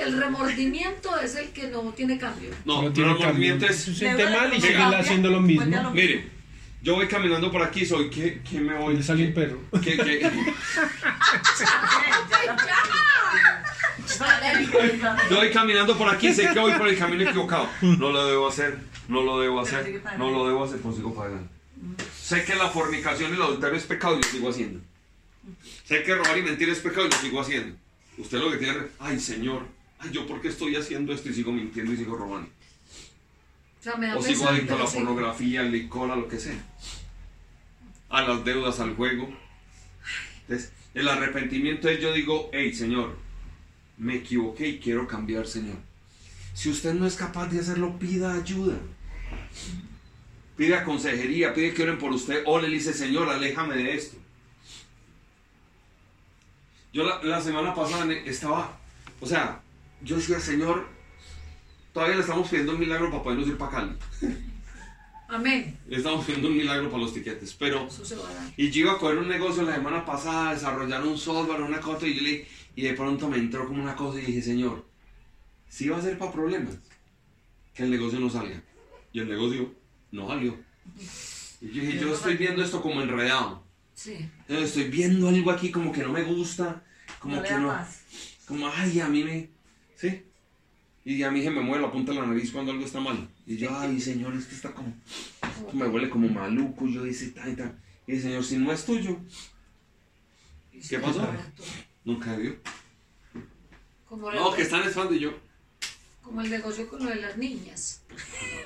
el 0.00 0.20
remordimiento 0.20 1.18
es 1.20 1.36
el 1.36 1.48
que 1.50 1.68
no 1.68 1.80
tiene 1.92 2.18
cambio. 2.18 2.50
No, 2.64 2.82
No 2.82 2.92
tiene 2.92 3.12
remordimiento 3.14 3.66
cambio. 3.66 3.76
es 3.76 3.82
Se 3.84 3.94
siente 3.94 4.24
Le 4.24 4.30
mal 4.36 4.52
y 4.54 4.60
cambia, 4.60 4.98
haciendo 4.98 5.30
lo 5.30 5.40
mismo. 5.40 5.90
Mire, 5.92 6.37
yo 6.82 6.94
voy 6.94 7.08
caminando 7.08 7.50
por 7.50 7.62
aquí, 7.62 7.84
soy 7.84 8.08
que, 8.08 8.40
que 8.42 8.60
me 8.60 8.74
voy. 8.74 8.96
Le 8.96 9.02
sale 9.02 9.26
un 9.26 9.34
perro. 9.34 9.58
Que, 9.82 9.96
que, 9.96 10.20
yo 15.30 15.36
voy 15.36 15.50
caminando 15.50 15.98
por 15.98 16.08
aquí, 16.08 16.32
sé 16.32 16.48
que 16.52 16.58
voy 16.58 16.72
por 16.72 16.88
el 16.88 16.98
camino 16.98 17.22
equivocado. 17.22 17.68
No 17.82 18.10
lo 18.10 18.26
debo 18.26 18.48
hacer, 18.48 18.78
no 19.08 19.22
lo 19.22 19.40
debo 19.40 19.60
hacer, 19.60 20.02
no 20.16 20.30
lo 20.30 20.46
debo 20.46 20.64
hacer, 20.64 20.80
pues 20.80 20.96
sigo 20.96 21.14
para 21.14 21.28
adelante. 21.28 21.54
Sé 22.20 22.44
que 22.44 22.54
la 22.54 22.68
fornicación 22.68 23.32
y 23.32 23.36
el 23.36 23.42
adulterio 23.42 23.76
es 23.76 23.84
pecado 23.84 24.14
y 24.14 24.22
lo 24.22 24.28
sigo 24.28 24.50
haciendo. 24.50 24.80
Sé 25.84 26.02
que 26.02 26.14
robar 26.14 26.36
y 26.38 26.42
mentir 26.42 26.68
es 26.68 26.78
pecado 26.78 27.06
y 27.06 27.10
lo 27.10 27.16
sigo 27.16 27.40
haciendo. 27.40 27.76
Usted 28.18 28.38
lo 28.38 28.50
que 28.50 28.58
tiene, 28.58 28.78
ay 28.98 29.18
Señor, 29.18 29.62
ay 29.98 30.10
yo 30.12 30.26
por 30.26 30.40
qué 30.40 30.48
estoy 30.48 30.76
haciendo 30.76 31.12
esto 31.12 31.28
y 31.28 31.34
sigo 31.34 31.52
mintiendo 31.52 31.92
y 31.92 31.96
sigo 31.96 32.16
robando. 32.16 32.50
O 33.88 33.90
sea, 33.90 33.96
me 33.96 34.06
da 34.08 34.16
O 34.18 34.22
sigo 34.22 34.46
adicto 34.46 34.74
a 34.74 34.78
la 34.80 34.86
sí. 34.86 34.96
pornografía, 34.96 35.60
al 35.60 35.72
licor, 35.72 36.10
a 36.10 36.16
lo 36.16 36.28
que 36.28 36.38
sea. 36.38 36.62
A 38.10 38.22
las 38.22 38.44
deudas, 38.44 38.80
al 38.80 38.94
juego. 38.94 39.28
Entonces, 40.42 40.72
el 40.92 41.08
arrepentimiento 41.08 41.88
es 41.88 41.98
yo 42.00 42.12
digo, 42.12 42.50
hey 42.52 42.74
Señor, 42.74 43.16
me 43.96 44.16
equivoqué 44.16 44.68
y 44.68 44.78
quiero 44.78 45.06
cambiar, 45.08 45.46
Señor. 45.46 45.76
Si 46.52 46.68
usted 46.68 46.92
no 46.92 47.06
es 47.06 47.16
capaz 47.16 47.46
de 47.48 47.60
hacerlo, 47.60 47.98
pida 47.98 48.34
ayuda. 48.34 48.76
Pida 50.56 50.84
consejería, 50.84 51.54
pide 51.54 51.72
que 51.72 51.84
oren 51.84 51.98
por 51.98 52.12
usted. 52.12 52.42
O 52.44 52.60
le 52.60 52.68
dice, 52.68 52.92
Señor, 52.92 53.30
aléjame 53.30 53.76
de 53.76 53.94
esto. 53.94 54.18
Yo 56.92 57.04
la, 57.04 57.22
la 57.22 57.40
semana 57.40 57.74
pasada 57.74 58.12
estaba, 58.12 58.78
o 59.20 59.26
sea, 59.26 59.60
yo 60.02 60.16
decía, 60.16 60.40
Señor, 60.40 60.97
todavía 61.92 62.16
le 62.16 62.22
estamos 62.22 62.48
pidiendo 62.48 62.72
un 62.72 62.80
milagro 62.80 63.10
para 63.10 63.22
podernos 63.22 63.48
ir 63.48 63.58
para 63.58 63.70
Cali. 63.70 63.92
Amén. 65.28 65.78
Le 65.86 65.98
estamos 65.98 66.24
pidiendo 66.24 66.48
un 66.48 66.56
milagro 66.56 66.90
para 66.90 67.02
los 67.02 67.12
tiquetes, 67.12 67.52
pero... 67.52 67.86
Y 68.56 68.70
yo 68.70 68.80
iba 68.80 68.92
a 68.92 68.98
coger 68.98 69.18
un 69.18 69.28
negocio 69.28 69.62
la 69.62 69.74
semana 69.74 70.04
pasada, 70.04 70.54
desarrollar 70.54 71.06
un 71.06 71.18
software, 71.18 71.60
una 71.60 71.80
cosa, 71.80 72.06
y, 72.06 72.14
yo 72.14 72.22
le, 72.22 72.46
y 72.74 72.82
de 72.82 72.94
pronto 72.94 73.28
me 73.28 73.36
entró 73.36 73.66
como 73.66 73.82
una 73.82 73.94
cosa 73.94 74.18
y 74.18 74.24
dije, 74.24 74.40
Señor, 74.40 74.86
si 75.68 75.88
va 75.90 75.98
a 75.98 76.02
ser 76.02 76.16
para 76.16 76.32
problemas, 76.32 76.78
que 77.74 77.82
el 77.82 77.90
negocio 77.90 78.18
no 78.18 78.30
salga. 78.30 78.62
Y 79.12 79.20
el 79.20 79.28
negocio 79.28 79.74
no 80.12 80.28
salió. 80.28 80.56
Y 81.60 81.68
yo 81.72 81.82
dije, 81.82 81.98
yo 81.98 82.14
estoy 82.14 82.36
viendo 82.36 82.62
esto 82.62 82.80
como 82.80 83.02
enredado. 83.02 83.62
Sí. 83.94 84.30
Yo 84.48 84.58
Estoy 84.58 84.84
viendo 84.84 85.28
algo 85.28 85.50
aquí 85.50 85.70
como 85.70 85.92
que 85.92 86.02
no 86.02 86.12
me 86.12 86.22
gusta, 86.22 86.82
como 87.18 87.36
No 87.36 87.42
que 87.42 87.54
no... 87.54 87.68
paz. 87.68 88.02
Como, 88.46 88.66
ay, 88.66 89.00
a 89.00 89.08
mí 89.08 89.24
me... 89.24 89.50
¿Sí? 89.94 90.22
Y 91.10 91.22
a 91.22 91.30
mí 91.30 91.42
se 91.42 91.48
me 91.50 91.62
mueve 91.62 91.80
la 91.86 91.90
punta 91.90 92.12
de 92.12 92.20
la 92.20 92.26
nariz 92.26 92.50
cuando 92.52 92.70
algo 92.72 92.84
está 92.84 93.00
mal. 93.00 93.28
Y 93.46 93.56
yo, 93.56 93.74
ay, 93.78 93.98
Señor, 93.98 94.34
esto 94.34 94.54
está 94.54 94.72
como... 94.74 94.94
esto 95.42 95.72
me 95.72 95.86
huele 95.86 96.10
como 96.10 96.28
maluco. 96.28 96.86
Yo 96.86 97.02
dice, 97.02 97.28
tan, 97.30 97.56
tan. 97.56 97.80
Y 98.06 98.12
el 98.16 98.20
Señor, 98.22 98.44
si 98.44 98.58
no 98.58 98.70
es 98.72 98.84
tuyo, 98.84 99.18
¿Qué 100.88 100.98
pasó? 100.98 101.26
nunca 102.04 102.36
dio. 102.36 102.56
Como, 104.06 104.30
No, 104.30 104.52
que 104.54 104.62
están 104.62 104.82
esperando 104.82 105.14
y 105.14 105.20
yo. 105.20 105.32
como 106.22 106.42
el 106.42 106.50
negocio 106.50 106.86
con 106.88 107.02
lo 107.02 107.08
de 107.10 107.16
las 107.16 107.38
niñas. 107.38 108.02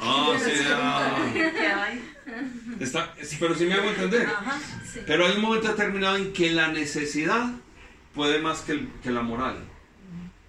Ah, 0.01 0.37
sí, 0.45 0.51
ah. 0.67 1.95
Está, 2.81 3.15
pero 3.39 3.55
sí 3.55 3.67
me 3.67 3.75
hago 3.75 3.89
entender. 3.91 4.27
Ajá, 4.27 4.59
sí. 4.93 4.99
Pero 5.07 5.27
hay 5.27 5.37
un 5.37 5.43
momento 5.43 5.69
determinado 5.69 6.17
en 6.17 6.33
que 6.33 6.51
la 6.51 6.73
necesidad 6.73 7.53
puede 8.15 8.41
más 8.41 8.63
que, 8.63 8.73
el- 8.73 8.93
que 9.01 9.11
la 9.13 9.23
moral. 9.23 9.69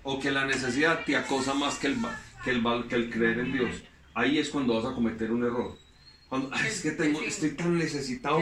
O 0.04 0.20
que 0.20 0.32
la 0.32 0.46
necesidad 0.46 1.04
te 1.06 1.16
acosa 1.16 1.54
más 1.54 1.76
que 1.80 1.88
el, 1.88 1.98
que, 2.44 2.52
el, 2.52 2.64
que 2.88 2.96
el 2.96 3.10
creer 3.10 3.40
en 3.40 3.54
Dios. 3.54 3.84
Ahí 4.14 4.38
es 4.38 4.50
cuando 4.50 4.76
vas 4.76 4.92
a 4.92 4.96
cometer 4.96 5.32
un 5.32 5.44
error. 5.44 5.78
Cuando, 6.30 6.50
"Ay, 6.54 6.68
es 6.68 6.82
que 6.82 6.92
tengo, 6.92 7.22
estoy 7.22 7.52
tan 7.52 7.78
necesitado 7.78 8.40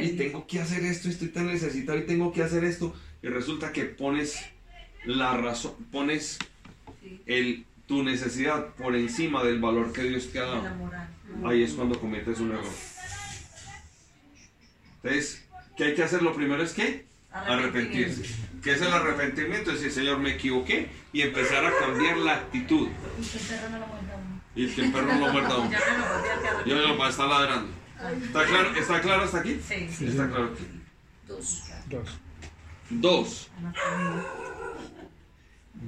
y 0.00 0.08
tengo 0.16 0.46
que 0.46 0.60
hacer 0.60 0.84
esto, 0.84 1.08
estoy 1.08 1.28
tan 1.28 1.46
necesitado 1.46 1.98
y 1.98 2.02
tengo 2.06 2.32
que 2.32 2.42
hacer 2.42 2.64
esto. 2.64 2.94
Y 3.22 3.28
resulta 3.28 3.72
que 3.72 3.84
pones 3.84 4.38
la 5.04 5.36
razón, 5.36 5.74
pones 5.92 6.38
el, 7.26 7.64
tu 7.86 8.02
necesidad 8.02 8.74
por 8.74 8.96
encima 8.96 9.44
del 9.44 9.60
valor 9.60 9.92
que 9.92 10.02
Dios 10.02 10.30
te 10.32 10.40
ha 10.40 10.44
dado. 10.44 10.62
Ahí 11.44 11.62
es 11.62 11.72
cuando 11.74 12.00
cometes 12.00 12.40
un 12.40 12.52
error. 12.52 12.64
Entonces, 15.02 15.44
¿qué 15.76 15.84
hay 15.84 15.94
que 15.94 16.02
hacer? 16.02 16.22
Lo 16.22 16.34
primero 16.34 16.62
es 16.62 16.72
que 16.72 17.04
arrepentirse. 17.42 18.34
¿Qué 18.62 18.72
es 18.72 18.82
el 18.82 18.92
arrepentimiento? 18.92 19.70
Es 19.70 19.80
decir, 19.80 19.92
Señor, 19.92 20.18
me 20.18 20.32
equivoqué 20.32 20.88
y 21.12 21.22
empezar 21.22 21.64
a 21.64 21.72
cambiar 21.78 22.16
la 22.18 22.34
actitud. 22.34 22.88
Y 24.54 24.66
que 24.68 24.82
el 24.82 24.92
perro 24.92 25.12
no 25.12 25.18
lo 25.18 25.32
muerda 25.32 25.50
a 25.54 25.58
uno. 25.58 25.70
Y 25.70 25.74
que 25.74 25.82
el 25.82 26.62
perro 26.62 26.66
no 26.66 26.80
lo 26.80 26.88
muerda 26.88 27.06
a 27.06 27.10
estar 27.10 27.28
ladrando. 27.28 27.72
¿Está 28.24 28.44
claro, 28.44 28.74
¿Está 28.74 29.00
claro 29.00 29.22
hasta 29.22 29.38
aquí? 29.38 29.60
Sí, 29.66 29.88
sí. 29.90 30.06
Está 30.06 30.28
claro 30.28 30.52
aquí. 30.52 30.66
Dos. 31.26 31.64
Dos. 31.88 32.18
Dos, 32.88 33.50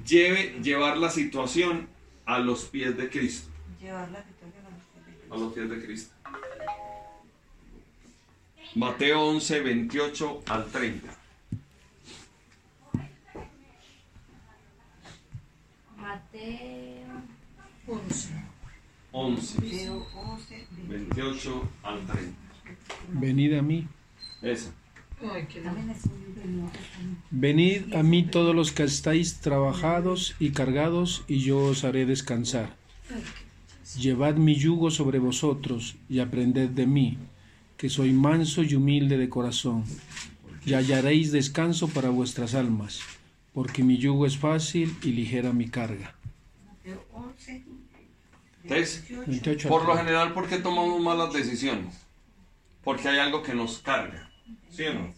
lleve, 0.04 0.58
llevar 0.62 0.98
la 0.98 1.10
situación 1.10 1.88
a 2.26 2.40
los 2.40 2.64
pies 2.64 2.96
de 2.96 3.08
Cristo. 3.08 3.50
Llevar 3.80 4.10
la 4.10 4.22
victoria 4.22 4.60
a 4.60 4.70
los 4.70 4.82
pies 4.82 5.06
de 5.06 5.34
A 5.34 5.38
los 5.38 5.52
pies 5.52 5.70
de 5.70 5.86
Cristo. 5.86 6.14
Mateo 8.74 9.22
11, 9.22 9.60
28 9.60 10.42
al 10.46 10.66
30. 10.66 11.17
Once. 17.86 18.28
11, 19.10 19.60
Mateo 19.60 20.06
11, 20.14 20.66
28 20.88 21.68
al 21.82 22.06
30. 22.06 22.36
Venid 23.14 23.54
a 23.54 23.62
mí. 23.62 23.86
Esa. 24.42 24.70
Venid 27.30 27.94
a 27.94 28.02
mí 28.02 28.22
todos 28.24 28.54
los 28.54 28.70
que 28.72 28.84
estáis 28.84 29.40
trabajados 29.40 30.36
y 30.38 30.50
cargados, 30.50 31.24
y 31.26 31.38
yo 31.40 31.58
os 31.58 31.84
haré 31.84 32.06
descansar. 32.06 32.76
Llevad 33.98 34.36
mi 34.36 34.54
yugo 34.54 34.90
sobre 34.90 35.18
vosotros 35.18 35.96
y 36.08 36.20
aprended 36.20 36.68
de 36.68 36.86
mí, 36.86 37.18
que 37.76 37.88
soy 37.88 38.12
manso 38.12 38.62
y 38.62 38.74
humilde 38.74 39.16
de 39.16 39.28
corazón, 39.28 39.84
y 40.66 40.74
hallaréis 40.74 41.32
descanso 41.32 41.88
para 41.88 42.10
vuestras 42.10 42.54
almas, 42.54 43.00
porque 43.54 43.82
mi 43.82 43.96
yugo 43.96 44.26
es 44.26 44.36
fácil 44.36 44.94
y 45.02 45.12
ligera 45.12 45.52
mi 45.52 45.68
carga. 45.68 46.17
Mateo 46.88 47.04
11, 47.12 47.64
Entonces, 48.62 49.04
28 49.08 49.68
por 49.68 49.84
lo 49.84 49.96
general, 49.96 50.32
¿por 50.32 50.48
qué 50.48 50.58
tomamos 50.58 51.00
malas 51.00 51.32
decisiones? 51.32 51.94
Porque 52.82 53.08
hay 53.08 53.18
algo 53.18 53.42
que 53.42 53.54
nos 53.54 53.78
carga. 53.78 54.30
¿Sí 54.70 54.84
o 54.84 54.94
no? 54.94 55.14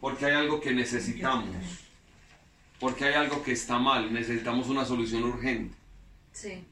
Porque 0.00 0.26
hay 0.26 0.34
algo 0.34 0.60
que 0.60 0.72
necesitamos. 0.72 1.48
Porque 2.78 3.06
hay 3.06 3.14
algo 3.14 3.42
que 3.42 3.52
está 3.52 3.78
mal. 3.78 4.12
Necesitamos 4.12 4.68
una 4.68 4.84
solución 4.84 5.24
urgente. 5.24 5.74
Sí. 6.32 6.64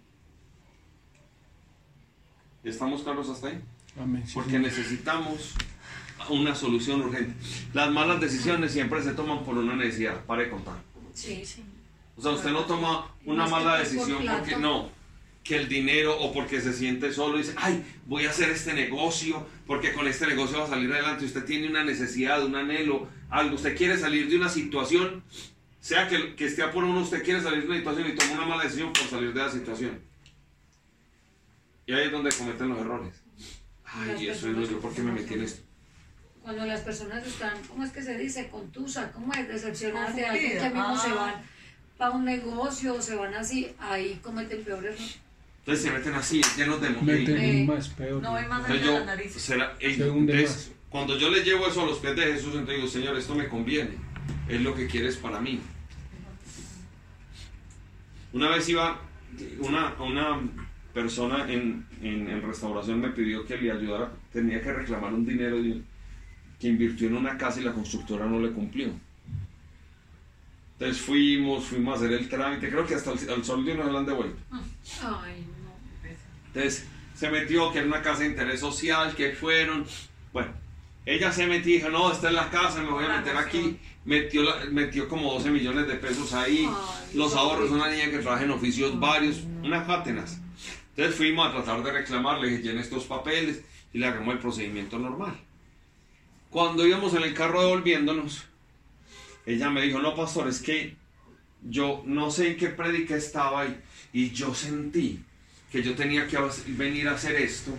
¿Estamos 2.62 3.03
claros 3.03 3.28
hasta 3.30 3.49
ahí? 3.49 3.62
Porque 4.34 4.59
necesitamos 4.59 5.55
una 6.28 6.55
solución 6.55 7.01
urgente. 7.01 7.34
Las 7.72 7.90
malas 7.90 8.20
decisiones 8.20 8.72
siempre 8.72 9.03
se 9.03 9.14
toman 9.14 9.44
por 9.44 9.57
una 9.57 9.74
necesidad. 9.74 10.24
Pare 10.26 10.44
de 10.44 10.51
contar. 10.51 10.76
Sí, 11.14 11.44
sí. 11.47 11.64
O 12.16 12.22
sea, 12.22 12.32
usted 12.32 12.50
no 12.50 12.64
toma 12.64 13.10
una 13.24 13.46
mala 13.46 13.78
decisión 13.78 14.24
porque 14.26 14.56
no, 14.56 14.90
que 15.44 15.56
el 15.56 15.68
dinero 15.68 16.18
o 16.18 16.32
porque 16.32 16.60
se 16.60 16.72
siente 16.72 17.12
solo 17.12 17.36
y 17.38 17.42
dice, 17.42 17.54
ay, 17.56 17.84
voy 18.06 18.24
a 18.24 18.30
hacer 18.30 18.50
este 18.50 18.72
negocio 18.72 19.46
porque 19.66 19.92
con 19.92 20.08
este 20.08 20.26
negocio 20.26 20.58
va 20.58 20.64
a 20.64 20.68
salir 20.68 20.92
adelante. 20.92 21.24
Usted 21.24 21.44
tiene 21.44 21.68
una 21.68 21.84
necesidad, 21.84 22.42
un 22.44 22.54
anhelo, 22.56 23.08
algo. 23.30 23.56
Usted 23.56 23.76
quiere 23.76 23.98
salir 23.98 24.28
de 24.30 24.36
una 24.36 24.48
situación, 24.48 25.22
sea 25.80 26.08
que, 26.08 26.34
que 26.34 26.46
esté 26.46 26.66
por 26.68 26.84
uno, 26.84 27.00
usted 27.00 27.22
quiere 27.22 27.42
salir 27.42 27.60
de 27.62 27.66
una 27.68 27.76
situación 27.76 28.08
y 28.08 28.14
toma 28.14 28.32
una 28.32 28.46
mala 28.46 28.64
decisión 28.64 28.92
por 28.92 29.04
salir 29.04 29.32
de 29.34 29.40
la 29.42 29.50
situación. 29.50 30.00
Y 31.86 31.92
ahí 31.92 32.06
es 32.06 32.12
donde 32.12 32.30
cometen 32.32 32.68
los 32.70 32.78
errores. 32.78 33.14
Ay, 33.84 34.26
Las 34.26 34.38
eso 34.38 34.50
es 34.50 34.68
yo, 34.70 34.80
¿por 34.80 34.92
qué 34.94 35.02
me 35.02 35.12
metí 35.12 35.34
en 35.34 35.42
esto? 35.42 35.62
Cuando 36.42 36.64
las 36.64 36.80
personas 36.80 37.26
están, 37.26 37.56
¿cómo 37.68 37.84
es 37.84 37.90
que 37.90 38.02
se 38.02 38.16
dice? 38.18 38.48
Contusa, 38.48 39.12
¿cómo 39.12 39.32
es? 39.32 39.46
Decepcionadas 39.48 40.14
de 40.16 40.26
alguien 40.26 40.58
que 40.58 40.70
mismo 40.70 40.96
se 40.98 41.08
Ah. 41.10 41.14
van 41.14 41.34
para 41.97 42.11
un 42.12 42.24
negocio, 42.24 43.01
se 43.01 43.14
van 43.16 43.34
así, 43.34 43.68
ahí 43.78 44.18
cometen 44.22 44.62
peores. 44.64 45.18
Entonces 45.61 45.84
se 45.84 45.90
meten 45.90 46.14
así, 46.14 46.40
llenos 46.57 46.80
de 46.80 46.90
Meten 46.90 47.12
emoción. 47.12 47.38
Eh, 47.38 47.64
más, 47.66 47.88
peor. 47.88 48.22
No 48.22 48.36
hay 48.36 48.47
más 48.47 48.68
allá 48.68 48.84
de 48.84 48.99
la 49.01 49.05
nariz. 49.05 49.32
será, 49.32 49.74
entonces, 49.80 50.72
cuando 50.90 51.18
yo 51.18 51.30
le 51.30 51.42
llevo 51.42 51.66
eso 51.66 51.82
a 51.82 51.86
los 51.86 51.99
pies 51.99 52.14
de 52.14 52.22
Jesús, 52.22 52.55
entonces 52.55 52.76
digo, 52.76 52.88
Señor, 52.88 53.16
esto 53.16 53.34
me 53.34 53.49
conviene, 53.49 53.97
es 54.49 54.61
lo 54.61 54.74
que 54.74 54.86
quieres 54.86 55.16
para 55.16 55.40
mí. 55.40 55.61
Una 58.32 58.51
vez 58.51 58.68
iba, 58.68 59.01
una, 59.61 59.94
una 59.94 60.40
persona 60.92 61.51
en, 61.51 61.86
en, 62.03 62.28
en 62.28 62.42
restauración 62.42 63.01
me 63.01 63.09
pidió 63.11 63.44
que 63.44 63.57
le 63.57 63.72
ayudara, 63.72 64.12
tenía 64.32 64.61
que 64.61 64.72
reclamar 64.72 65.12
un 65.12 65.26
dinero 65.26 65.57
que 66.61 66.68
invirtió 66.68 67.09
en 67.09 67.16
una 67.16 67.36
casa 67.36 67.61
y 67.61 67.64
la 67.64 67.72
constructora 67.72 68.26
no 68.26 68.38
le 68.38 68.53
cumplió. 68.53 68.90
Entonces 70.79 71.01
fuimos, 71.03 71.64
fuimos 71.64 71.95
a 71.95 71.97
hacer 72.05 72.12
el 72.12 72.29
trámite, 72.29 72.68
creo 72.68 72.87
que 72.87 72.95
hasta 72.95 73.12
el, 73.12 73.31
al 73.31 73.45
sol 73.45 73.64
de 73.64 73.74
lo 73.74 73.97
han 73.99 74.05
devuelto. 74.07 74.37
Ay, 74.53 75.47
no. 75.64 75.72
Entonces 76.49 76.87
se 77.14 77.31
metió 77.31 77.72
que 77.72 77.79
era 77.79 77.87
una 77.87 78.03
casa 78.03 78.20
de 78.20 78.27
interés 78.27 78.61
social, 78.61 79.14
que 79.14 79.33
fueron. 79.33 79.87
Bueno, 80.35 80.51
ella 81.07 81.33
se 81.33 81.47
metió 81.47 81.72
y 81.72 81.79
dijo, 81.79 81.89
no, 81.89 82.12
esta 82.12 82.29
es 82.29 82.35
la 82.35 82.51
casa, 82.51 82.83
me 82.83 82.91
voy 82.91 83.05
a 83.07 83.18
meter 83.18 83.37
aquí. 83.37 83.79
Metió, 84.05 84.43
la- 84.43 84.66
metió 84.70 85.09
como 85.09 85.33
12 85.33 85.51
millones 85.51 85.89
de 85.89 85.95
pesos 85.95 86.33
ahí. 86.35 86.68
Ay, 86.68 87.16
Los 87.16 87.33
no. 87.35 87.41
ahorros, 87.41 87.70
una 87.70 87.89
niña 87.89 88.11
que 88.11 88.18
trabaja 88.18 88.45
en 88.45 88.51
oficios 88.51 89.01
varios, 89.01 89.39
unas 89.62 89.87
pátenas. 89.87 90.39
Entonces 90.91 91.14
fuimos 91.16 91.49
a 91.49 91.53
tratar 91.53 91.83
de 91.83 91.91
reclamar, 91.93 92.39
le 92.39 92.49
dije, 92.51 92.62
llene 92.62 92.83
estos 92.83 93.05
papeles 93.05 93.62
y 93.95 93.99
le 93.99 94.07
hagamos 94.07 94.35
el 94.35 94.41
procedimiento 94.41 94.99
normal. 94.99 95.41
Cuando 96.51 96.87
íbamos 96.87 97.14
en 97.14 97.22
el 97.22 97.35
carro 97.35 97.61
devolviéndonos, 97.62 98.45
ella 99.47 99.70
me 99.70 99.82
dijo, 99.82 100.01
no, 100.01 100.14
pastor, 100.14 100.49
es 100.49 100.61
que 100.61 100.97
yo 101.62 102.03
no 102.05 102.30
sé 102.30 102.51
en 102.51 102.57
qué 102.57 102.68
predica 102.68 103.16
estaba 103.16 103.66
y, 103.66 103.80
y 104.12 104.30
yo 104.30 104.55
sentí 104.55 105.24
que 105.70 105.82
yo 105.82 105.94
tenía 105.94 106.26
que 106.26 106.38
venir 106.68 107.09
a 107.09 107.14
hacer 107.14 107.36
esto, 107.36 107.72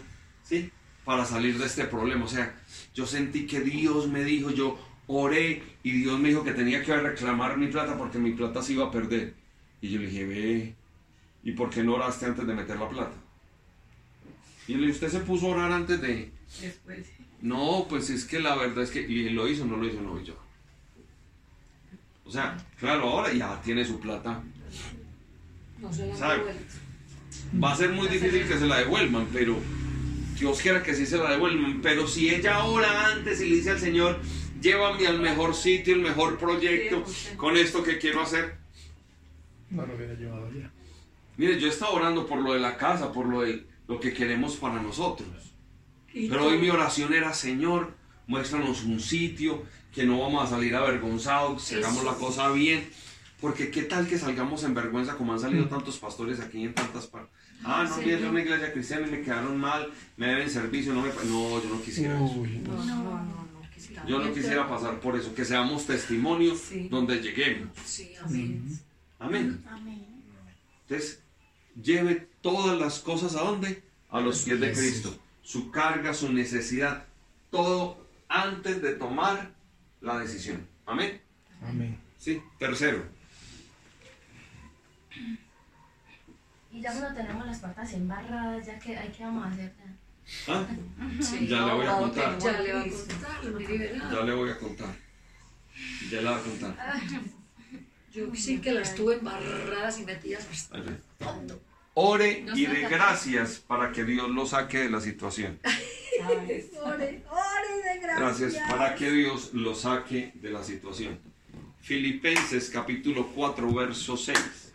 ¿sí? 0.43 0.71
Para 1.05 1.25
salir 1.25 1.57
de 1.57 1.65
este 1.65 1.85
problema. 1.85 2.25
O 2.25 2.27
sea, 2.27 2.53
yo 2.93 3.05
sentí 3.05 3.45
que 3.45 3.61
Dios 3.61 4.07
me 4.07 4.23
dijo, 4.23 4.51
yo 4.51 4.77
oré 5.07 5.63
y 5.83 5.91
Dios 5.91 6.19
me 6.19 6.29
dijo 6.29 6.43
que 6.43 6.51
tenía 6.51 6.83
que 6.83 6.95
reclamar 6.95 7.57
mi 7.57 7.67
plata 7.67 7.97
porque 7.97 8.17
mi 8.17 8.31
plata 8.31 8.61
se 8.61 8.73
iba 8.73 8.85
a 8.85 8.91
perder. 8.91 9.33
Y 9.81 9.89
yo 9.89 9.99
le 9.99 10.07
dije, 10.07 10.25
ve, 10.25 10.75
¿y 11.43 11.51
por 11.53 11.69
qué 11.69 11.83
no 11.83 11.95
oraste 11.95 12.25
antes 12.25 12.45
de 12.45 12.53
meter 12.53 12.77
la 12.77 12.89
plata? 12.89 13.15
Y 14.67 14.73
le 14.73 14.79
dije, 14.79 14.91
¿usted 14.91 15.09
se 15.09 15.19
puso 15.19 15.47
a 15.47 15.55
orar 15.55 15.71
antes 15.71 16.01
de...? 16.01 16.31
Después. 16.61 17.07
No, 17.41 17.85
pues 17.87 18.09
es 18.09 18.25
que 18.25 18.39
la 18.39 18.55
verdad 18.55 18.83
es 18.83 18.91
que... 18.91 19.01
¿Y 19.01 19.29
lo 19.29 19.47
hizo 19.47 19.65
no 19.65 19.77
lo 19.77 19.87
hizo? 19.87 20.01
No, 20.01 20.19
y 20.19 20.25
yo. 20.25 20.35
O 22.27 22.31
sea, 22.31 22.57
claro, 22.77 23.03
ahora 23.03 23.31
ya 23.31 23.61
tiene 23.61 23.85
su 23.85 23.99
plata. 23.99 24.43
No 25.79 25.93
se 25.93 26.07
la 26.07 26.33
han. 26.33 26.41
Va 27.63 27.71
a 27.71 27.75
ser 27.75 27.91
muy 27.91 28.07
difícil 28.09 28.45
que 28.45 28.57
se 28.57 28.67
la 28.67 28.79
devuelvan, 28.79 29.27
pero 29.31 29.55
Dios 30.37 30.61
quiera 30.61 30.83
que 30.83 30.93
sí 30.93 31.05
se 31.05 31.17
la 31.17 31.31
devuelvan. 31.31 31.81
Pero 31.81 32.05
si 32.05 32.29
ella 32.29 32.65
ora 32.65 33.07
antes 33.07 33.39
y 33.39 33.49
le 33.49 33.55
dice 33.55 33.71
al 33.71 33.79
Señor, 33.79 34.19
llévame 34.61 35.07
al 35.07 35.21
mejor 35.21 35.55
sitio, 35.55 35.95
el 35.95 36.01
mejor 36.01 36.37
proyecto, 36.37 37.03
con 37.37 37.55
esto 37.55 37.81
que 37.83 37.97
quiero 37.97 38.21
hacer. 38.21 38.57
No 39.69 39.85
lo 39.85 39.95
hubiera 39.95 40.13
llevado 40.13 40.51
ya. 40.51 40.69
Mire, 41.37 41.59
yo 41.59 41.69
estaba 41.69 41.91
orando 41.91 42.27
por 42.27 42.41
lo 42.41 42.53
de 42.53 42.59
la 42.59 42.77
casa, 42.77 43.13
por 43.13 43.27
lo 43.27 43.41
de 43.41 43.65
lo 43.87 43.99
que 44.01 44.13
queremos 44.13 44.57
para 44.57 44.81
nosotros. 44.81 45.29
Pero 46.11 46.47
hoy 46.47 46.57
mi 46.57 46.69
oración 46.69 47.13
era, 47.13 47.33
Señor, 47.33 47.93
muéstranos 48.25 48.83
un 48.83 48.99
sitio 48.99 49.63
que 49.93 50.05
no 50.05 50.19
vamos 50.19 50.43
a 50.45 50.49
salir 50.49 50.75
avergonzados, 50.75 51.67
que 51.67 51.75
hagamos 51.75 52.03
la 52.03 52.13
cosa 52.13 52.49
bien. 52.51 52.89
Porque 53.41 53.69
qué 53.69 53.83
tal 53.83 54.07
que 54.07 54.17
salgamos 54.17 54.63
en 54.63 54.73
vergüenza 54.73 55.15
como 55.15 55.33
han 55.33 55.39
salido 55.39 55.67
tantos 55.67 55.97
pastores 55.99 56.39
aquí 56.39 56.63
en 56.63 56.73
tantas 56.73 57.05
partes. 57.05 57.31
Ah, 57.63 57.85
no, 57.87 57.95
Sí, 57.95 58.09
no. 58.19 58.29
una 58.29 58.41
iglesia 58.41 58.73
cristiana 58.73 59.07
y 59.07 59.11
me 59.11 59.21
quedaron 59.21 59.59
mal, 59.59 59.91
me 60.15 60.27
deben 60.27 60.49
servicio, 60.49 60.93
no 60.93 61.01
me... 61.01 61.09
No, 61.09 61.61
yo 61.63 61.69
no 61.69 61.81
quisiera 61.81 62.15
eso. 62.15 62.35
No, 62.65 62.85
no, 62.85 62.95
no, 62.95 64.07
Yo 64.07 64.19
no 64.19 64.33
quisiera 64.33 64.67
pasar 64.67 64.99
por 64.99 65.15
eso, 65.15 65.33
que 65.35 65.45
seamos 65.45 65.85
testimonio 65.85 66.55
Sí. 66.55 66.87
donde 66.89 67.19
lleguemos. 67.21 67.69
Sí, 67.85 68.11
amén. 68.23 68.79
Amén. 69.19 69.63
Amén. 69.69 70.05
Entonces, 70.87 71.19
lleve 71.81 72.27
todas 72.41 72.79
las 72.79 72.99
cosas 72.99 73.35
a 73.35 73.41
dónde? 73.41 73.83
A 74.09 74.19
los 74.19 74.43
pies 74.43 74.59
de 74.59 74.71
Cristo. 74.71 75.15
Su 75.43 75.69
carga, 75.69 76.13
su 76.13 76.31
necesidad, 76.31 77.05
todo 77.51 78.03
antes 78.29 78.81
de 78.81 78.93
tomar 78.93 79.51
la 80.01 80.19
decisión. 80.19 80.67
Amén. 80.85 81.21
amén. 81.61 81.97
Sí. 82.17 82.41
Tercero. 82.57 83.05
Y 86.71 86.81
ya 86.81 86.91
cuando 86.91 87.15
tenemos 87.15 87.47
las 87.47 87.59
patas 87.59 87.93
embarradas, 87.93 88.65
ya 88.65 88.77
que 88.77 88.97
hay 88.97 89.09
que 89.09 89.23
vamos 89.23 89.45
a 89.45 89.51
hacer. 89.51 89.73
ya? 89.77 90.53
¿Ah? 90.53 90.67
Sí. 91.21 91.47
Ya 91.47 91.65
le 91.65 91.73
voy 91.73 91.85
a 91.85 91.97
contar. 91.97 92.37
Ya 92.39 92.61
le 92.61 92.73
va 92.73 92.81
a 92.81 92.83
contar. 92.83 94.11
Ya 94.11 94.21
le 94.23 94.33
voy 94.33 94.49
a 94.49 94.57
contar. 94.57 94.95
Ya 96.11 96.21
le 96.21 96.29
voy 96.29 96.39
a 96.39 96.43
contar. 96.43 97.01
Yo 98.13 98.35
sí 98.35 98.59
que 98.59 98.71
las 98.71 98.95
tuve 98.95 99.15
embarradas 99.15 99.99
y 99.99 100.05
metidas 100.05 100.47
hasta 100.51 100.77
Ahí 100.77 100.83
ve. 100.83 101.55
Ore 101.99 102.45
y 102.53 102.67
dé 102.67 102.87
gracias 102.87 103.57
para 103.57 103.91
que 103.91 104.03
Dios 104.03 104.29
lo 104.29 104.45
saque 104.45 104.77
de 104.81 104.89
la 104.91 105.01
situación. 105.01 105.59
Ore, 106.27 106.69
ore 106.83 107.81
de 107.83 107.99
Gracias 107.99 108.55
para 108.69 108.93
que 108.93 109.09
Dios 109.09 109.51
lo 109.53 109.73
saque 109.73 110.31
de 110.35 110.51
la 110.51 110.63
situación. 110.63 111.17
Filipenses 111.81 112.69
capítulo 112.69 113.31
4, 113.33 113.73
verso 113.73 114.15
6. 114.15 114.73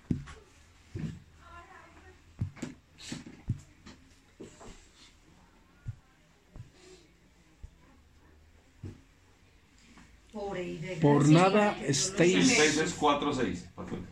Pobre 10.33 10.65
y 10.65 10.79
de 10.79 10.97
Por 10.97 11.29
nada 11.29 11.79
estéis. 11.87 12.49
Filipenses 12.49 12.95
4, 12.95 13.33
6. 13.33 13.69
Que 13.89 14.12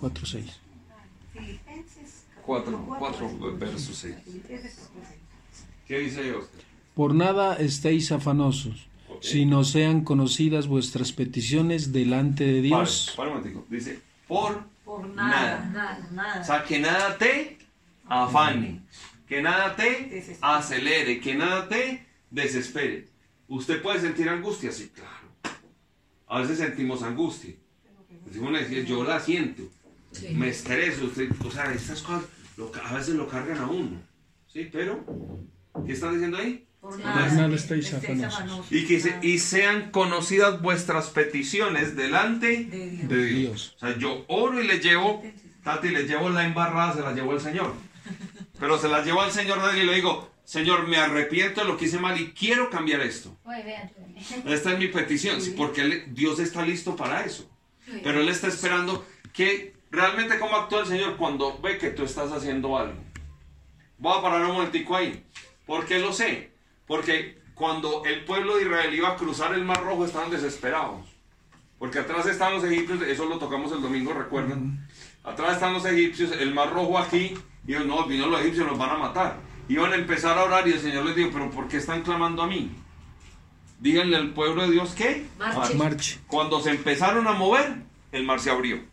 4-6. 0.00 0.44
Filipenses. 1.32 2.24
4, 2.44 2.96
4, 2.98 3.56
verso 3.58 3.92
6. 3.94 4.16
Filipenses, 4.24 4.74
cuatro, 4.92 5.08
seis. 5.08 5.66
¿Qué 5.86 5.98
dice 5.98 6.32
Oscar? 6.32 6.60
Por 6.94 7.14
nada 7.14 7.56
estéis 7.56 8.10
afanosos, 8.12 8.88
Ok. 9.08 9.22
sino 9.22 9.62
sean 9.64 10.02
conocidas 10.02 10.66
vuestras 10.66 11.12
peticiones 11.12 11.92
delante 11.92 12.44
de 12.44 12.62
Dios. 12.62 13.12
Pare, 13.16 13.30
pare 13.30 13.54
un. 13.54 13.64
Dice, 13.68 14.00
por 14.26 14.64
Por 14.84 15.06
Nada. 15.08 15.30
nada. 15.30 15.70
Nada. 15.72 16.08
Nada. 16.12 16.40
O 16.40 16.44
sea, 16.44 16.64
que 16.64 16.80
nada 16.80 17.16
te 17.16 17.58
afane, 18.08 18.80
que 19.28 19.40
nada 19.40 19.76
te 19.76 20.06
Desespere. 20.06 20.38
acelere, 20.40 21.20
que 21.20 21.34
nada 21.36 21.68
te 21.68 22.04
desespere. 22.30 23.06
¿Usted 23.46 23.80
puede 23.82 24.00
sentir 24.00 24.28
angustia? 24.28 24.72
Sí, 24.72 24.90
claro. 24.92 25.28
A 26.26 26.40
veces 26.40 26.58
sentimos 26.58 27.02
angustia. 27.04 27.54
Decimos, 28.26 28.52
"Decir, 28.52 28.84
yo 28.84 29.04
la 29.04 29.20
siento, 29.20 29.62
Sí. 30.12 30.28
me 30.30 30.48
estreso, 30.48 31.04
usted- 31.06 31.30
o 31.44 31.50
sea, 31.50 31.72
estas 31.72 32.02
cosas 32.02 32.24
lo 32.56 32.70
a 32.84 32.92
veces 32.94 33.14
lo 33.14 33.28
cargan 33.28 33.58
a 33.58 33.66
uno. 33.66 34.00
¿Sí? 34.52 34.68
Pero, 34.72 35.04
¿qué 35.86 35.92
están 35.92 36.12
diciendo 36.14 36.36
ahí? 36.38 36.66
Por 36.80 36.90
Por 36.92 37.00
nada. 37.00 37.14
nada 37.14 37.26
afanosos. 38.24 38.72
Y 38.72 38.86
que 38.86 38.94
dice, 38.94 39.18
y 39.22 39.38
sean 39.38 39.90
conocidas 39.90 40.60
vuestras 40.62 41.10
peticiones 41.10 41.94
delante 41.94 42.64
De 42.64 42.90
Dios. 42.90 43.08
de 43.08 43.24
Dios. 43.26 43.38
Dios. 43.38 43.74
O 43.76 43.78
sea, 43.78 43.98
yo 43.98 44.24
oro 44.28 44.60
y 44.62 44.66
le 44.66 44.78
llevo, 44.80 45.22
Tati, 45.62 45.88
le 45.90 46.04
llevo 46.04 46.30
la 46.30 46.44
embarrada, 46.46 46.94
se 46.94 47.00
la 47.02 47.12
llevo 47.12 47.32
al 47.32 47.40
Señor. 47.40 47.74
Pero 48.58 48.78
se 48.78 48.88
la 48.88 49.02
llevo 49.04 49.20
al 49.20 49.30
Señor 49.30 49.58
y 49.76 49.84
le 49.84 49.94
digo, 49.94 50.30
Señor, 50.44 50.88
me 50.88 50.96
arrepiento 50.96 51.60
de 51.60 51.66
lo 51.68 51.76
que 51.76 51.84
hice 51.84 51.98
mal 52.00 52.18
y 52.20 52.32
quiero 52.32 52.70
cambiar 52.70 53.00
esto. 53.02 53.36
Esta 54.46 54.72
es 54.72 54.78
mi 54.78 54.88
petición, 54.88 55.38
porque 55.56 56.04
Dios 56.08 56.40
está 56.40 56.64
listo 56.64 56.96
para 56.96 57.24
eso. 57.24 57.48
Pero 58.02 58.20
Él 58.20 58.28
está 58.28 58.48
esperando 58.48 59.06
que 59.32 59.74
realmente 59.90 60.38
cómo 60.38 60.56
actúa 60.56 60.80
el 60.80 60.86
Señor 60.86 61.16
cuando 61.16 61.58
ve 61.60 61.78
que 61.78 61.90
tú 61.90 62.04
estás 62.04 62.32
haciendo 62.32 62.78
algo. 62.78 63.00
Voy 63.98 64.18
a 64.18 64.22
parar 64.22 64.42
un 64.42 64.54
momentico 64.54 64.96
ahí. 64.96 65.24
¿Por 65.66 65.86
qué 65.86 65.98
lo 65.98 66.12
sé? 66.12 66.52
Porque 66.86 67.38
cuando 67.54 68.04
el 68.04 68.24
pueblo 68.24 68.56
de 68.56 68.62
Israel 68.62 68.94
iba 68.94 69.10
a 69.10 69.16
cruzar 69.16 69.54
el 69.54 69.64
Mar 69.64 69.82
Rojo 69.82 70.04
estaban 70.04 70.30
desesperados. 70.30 71.06
Porque 71.78 71.98
atrás 71.98 72.26
están 72.26 72.54
los 72.54 72.64
egipcios, 72.64 73.02
eso 73.02 73.26
lo 73.26 73.38
tocamos 73.38 73.72
el 73.72 73.80
domingo, 73.80 74.12
recuerdan. 74.12 74.86
Atrás 75.24 75.54
están 75.54 75.72
los 75.72 75.84
egipcios, 75.84 76.32
el 76.32 76.54
Mar 76.54 76.72
Rojo 76.72 76.98
aquí, 76.98 77.34
y 77.66 77.72
ellos, 77.72 77.86
no, 77.86 78.06
vino 78.06 78.26
los 78.26 78.40
egipcios, 78.40 78.66
nos 78.66 78.78
van 78.78 78.90
a 78.90 78.98
matar. 78.98 79.38
Iban 79.68 79.92
a 79.92 79.96
empezar 79.96 80.36
a 80.36 80.44
orar 80.44 80.66
y 80.66 80.72
el 80.72 80.80
Señor 80.80 81.06
les 81.06 81.16
dijo, 81.16 81.30
pero 81.32 81.50
¿por 81.50 81.68
qué 81.68 81.76
están 81.76 82.02
clamando 82.02 82.42
a 82.42 82.46
mí? 82.46 82.70
Díganle 83.78 84.16
al 84.16 84.34
pueblo 84.34 84.62
de 84.62 84.72
Dios 84.72 84.94
que 84.94 85.26
Marche. 85.38 85.74
Marche. 85.74 86.18
cuando 86.26 86.60
se 86.60 86.70
empezaron 86.70 87.26
a 87.26 87.32
mover, 87.32 87.76
el 88.12 88.24
mar 88.24 88.40
se 88.40 88.50
abrió. 88.50 88.89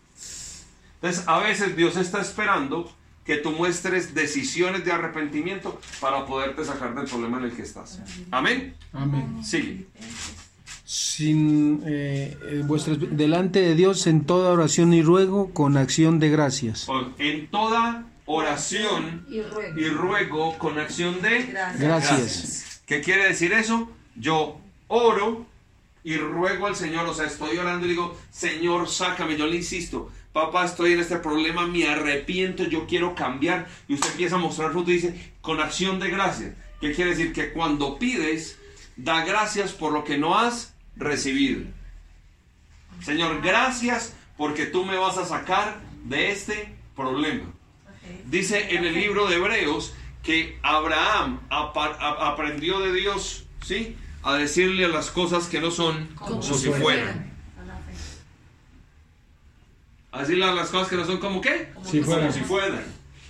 Entonces, 1.02 1.24
a 1.28 1.40
veces 1.40 1.76
Dios 1.76 1.96
está 1.98 2.22
esperando 2.22 2.92
que 3.26 3.38
tú 3.38 3.52
muestres 3.52 4.14
decisiones 4.16 4.86
de 4.86 4.92
arrepentimiento 4.92 5.80
para 6.00 6.26
poderte 6.26 6.64
sacar 6.64 6.96
del 6.96 7.06
problema 7.06 7.38
en 7.40 7.46
el 7.46 7.52
que 7.52 7.62
estás. 7.64 8.00
Amén. 8.32 8.74
Amén. 8.94 9.44
Sigue. 9.44 9.86
Sin 10.86 11.84
eh, 11.86 12.38
eh, 12.42 12.64
vuestras 12.66 12.98
delante 13.12 13.60
de 13.60 13.76
Dios 13.76 14.08
en 14.08 14.24
toda 14.24 14.52
oración 14.52 14.94
y 14.94 15.02
ruego 15.02 15.54
con 15.54 15.76
acción 15.76 16.20
de 16.20 16.30
gracias. 16.30 16.88
En 17.18 17.48
toda 17.48 18.06
oración 18.26 19.26
Y 19.30 19.42
ruego. 19.42 19.78
y 19.80 19.90
ruego 19.90 20.58
con 20.58 20.80
acción 20.80 21.22
de 21.22 21.44
Gracias. 21.48 21.80
Gracias. 21.80 22.82
¿Qué 22.86 23.02
quiere 23.02 23.28
decir 23.28 23.52
eso? 23.52 23.92
Yo 24.16 24.62
oro 24.88 25.46
y 26.06 26.16
ruego 26.16 26.68
al 26.68 26.76
Señor, 26.78 27.06
o 27.08 27.14
sea, 27.14 27.26
estoy 27.26 27.58
orando 27.58 27.86
y 27.86 27.90
digo, 27.90 28.18
Señor, 28.32 28.88
sácame, 28.88 29.36
yo 29.36 29.46
le 29.46 29.58
insisto, 29.58 30.10
papá, 30.38 30.66
estoy 30.66 30.94
en 30.94 31.00
este 31.00 31.18
problema, 31.18 31.66
me 31.66 31.88
arrepiento, 31.88 32.64
yo 32.64 32.86
quiero 32.86 33.16
cambiar, 33.16 33.68
y 33.88 33.96
usted 33.96 34.12
empieza 34.12 34.36
a 34.36 34.40
mostrar 34.40 34.72
fruto 34.72 34.92
y 34.92 34.96
dice, 34.96 35.34
con 35.42 35.60
acción 35.60 36.00
de 36.00 36.10
gracias. 36.10 36.54
¿Qué 36.80 36.94
quiere 36.94 37.12
decir? 37.12 37.34
Que 37.34 37.52
cuando 37.52 37.98
pides, 37.98 38.60
da 38.96 39.26
gracias 39.26 39.74
por 39.74 39.92
lo 39.92 40.04
que 40.04 40.18
no 40.18 40.38
has 40.38 40.76
recibido. 40.96 41.64
Señor, 43.04 43.42
gracias 43.42 44.16
porque 44.38 44.68
tú 44.68 44.86
me 44.86 44.96
vas 44.98 45.18
a 45.18 45.26
sacar 45.26 45.80
de 46.04 46.32
este 46.32 46.76
problema. 46.96 47.46
Dice 48.26 48.76
en 48.76 48.86
el 48.86 48.94
libro 48.94 49.28
de 49.28 49.38
Hebreos 49.38 49.94
que 50.22 50.60
Abraham 50.62 51.40
aprendió 51.50 52.80
de 52.80 52.94
Dios, 52.94 53.46
¿sí? 53.66 53.96
A 54.22 54.36
decirle 54.36 54.88
las 54.88 55.10
cosas 55.10 55.48
que 55.48 55.60
no 55.60 55.72
son 55.72 56.08
como, 56.16 56.42
si 56.44 56.70
fueran. 56.70 57.27
A 60.12 60.22
decirle 60.22 60.46
a 60.46 60.54
las 60.54 60.70
cosas 60.70 60.88
que 60.90 60.96
no 60.96 61.06
son 61.06 61.18
como 61.20 61.42
qué? 61.42 61.72
Si 61.84 62.00
como 62.00 62.14
fueran. 62.14 62.34
si 62.34 62.40
fueran. 62.42 62.84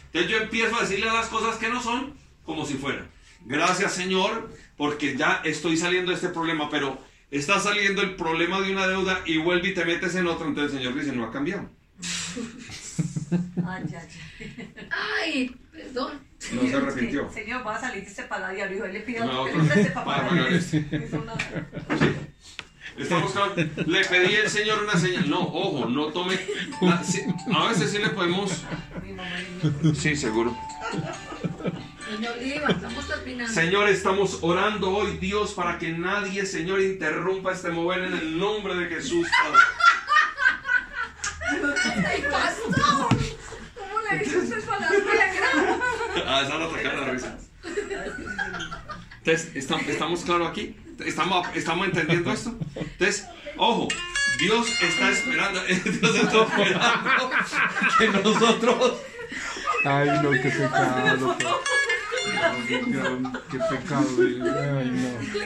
Entonces 0.08 0.32
yo 0.32 0.38
empiezo 0.38 0.76
a 0.78 0.82
decirle 0.82 1.10
a 1.10 1.14
las 1.14 1.28
cosas 1.28 1.58
que 1.58 1.70
no 1.70 1.82
son 1.82 2.14
como 2.46 2.66
si 2.66 2.76
fueran. 2.76 3.08
Gracias 3.46 3.94
Señor, 3.94 4.50
porque 4.78 5.16
ya 5.18 5.42
estoy 5.44 5.76
saliendo 5.78 6.12
de 6.12 6.16
este 6.16 6.30
problema, 6.30 6.70
pero 6.70 7.00
está 7.32 7.60
saliendo 7.60 8.02
el 8.02 8.16
problema 8.16 8.62
de 8.62 8.72
una 8.72 8.88
deuda 8.88 9.22
y 9.26 9.38
vuelve 9.38 9.70
y 9.70 9.74
te 9.74 9.86
metes 9.86 10.16
en 10.16 10.28
otro. 10.28 10.48
Entonces 10.48 10.74
el 10.74 10.80
Señor 10.80 11.00
dice, 11.00 11.16
no 11.16 11.26
ha 11.26 11.32
cambiado. 11.32 11.70
Ay, 13.68 13.84
ay, 13.90 14.08
ay. 14.40 14.88
Ay, 14.92 15.56
perdón. 15.72 16.20
No 16.54 16.62
se 16.62 16.76
arrepintió. 16.76 17.30
Señor, 17.34 17.66
va 17.68 17.76
a 17.76 17.82
salir 17.82 18.04
de 18.04 18.10
este 18.10 18.24
paladiario. 18.24 18.86
Él 18.86 18.94
le 18.94 19.00
pide 19.02 19.20
No, 19.20 19.46
que 19.46 19.52
otro. 19.52 19.64
le 19.64 19.70
preste 19.70 19.92
Para 19.94 20.06
para 20.06 20.30
pagar 20.30 20.54
este. 20.54 20.88
Es 20.92 21.12
una- 21.14 21.34
Estamos. 22.98 23.32
Le 23.86 24.06
pedí 24.06 24.36
al 24.38 24.50
Señor 24.50 24.84
una 24.84 24.98
señal. 25.00 25.30
No, 25.30 25.42
ojo, 25.42 25.86
no 25.88 26.08
tome. 26.08 26.40
la- 26.82 27.04
sí, 27.04 27.22
A 27.54 27.68
veces 27.70 27.92
sí 27.92 28.00
le 28.00 28.10
podemos. 28.10 28.64
Mi 29.04 29.14
mamá 29.14 29.30
y 29.42 29.86
mi- 29.88 29.96
Sí, 29.96 30.16
seguro. 30.16 30.58
Señor 32.10 32.38
estamos 32.70 33.08
terminando. 33.08 33.54
Señor, 33.54 33.90
estamos 33.90 34.40
orando 34.42 34.90
hoy, 34.92 35.18
Dios, 35.18 35.54
para 35.54 35.78
que 35.78 35.92
nadie, 35.92 36.46
Señor, 36.46 36.82
interrumpa 36.82 37.52
este 37.54 37.70
mover 37.70 38.04
en 38.06 38.14
el 38.14 38.38
nombre 38.38 38.76
de 38.76 38.88
Jesús. 38.88 39.28
¡Ay, 41.50 42.24
pastor! 42.32 43.08
¿Cómo 43.76 44.02
le 44.12 44.20
dice 44.20 44.38
usted 44.40 44.66
para 44.66 44.80
la 44.82 44.88
suegra? 44.90 45.80
Ah, 46.26 46.42
esa 46.44 46.58
la 46.58 47.12
risa. 47.12 47.38
Entonces, 49.24 49.56
¿estam- 49.56 49.86
¿estamos 49.88 50.22
claros 50.24 50.50
aquí? 50.50 50.76
¿Estamos, 51.06 51.48
¿Estamos 51.56 51.88
entendiendo 51.88 52.32
esto? 52.32 52.56
Entonces, 52.76 53.26
ojo, 53.58 53.88
Dios 54.40 54.68
está 54.82 55.10
esperando, 55.12 55.62
Dios 55.66 56.16
está 56.16 56.42
esperando 56.44 57.32
que 57.98 58.08
nosotros 58.10 58.94
Ay, 59.86 60.10
no, 60.24 60.32
qué 60.32 60.50
pecado. 60.50 61.38
Qué 62.68 62.78
pecado. 63.70 64.08
Ay, 64.20 64.92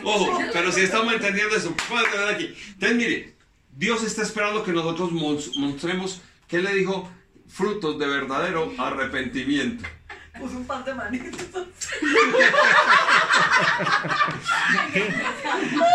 no. 0.04 0.10
Ojo, 0.10 0.40
pero 0.54 0.72
si 0.72 0.82
estamos 0.82 1.14
entendiendo 1.14 1.56
eso, 1.56 1.76
pueden 1.90 2.12
ver 2.12 2.36
aquí. 2.36 2.56
Entonces, 2.74 2.98
mire, 2.98 3.34
Dios 3.76 4.04
está 4.04 4.24
esperando 4.24 4.64
que 4.64 4.72
nosotros 4.72 5.12
mos- 5.12 5.56
mostremos 5.58 6.22
que 6.48 6.60
le 6.62 6.74
dijo 6.76 7.10
frutos 7.48 8.00
de 8.00 8.08
verdadero 8.08 8.72
arrepentimiento. 8.78 9.88
Puso 10.40 10.58
un 10.58 10.66
par 10.66 10.84
de 10.86 10.94
manitos. 10.94 11.42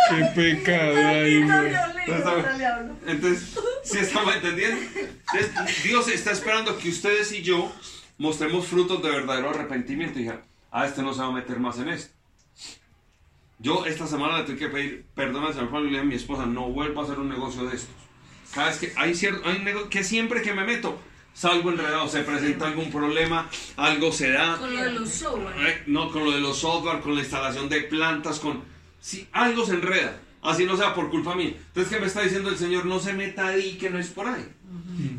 Qué 0.08 0.24
pecado. 0.34 0.96
Ay, 0.96 1.40
no. 1.40 1.54
Ahora 1.54 2.56
le 2.56 2.66
hablo. 2.66 2.96
Entonces, 3.06 3.58
si 3.82 3.98
estamos 3.98 4.34
entendiendo? 4.36 4.80
Entonces, 5.32 5.82
Dios 5.82 6.08
está 6.08 6.32
esperando 6.32 6.76
que 6.78 6.90
ustedes 6.90 7.32
y 7.32 7.42
yo 7.42 7.72
mostremos 8.18 8.66
frutos 8.66 9.02
de 9.02 9.10
verdadero 9.10 9.50
arrepentimiento. 9.50 10.18
Y 10.18 10.24
dije, 10.24 10.38
ah, 10.70 10.86
este 10.86 11.02
no 11.02 11.14
se 11.14 11.20
va 11.20 11.28
a 11.28 11.32
meter 11.32 11.58
más 11.58 11.78
en 11.78 11.88
esto. 11.88 12.14
Yo 13.58 13.86
esta 13.86 14.06
semana 14.06 14.38
le 14.38 14.44
tuve 14.44 14.56
que 14.58 14.68
pedir 14.68 15.06
perdón 15.14 15.44
al 15.44 15.54
Señor 15.54 15.70
Pablo 15.70 15.88
y 15.88 15.90
le 15.92 15.98
dije 15.98 16.02
a 16.02 16.04
mi 16.04 16.14
esposa, 16.14 16.44
no 16.44 16.68
vuelvo 16.68 17.00
a 17.00 17.04
hacer 17.04 17.18
un 17.18 17.30
negocio 17.30 17.64
de 17.64 17.76
estos. 17.76 17.94
Cada 18.54 18.68
vez 18.68 18.78
que 18.78 18.92
hay 18.96 19.14
cierto, 19.14 19.48
hay 19.48 19.56
un 19.56 19.64
negocio 19.64 19.88
que 19.88 20.04
siempre 20.04 20.42
que 20.42 20.52
me 20.52 20.64
meto, 20.64 21.00
salgo 21.36 21.70
enredado, 21.70 22.08
se 22.08 22.22
presenta 22.22 22.66
algún 22.66 22.90
problema, 22.90 23.48
algo 23.76 24.10
se 24.10 24.30
da. 24.32 24.56
Con 24.56 24.74
lo 24.74 24.82
de 24.82 24.92
los 24.92 25.10
software. 25.10 25.68
Eh, 25.68 25.82
No, 25.86 26.10
con 26.10 26.24
lo 26.24 26.30
de 26.32 26.40
los 26.40 26.58
software, 26.58 27.00
con 27.00 27.14
la 27.14 27.20
instalación 27.20 27.68
de 27.68 27.82
plantas, 27.82 28.40
con... 28.40 28.64
Si 29.00 29.28
algo 29.32 29.64
se 29.66 29.74
enreda, 29.74 30.18
así 30.42 30.64
no 30.64 30.76
sea 30.76 30.94
por 30.94 31.10
culpa 31.10 31.34
mía. 31.34 31.52
Entonces, 31.68 31.92
¿qué 31.92 32.00
me 32.00 32.06
está 32.06 32.22
diciendo 32.22 32.48
el 32.48 32.56
Señor? 32.56 32.86
No 32.86 32.98
se 32.98 33.12
meta 33.12 33.46
ahí, 33.48 33.76
que 33.78 33.90
no 33.90 33.98
es 33.98 34.08
por 34.08 34.26
ahí. 34.26 34.48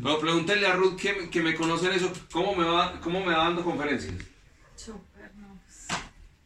Pero 0.02 0.18
pregúntele 0.20 0.66
a 0.66 0.74
Ruth 0.74 0.96
que, 0.96 1.12
me- 1.14 1.30
que 1.30 1.40
me 1.42 1.54
conoce 1.54 1.86
en 1.86 1.92
eso, 1.92 2.12
¿cómo 2.32 2.54
me 2.56 2.64
va, 2.64 3.00
cómo 3.00 3.20
me 3.24 3.32
va 3.32 3.44
dando 3.44 3.62
conferencias? 3.64 4.12
Súper, 4.76 5.30
no. 5.36 5.58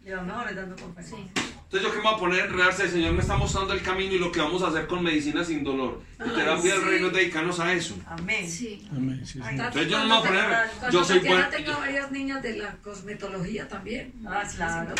Le 0.04 0.14
va 0.14 0.22
mejor 0.22 0.54
dando 0.54 0.76
conferencia. 0.76 1.18
Sí. 1.34 1.42
Entonces, 1.72 1.88
¿yo 1.88 1.94
qué 1.94 2.02
me 2.02 2.10
voy 2.10 2.14
a 2.14 2.18
poner 2.18 2.42
a 2.42 2.44
enredarse? 2.44 2.82
El 2.82 2.90
Señor 2.90 3.12
me 3.14 3.22
está 3.22 3.34
mostrando 3.38 3.72
el 3.72 3.80
camino 3.80 4.12
y 4.12 4.18
lo 4.18 4.30
que 4.30 4.40
vamos 4.40 4.62
a 4.62 4.66
hacer 4.66 4.86
con 4.86 5.02
medicina 5.02 5.42
sin 5.42 5.64
dolor. 5.64 6.02
Y 6.22 6.28
terapia 6.28 6.74
del 6.74 6.82
sí. 6.82 6.86
reino 6.86 7.06
es 7.06 7.12
dedicarnos 7.14 7.60
a 7.60 7.72
eso. 7.72 7.96
Amén. 8.06 8.46
Sí. 8.46 8.86
Amén. 8.90 9.22
Sí, 9.24 9.40
sí. 9.40 9.48
Entonces, 9.48 9.88
yo 9.88 9.98
no 10.00 10.04
me 10.04 10.10
voy 10.10 10.18
a 10.18 10.28
poner... 10.28 10.92
Yo 10.92 11.02
soy 11.02 11.20
bueno... 11.20 11.48
tenga 11.48 11.78
varias 11.78 12.12
niñas 12.12 12.42
de 12.42 12.58
la 12.58 12.76
cosmetología 12.82 13.66
también. 13.68 14.12
Ah, 14.26 14.42
claro. 14.54 14.94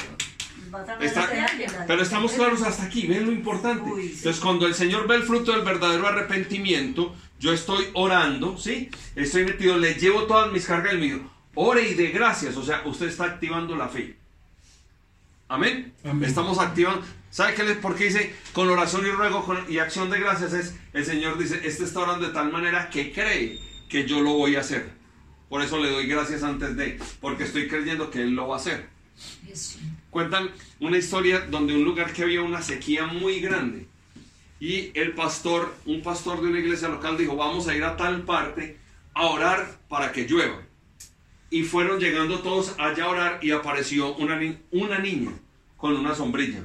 Va 0.75 0.81
a 0.81 0.85
tener 0.87 1.03
Está- 1.03 1.29
terapia. 1.29 1.85
Pero 1.87 2.03
estamos 2.03 2.33
claros 2.33 2.63
hasta 2.63 2.85
aquí, 2.85 3.07
ven 3.07 3.27
lo 3.27 3.33
importante. 3.33 3.91
Uy, 3.91 4.09
sí. 4.09 4.15
Entonces, 4.17 4.43
cuando 4.43 4.67
el 4.67 4.75
Señor 4.75 5.07
ve 5.07 5.17
el 5.17 5.25
fruto 5.25 5.53
del 5.53 5.67
verdadero 5.67 6.07
arrepentimiento, 6.07 7.15
yo 7.39 7.53
estoy 7.53 7.85
orando, 7.93 8.57
¿sí? 8.57 8.89
Estoy 9.15 9.45
metido, 9.45 9.77
le 9.77 9.93
llevo 9.97 10.23
todas 10.23 10.51
mis 10.51 10.65
cargas 10.65 10.95
y 10.95 10.97
me 10.97 11.03
digo, 11.03 11.31
ore 11.55 11.87
y 11.87 11.93
de 11.93 12.13
gracias. 12.13 12.57
O 12.57 12.65
sea, 12.65 12.81
usted 12.87 13.09
está 13.09 13.25
activando 13.25 13.77
la 13.77 13.89
fe. 13.91 14.22
Amén. 15.53 15.93
Amén. 16.03 16.27
Estamos 16.27 16.59
activando. 16.59 17.05
¿Sabe 17.31 17.55
qué 17.55 17.63
le, 17.63 17.75
por 17.75 17.95
qué 17.95 18.05
dice 18.05 18.35
con 18.55 18.71
oración 18.71 19.07
y 19.07 19.11
ruego 19.11 19.45
con- 19.45 19.71
y 19.71 19.79
acción 19.79 20.09
de 20.09 20.19
gracias? 20.19 20.55
Es 20.55 20.75
el 20.95 21.05
Señor 21.05 21.37
dice, 21.37 21.61
este 21.65 21.85
está 21.85 22.01
orando 22.01 22.27
de 22.27 22.33
tal 22.33 22.51
manera 22.51 22.89
que 22.89 23.13
cree 23.13 23.59
que 23.91 24.07
yo 24.09 24.23
lo 24.23 24.33
voy 24.33 24.57
a 24.57 24.61
hacer. 24.61 24.89
Por 25.51 25.61
eso 25.61 25.77
le 25.79 25.91
doy 25.91 26.07
gracias 26.07 26.43
antes 26.43 26.75
de, 26.75 26.99
porque 27.21 27.45
estoy 27.45 27.69
creyendo 27.69 28.11
que 28.11 28.23
Él 28.23 28.31
lo 28.31 28.49
va 28.49 28.57
a 28.57 28.61
hacer. 28.61 28.89
Eso. 29.47 29.79
Cuentan 30.09 30.51
una 30.81 30.97
historia 30.97 31.41
donde 31.41 31.75
un 31.75 31.85
lugar 31.85 32.15
que 32.15 32.23
había 32.23 32.41
una 32.41 32.63
sequía 32.63 33.05
muy 33.05 33.41
grande 33.41 33.87
y 34.59 34.91
el 34.99 35.13
pastor, 35.15 35.75
un 35.85 36.01
pastor 36.03 36.41
de 36.41 36.49
una 36.49 36.61
iglesia 36.61 36.89
local 36.89 37.19
dijo, 37.19 37.37
vamos 37.37 37.69
a 37.69 37.77
ir 37.77 37.85
a 37.85 37.95
tal 37.99 38.23
parte 38.23 38.79
a 39.13 39.27
orar 39.27 39.79
para 39.91 40.13
que 40.13 40.27
llueva. 40.27 40.63
Y 41.53 41.65
fueron 41.65 42.01
llegando 42.01 42.39
todos 42.41 42.75
allá 42.79 43.05
a 43.05 43.09
orar 43.09 43.39
y 43.43 43.51
apareció 43.51 44.15
una, 44.15 44.37
ni- 44.37 44.59
una 44.71 44.99
niña 44.99 45.33
con 45.77 45.95
una 45.95 46.15
sombrilla. 46.15 46.61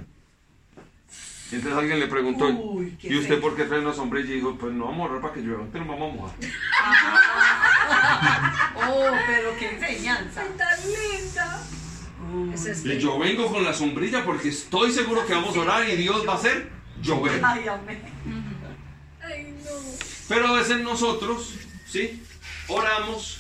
Entonces 1.52 1.78
alguien 1.78 2.00
le 2.00 2.08
preguntó, 2.08 2.48
Uy, 2.48 2.98
¿y 3.02 3.18
usted 3.18 3.40
por 3.42 3.56
qué 3.56 3.64
trae 3.66 3.80
una 3.82 3.94
sombrilla? 3.94 4.32
Y 4.32 4.36
dijo, 4.36 4.56
pues 4.58 4.74
no 4.74 4.86
vamos 4.86 5.08
a 5.08 5.10
orar 5.12 5.22
para 5.22 5.34
que 5.34 5.42
llueva, 5.42 5.66
pero 5.72 5.86
vamos 5.86 6.12
a 6.12 6.16
mojar. 6.16 6.36
Oh, 8.90 9.12
pero 9.28 9.58
qué 9.58 9.70
enseñanza. 9.76 10.44
¡Tan 10.58 10.80
linda! 10.88 11.64
Uy. 12.34 12.54
Ese 12.54 12.72
es 12.72 12.86
Y 12.86 12.98
yo 13.00 13.18
vengo 13.20 13.48
con 13.52 13.64
la 13.64 13.74
sombrilla 13.74 14.24
porque 14.24 14.50
estoy 14.50 14.92
seguro 14.92 15.26
que 15.26 15.34
vamos 15.34 15.56
a 15.58 15.60
orar 15.62 15.88
y 15.90 15.96
Dios 15.98 16.26
va 16.28 16.34
a 16.34 16.36
hacer 16.38 16.70
llover. 17.02 17.42
Ay, 17.44 17.68
amén. 17.68 18.02
Ay, 19.22 19.54
no. 19.66 19.72
Pero 20.30 20.48
a 20.48 20.54
veces 20.54 20.80
nosotros, 20.80 21.56
¿sí? 21.88 22.22
Oramos, 22.68 23.40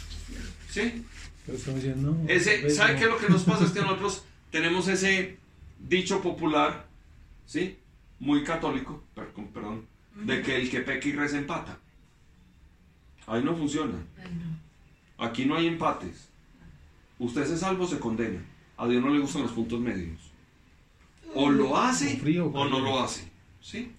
¿sí? 0.69 1.05
Diciendo, 1.47 2.11
no, 2.11 2.29
Ese, 2.29 2.69
¿Sabe 2.69 2.93
no. 2.93 2.99
qué 2.99 3.05
es 3.05 3.11
lo 3.11 3.17
que 3.17 3.29
nos 3.29 3.43
pasa? 3.43 3.63
Es 3.63 3.71
que 3.71 3.81
nosotros 3.81 4.25
tenemos 4.51 4.87
ese 4.87 5.37
dicho 5.79 6.21
popular, 6.21 6.85
¿sí? 7.45 7.77
Muy 8.19 8.43
católico, 8.43 9.03
perdón, 9.53 9.85
de 10.15 10.41
que 10.41 10.57
el 10.57 10.69
que 10.69 10.81
peca 10.81 11.07
y 11.07 11.13
reza 11.13 11.37
empata. 11.37 11.79
Ahí 13.27 13.43
no 13.43 13.55
funciona. 13.55 13.93
Aquí 15.17 15.45
no 15.45 15.55
hay 15.55 15.67
empates. 15.67 16.29
Usted 17.19 17.45
se 17.45 17.57
salvo 17.57 17.85
o 17.85 17.87
se 17.87 17.99
condena. 17.99 18.41
A 18.77 18.87
Dios 18.87 19.03
no 19.03 19.09
le 19.09 19.19
gustan 19.19 19.43
los 19.43 19.51
puntos 19.51 19.79
medios. 19.79 20.19
O 21.33 21.49
lo 21.49 21.77
hace 21.77 22.15
O 22.15 22.17
frío 22.17 22.45
o 22.47 22.59
o 22.61 22.69
no 22.69 22.79
lo 22.79 22.99
hace. 22.99 23.27
¿Sí? 23.61 23.91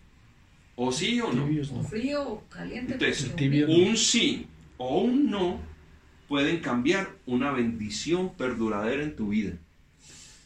O 0.76 0.92
sí 0.92 1.20
o 1.20 1.32
no. 1.32 1.46
O 1.78 1.82
frío 1.82 2.22
o 2.22 2.44
caliente. 2.48 2.94
Entonces, 2.94 3.34
tibio. 3.36 3.68
un 3.68 3.96
sí 3.96 4.46
o 4.76 5.00
un 5.00 5.30
no 5.30 5.60
pueden 6.28 6.60
cambiar 6.60 7.08
una 7.26 7.50
bendición 7.50 8.34
perduradera 8.34 9.02
en 9.02 9.16
tu 9.16 9.28
vida. 9.28 9.54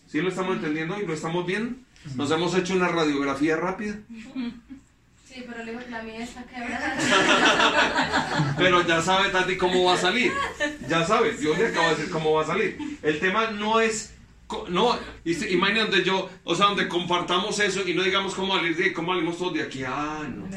¿Sí 0.06 0.20
lo 0.20 0.28
estamos 0.28 0.56
entendiendo 0.56 1.00
y 1.00 1.06
lo 1.06 1.12
estamos 1.12 1.46
viendo? 1.46 1.76
Nos 2.16 2.30
hemos 2.30 2.54
hecho 2.56 2.74
una 2.74 2.88
radiografía 2.88 3.56
rápida, 3.56 3.96
Sí, 5.32 5.44
pero 5.48 5.64
le 5.64 5.72
digo 5.72 5.82
que 5.82 5.90
la 5.90 6.02
mía 6.02 6.22
está 6.22 6.42
quebrada. 6.44 6.94
pero 8.58 8.86
ya 8.86 9.00
sabe 9.00 9.30
Tati 9.30 9.56
cómo 9.56 9.84
va 9.84 9.94
a 9.94 9.96
salir. 9.96 10.30
Ya 10.88 11.06
sabes, 11.06 11.40
yo 11.40 11.56
le 11.56 11.68
acabo 11.68 11.88
de 11.88 11.94
decir 11.94 12.10
cómo 12.10 12.32
va 12.32 12.42
a 12.42 12.46
salir. 12.46 12.76
El 13.02 13.18
tema 13.18 13.50
no 13.50 13.80
es 13.80 14.11
no, 14.68 14.98
donde 15.24 16.04
yo, 16.04 16.30
o 16.44 16.54
sea, 16.54 16.66
donde 16.66 16.88
compartamos 16.88 17.58
eso 17.58 17.86
y 17.86 17.94
no 17.94 18.02
digamos 18.02 18.34
cómo 18.34 18.54
salir 18.56 18.76
de 18.76 18.92
cómo 18.92 19.12
salimos 19.12 19.38
todos 19.38 19.54
de 19.54 19.62
aquí. 19.62 19.82
Ah, 19.84 20.22
no. 20.28 20.48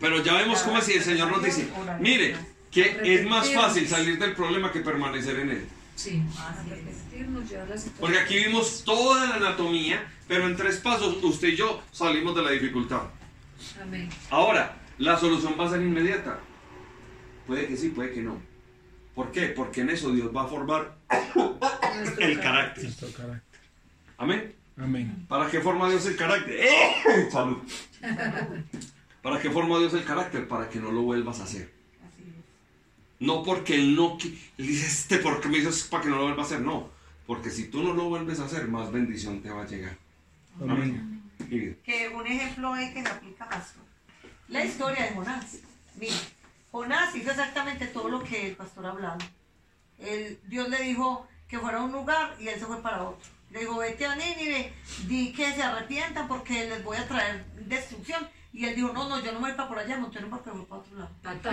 Pero 0.00 0.22
ya 0.22 0.34
vemos 0.34 0.62
cómo 0.62 0.80
si 0.80 0.92
el 0.92 1.02
Señor 1.02 1.30
nos 1.30 1.42
dice, 1.42 1.68
mire, 2.00 2.36
que 2.70 3.00
es 3.02 3.26
más 3.26 3.52
fácil 3.52 3.86
salir 3.88 4.18
del 4.18 4.34
problema 4.34 4.72
que 4.72 4.80
permanecer 4.80 5.40
en 5.40 5.50
él. 5.50 5.68
Sí. 5.94 6.22
Situación. 7.76 7.94
Porque 7.98 8.18
aquí 8.18 8.36
vimos 8.36 8.82
toda 8.84 9.26
la 9.26 9.34
anatomía, 9.36 10.02
pero 10.26 10.46
en 10.46 10.56
tres 10.56 10.78
pasos 10.78 11.22
usted 11.22 11.48
y 11.48 11.56
yo 11.56 11.82
salimos 11.92 12.34
de 12.34 12.42
la 12.42 12.50
dificultad. 12.52 13.02
Amén. 13.82 14.08
Ahora, 14.30 14.76
la 14.98 15.18
solución 15.18 15.56
va 15.58 15.66
a 15.66 15.70
ser 15.70 15.82
inmediata. 15.82 16.38
Puede 17.46 17.66
que 17.66 17.76
sí, 17.76 17.90
puede 17.90 18.12
que 18.12 18.22
no. 18.22 18.40
¿Por 19.14 19.32
qué? 19.32 19.46
Porque 19.48 19.82
en 19.82 19.90
eso 19.90 20.10
Dios 20.10 20.34
va 20.34 20.44
a 20.44 20.46
formar 20.46 20.96
Nuestro 21.96 22.24
el 22.24 22.40
carácter. 22.40 22.84
Nuestro 22.84 23.12
carácter. 23.12 23.60
Amén. 24.18 24.54
Amén. 24.76 25.26
¿Para 25.28 25.50
qué 25.50 25.60
forma 25.60 25.88
Dios 25.88 26.06
el 26.06 26.16
carácter? 26.16 26.56
¡Eh! 26.58 27.28
Salud. 27.30 27.58
¿Para 29.22 29.40
qué 29.40 29.50
forma 29.50 29.78
Dios 29.78 29.92
el 29.94 30.04
carácter? 30.04 30.48
Para 30.48 30.68
que 30.68 30.78
no 30.78 30.90
lo 30.90 31.02
vuelvas 31.02 31.40
a 31.40 31.44
hacer. 31.44 31.72
Así 32.06 32.22
es. 32.22 33.26
No 33.26 33.42
porque 33.42 33.74
Él 33.74 33.94
no... 33.94 34.16
Él 34.22 34.66
dice, 34.66 34.86
este, 34.86 35.18
¿por 35.18 35.40
qué 35.40 35.48
me 35.48 35.58
dices 35.58 35.84
para 35.84 36.04
que 36.04 36.08
no 36.08 36.16
lo 36.16 36.22
vuelva 36.24 36.42
a 36.42 36.46
hacer? 36.46 36.60
No. 36.60 36.88
Porque 37.26 37.50
si 37.50 37.68
tú 37.68 37.82
no 37.82 37.92
lo 37.92 38.08
vuelves 38.08 38.40
a 38.40 38.46
hacer, 38.46 38.68
más 38.68 38.90
bendición 38.90 39.42
te 39.42 39.50
va 39.50 39.62
a 39.62 39.66
llegar. 39.66 39.96
Amén. 40.60 41.22
Que 41.48 42.08
un 42.14 42.26
ejemplo 42.26 42.76
es 42.76 42.92
que 42.92 43.02
se 43.02 43.08
aplica 43.08 43.48
a 43.50 43.58
esto. 43.58 43.80
La 44.48 44.64
historia 44.64 45.04
de 45.04 45.10
Jonás. 45.10 45.58
Mira, 45.98 46.14
Jonás 46.72 47.14
hizo 47.16 47.30
exactamente 47.30 47.86
todo 47.88 48.08
lo 48.08 48.22
que 48.22 48.48
el 48.48 48.56
pastor 48.56 48.86
hablaba. 48.86 49.18
El, 49.98 50.40
Dios 50.44 50.68
le 50.68 50.82
dijo 50.82 51.26
que 51.48 51.58
fuera 51.58 51.78
a 51.78 51.82
un 51.82 51.92
lugar 51.92 52.36
y 52.38 52.48
él 52.48 52.58
se 52.58 52.66
fue 52.66 52.80
para 52.82 53.02
otro. 53.02 53.28
Le 53.50 53.60
dijo, 53.60 53.76
vete 53.78 54.06
a 54.06 54.14
Nínive, 54.14 54.72
di 55.08 55.32
que 55.32 55.52
se 55.52 55.62
arrepientan 55.62 56.28
porque 56.28 56.68
les 56.68 56.84
voy 56.84 56.96
a 56.96 57.06
traer 57.08 57.44
destrucción. 57.66 58.26
Y 58.52 58.66
él 58.66 58.74
dijo, 58.76 58.92
no, 58.92 59.08
no, 59.08 59.20
yo 59.20 59.32
no 59.32 59.40
me 59.40 59.48
voy 59.48 59.56
para 59.56 59.68
por 59.68 59.78
allá, 59.78 59.96
monté 59.98 60.18
en 60.18 60.24
un 60.26 60.30
barco 60.30 60.50
y 60.50 60.56
voy 60.58 60.66
para 60.66 60.80
otro 60.80 60.96
lado. 60.96 61.10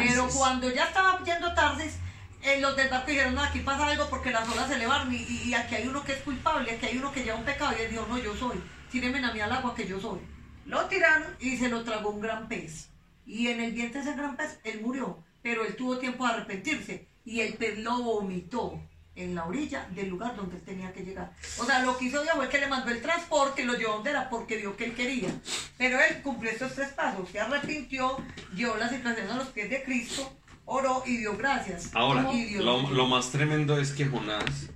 Pero 0.07 0.27
cuando 0.35 0.69
ya 0.71 0.85
estaba 0.85 1.23
yendo 1.23 1.47
a 1.47 1.55
Tarsis, 1.55 1.95
eh, 2.43 2.59
los 2.61 2.75
del 2.75 2.89
barco 2.89 3.09
dijeron, 3.09 3.33
no, 3.35 3.41
aquí 3.41 3.59
pasa 3.61 3.87
algo 3.87 4.07
porque 4.09 4.31
las 4.31 4.47
olas 4.49 4.67
se 4.67 4.75
elevaron 4.75 5.11
y, 5.11 5.17
y- 5.17 5.43
y 5.49 5.53
aquí 5.55 5.75
hay 5.75 5.87
uno 5.87 6.03
que 6.03 6.13
es 6.13 6.21
culpable, 6.21 6.71
aquí 6.71 6.85
hay 6.85 6.97
uno 6.99 7.11
que 7.11 7.23
lleva 7.23 7.37
un 7.37 7.45
pecado. 7.45 7.73
Y 7.77 7.81
él 7.81 7.91
dijo, 7.91 8.05
no, 8.07 8.17
yo 8.19 8.35
soy, 8.35 8.61
tírenme 8.91 9.25
a 9.25 9.31
mí 9.33 9.39
al 9.39 9.51
agua 9.51 9.73
que 9.75 9.87
yo 9.87 9.99
soy. 9.99 10.19
Lo 10.65 10.85
tiraron 10.85 11.35
y 11.39 11.57
se 11.57 11.69
lo 11.69 11.83
tragó 11.83 12.09
un 12.11 12.21
gran 12.21 12.47
pez. 12.47 12.89
Y 13.27 13.49
en 13.49 13.59
el 13.61 13.73
vientre 13.73 14.01
de 14.01 14.09
ese 14.09 14.17
gran 14.17 14.35
pez, 14.37 14.59
él 14.63 14.81
murió, 14.81 15.21
pero 15.43 15.65
él 15.65 15.75
tuvo 15.75 15.97
tiempo 15.99 16.25
de 16.25 16.33
arrepentirse. 16.33 17.07
Y 17.25 17.41
el 17.41 17.53
pez 17.55 17.77
lo 17.79 18.01
vomitó 18.01 18.79
en 19.15 19.35
la 19.35 19.45
orilla 19.45 19.87
del 19.95 20.09
lugar 20.09 20.35
donde 20.35 20.55
él 20.55 20.61
tenía 20.61 20.93
que 20.93 21.03
llegar. 21.03 21.33
O 21.59 21.65
sea, 21.65 21.83
lo 21.83 21.97
que 21.97 22.05
hizo 22.05 22.21
Dios 22.23 22.35
fue 22.35 22.47
que 22.49 22.59
le 22.59 22.67
mandó 22.67 22.89
el 22.91 23.01
transporte 23.01 23.63
y 23.63 23.65
lo 23.65 23.73
llevó 23.73 23.93
donde 23.95 24.11
era 24.11 24.29
porque 24.29 24.57
vio 24.57 24.77
que 24.77 24.85
él 24.85 24.93
quería. 24.95 25.29
Pero 25.77 25.99
él 25.99 26.21
cumplió 26.23 26.51
estos 26.51 26.73
tres 26.73 26.89
pasos. 26.93 27.27
Se 27.29 27.39
arrepintió, 27.39 28.17
llevó 28.55 28.77
la 28.77 28.87
situación 28.89 29.29
a 29.29 29.35
los 29.37 29.47
pies 29.49 29.69
de 29.71 29.83
Cristo, 29.83 30.31
oró 30.65 31.03
y 31.05 31.17
dio 31.17 31.35
gracias. 31.35 31.89
Ahora, 31.95 32.31
Y 32.31 32.45
Dios 32.45 32.63
lo, 32.63 32.79
dio. 32.81 32.89
lo 32.91 33.07
más 33.07 33.29
tremendo 33.31 33.77
es 33.79 33.91
que 33.91 34.05
Jonás 34.05 34.67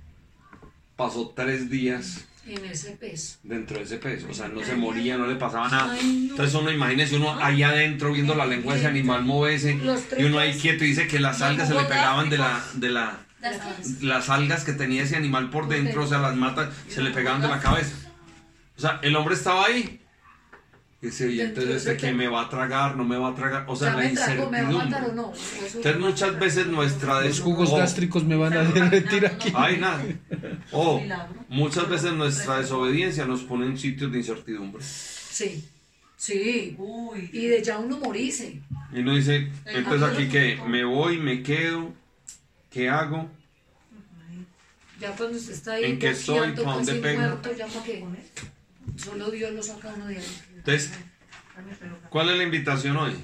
pasó 0.96 1.30
tres 1.30 1.70
días 1.70 2.26
En 2.44 2.64
ese 2.64 2.92
pez. 2.92 3.38
dentro 3.44 3.78
de 3.78 3.84
ese 3.84 3.98
pez. 3.98 4.24
O 4.24 4.34
sea, 4.34 4.48
no 4.48 4.64
se 4.64 4.74
moría, 4.74 5.16
no 5.16 5.26
le 5.26 5.36
pasaba 5.36 5.68
nada. 5.68 5.92
Ay, 5.92 6.26
no. 6.26 6.30
Entonces 6.32 6.54
uno, 6.54 6.70
imagínese 6.70 7.16
uno 7.16 7.38
ahí 7.40 7.62
adentro 7.62 8.12
viendo 8.12 8.34
la 8.34 8.46
lengua 8.46 8.74
de 8.74 8.80
ese 8.80 8.88
animal 8.88 9.24
moverse 9.24 9.78
y 10.18 10.24
uno 10.24 10.38
ahí 10.38 10.52
quieto 10.58 10.84
y 10.84 10.88
dice 10.88 11.06
que 11.06 11.20
las 11.20 11.40
algas 11.40 11.68
se 11.68 11.74
le 11.74 11.84
pegaban 11.84 12.30
de 12.30 12.38
la, 12.38 12.64
de 12.74 12.90
la, 12.90 13.20
las 14.00 14.28
algas 14.28 14.64
que 14.64 14.72
tenía 14.72 15.04
ese 15.04 15.16
animal 15.16 15.50
por 15.50 15.68
dentro, 15.68 16.04
o 16.04 16.06
sea, 16.06 16.18
las 16.18 16.34
matas 16.34 16.74
se 16.88 17.02
le 17.02 17.10
pegaban 17.10 17.40
de 17.40 17.48
la 17.48 17.60
cabeza. 17.60 17.94
O 18.76 18.80
sea, 18.80 18.98
el 19.02 19.14
hombre 19.14 19.34
estaba 19.34 19.66
ahí. 19.66 20.01
Dentro 21.02 21.26
entonces 21.26 21.68
de 21.68 21.76
este 21.76 21.90
ese 21.90 21.96
que 21.96 22.12
me 22.12 22.28
va 22.28 22.42
a 22.42 22.48
tragar, 22.48 22.96
no 22.96 23.02
me 23.04 23.16
va 23.16 23.30
a 23.30 23.34
tragar. 23.34 23.64
O 23.66 23.74
sea, 23.74 23.88
ya 23.90 23.96
la 23.96 24.02
me 24.04 24.10
trago, 24.10 24.50
me 24.50 24.62
va 24.62 24.68
a 24.68 24.72
matar 24.72 25.02
o 25.02 25.08
incertidumbre. 25.08 25.14
no. 25.16 25.32
Eso- 25.66 25.76
Entonces 25.78 26.00
muchas 26.00 26.38
veces 26.38 26.66
nuestra 26.68 27.20
Los 27.22 27.40
jugos 27.40 27.70
oh, 27.72 27.76
gástricos 27.78 28.24
me 28.24 28.36
van 28.36 28.52
a 28.52 28.62
derretir 28.62 29.26
aquí. 29.26 29.52
Ay, 29.52 29.78
nada. 29.78 30.00
O 30.70 31.00
Milagro. 31.00 31.44
muchas 31.48 31.88
veces 31.88 32.12
nuestra 32.12 32.58
desobediencia 32.58 33.24
nos 33.24 33.42
pone 33.42 33.66
en 33.66 33.76
sitios 33.78 34.12
de 34.12 34.18
incertidumbre. 34.18 34.80
Sí. 34.84 35.68
Sí. 36.16 36.76
Uy. 36.78 37.30
Y 37.32 37.46
de 37.48 37.60
ya 37.64 37.78
uno 37.80 37.98
morirse. 37.98 38.62
Y 38.92 39.00
uno 39.00 39.16
dice, 39.16 39.50
entonces 39.66 40.08
aquí 40.08 40.28
que 40.28 40.60
me 40.68 40.84
voy, 40.84 41.18
me 41.18 41.42
quedo, 41.42 41.92
¿qué 42.70 42.88
hago? 42.88 43.28
Ya 45.00 45.10
cuando 45.16 45.36
usted 45.36 45.52
está 45.54 45.72
ahí 45.72 45.84
¿En 45.84 45.98
qué 45.98 46.10
estoy? 46.10 46.36
boqueando, 46.38 46.62
¿Pa' 46.62 46.74
dónde 46.74 46.94
pego? 46.94 47.20
muerto, 47.22 47.50
ya 47.58 47.66
para 47.66 47.84
qué. 47.84 48.04
Solo 48.96 49.30
Dios 49.32 49.52
lo 49.52 49.62
saca 49.62 49.90
a 49.90 49.94
uno 49.94 50.06
de 50.06 50.18
ahí. 50.18 50.24
Entonces, 50.64 50.92
¿cuál 52.08 52.30
es 52.30 52.36
la 52.36 52.44
invitación 52.44 52.96
hoy? 52.96 53.16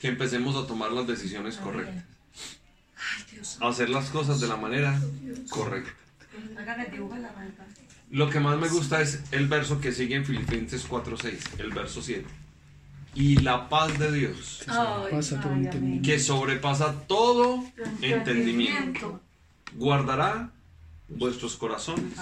Que 0.00 0.08
empecemos 0.08 0.62
a 0.62 0.66
tomar 0.66 0.92
las 0.92 1.06
decisiones 1.06 1.56
correctas. 1.56 2.04
A 3.60 3.68
hacer 3.68 3.88
las 3.88 4.10
cosas 4.10 4.40
de 4.40 4.48
la 4.48 4.56
manera 4.56 5.00
correcta. 5.48 5.90
Lo 8.10 8.28
que 8.28 8.40
más 8.40 8.58
me 8.58 8.68
gusta 8.68 9.00
es 9.00 9.22
el 9.30 9.48
verso 9.48 9.80
que 9.80 9.90
sigue 9.90 10.16
en 10.16 10.26
Filipenses 10.26 10.86
4.6, 10.86 11.60
el 11.60 11.70
verso 11.70 12.02
7. 12.02 12.26
Y 13.14 13.36
la 13.36 13.70
paz 13.70 13.98
de 13.98 14.12
Dios, 14.12 14.62
que 16.02 16.18
sobrepasa 16.18 17.06
todo 17.06 17.64
entendimiento, 18.02 19.18
guardará 19.76 20.50
vuestros 21.08 21.56
corazones 21.56 22.18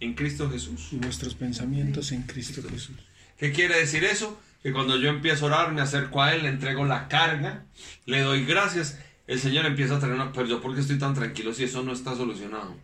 en 0.00 0.14
Cristo 0.14 0.50
Jesús. 0.50 0.88
Y 0.92 0.96
vuestros 0.96 1.34
pensamientos 1.34 2.12
en 2.12 2.22
Cristo 2.22 2.62
Jesús. 2.68 2.96
¿Qué 3.38 3.52
quiere 3.52 3.78
decir 3.78 4.04
eso? 4.04 4.40
Que 4.62 4.72
cuando 4.72 4.96
yo 4.96 5.08
empiezo 5.08 5.44
a 5.44 5.48
orar, 5.48 5.72
me 5.72 5.80
acerco 5.80 6.22
a 6.22 6.34
Él, 6.34 6.42
le 6.42 6.48
entrego 6.48 6.84
la 6.84 7.08
carga, 7.08 7.64
le 8.06 8.20
doy 8.20 8.44
gracias, 8.44 8.98
el 9.26 9.38
Señor 9.40 9.66
empieza 9.66 9.96
a 9.96 10.00
traer 10.00 10.14
una... 10.14 10.32
Pero 10.32 10.46
yo, 10.46 10.60
¿por 10.60 10.74
qué 10.74 10.80
estoy 10.80 10.98
tan 10.98 11.14
tranquilo 11.14 11.52
si 11.52 11.64
eso 11.64 11.82
no 11.82 11.92
está 11.92 12.16
solucionado? 12.16 12.74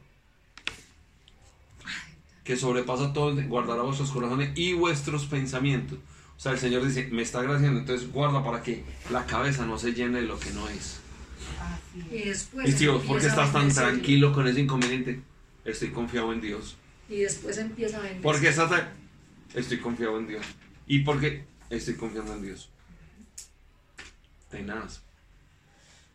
Que 2.44 2.57
sobrepasa 2.57 3.12
todo, 3.12 3.34
guardará 3.48 3.82
vuestros 3.82 4.11
corazones 4.11 4.50
y 4.57 4.72
vuestros 4.72 5.26
pensamientos. 5.26 5.98
O 6.36 6.40
sea, 6.40 6.53
el 6.53 6.59
Señor 6.59 6.84
dice, 6.84 7.09
me 7.12 7.22
está 7.22 7.38
agradeciendo, 7.38 7.80
entonces 7.80 8.11
guarda 8.11 8.44
para 8.44 8.62
que 8.62 8.84
la 9.11 9.26
cabeza 9.26 9.64
no 9.64 9.78
se 9.78 9.92
llene 9.92 10.20
de 10.20 10.26
lo 10.26 10.38
que 10.40 10.50
no 10.50 10.68
es. 10.68 10.98
Y 12.11 12.16
es. 12.18 12.24
después. 12.26 12.68
Y 12.68 12.72
si 12.72 12.86
vos, 12.88 13.03
¿por 13.05 13.20
qué 13.20 13.26
estás 13.28 13.53
tan 13.53 13.72
tranquilo 13.72 14.32
con 14.32 14.48
ese 14.48 14.61
inconveniente? 14.61 15.20
Estoy 15.64 15.90
confiado 15.90 16.32
en 16.32 16.40
Dios. 16.40 16.76
Y 17.09 17.18
después 17.18 17.59
empieza 17.59 17.98
a 17.98 18.00
bendecir. 18.00 18.22
¿Por 18.22 18.40
qué 18.40 18.48
estás 18.48 18.70
tan- 18.70 19.01
Estoy 19.55 19.78
confiado 19.78 20.18
en 20.18 20.26
Dios. 20.28 20.44
¿Y 20.86 21.00
por 21.00 21.20
qué? 21.20 21.44
Estoy 21.70 21.94
confiando 21.94 22.34
en 22.34 22.42
Dios. 22.42 22.70
Tenaz. 24.50 25.03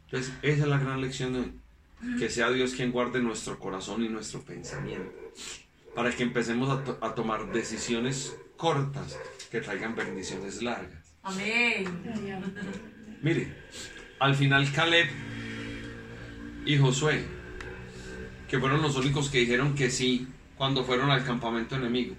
Entonces, 0.06 0.34
esa 0.42 0.64
es 0.64 0.68
la 0.70 0.78
gran 0.78 1.02
lección 1.02 1.34
de 1.34 1.40
hoy. 1.40 1.54
Que 2.20 2.30
sea 2.30 2.52
Dios 2.52 2.74
quien 2.74 2.92
guarde 2.92 3.22
nuestro 3.22 3.58
corazón 3.60 4.04
y 4.04 4.10
nuestro 4.10 4.42
pensamiento. 4.42 5.12
Para 5.96 6.12
que 6.12 6.24
empecemos 6.24 6.70
a, 6.70 6.84
to- 6.84 6.98
a 7.02 7.16
tomar 7.16 7.52
decisiones 7.52 8.36
cortas 8.56 9.18
que 9.50 9.62
traigan 9.62 9.96
bendiciones 9.96 10.62
largas. 10.62 11.04
Amén. 11.24 11.86
Mire, 13.24 13.52
al 14.20 14.36
final 14.36 14.72
Caleb 14.72 15.08
y 16.66 16.78
Josué, 16.78 17.26
que 18.48 18.60
fueron 18.60 18.82
los 18.84 18.96
únicos 18.96 19.30
que 19.30 19.40
dijeron 19.40 19.74
que 19.74 19.90
sí 19.90 20.28
cuando 20.56 20.84
fueron 20.84 21.10
al 21.10 21.26
campamento 21.26 21.76
enemigo, 21.76 22.16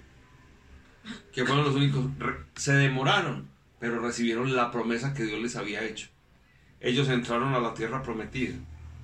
que 1.33 1.45
fueron 1.45 1.65
los 1.65 1.75
únicos, 1.75 2.05
se 2.55 2.73
demoraron, 2.73 3.47
pero 3.79 3.99
recibieron 3.99 4.55
la 4.55 4.71
promesa 4.71 5.13
que 5.13 5.23
Dios 5.23 5.41
les 5.41 5.55
había 5.55 5.83
hecho. 5.83 6.07
Ellos 6.81 7.09
entraron 7.09 7.53
a 7.53 7.59
la 7.59 7.73
tierra 7.73 8.03
prometida. 8.03 8.55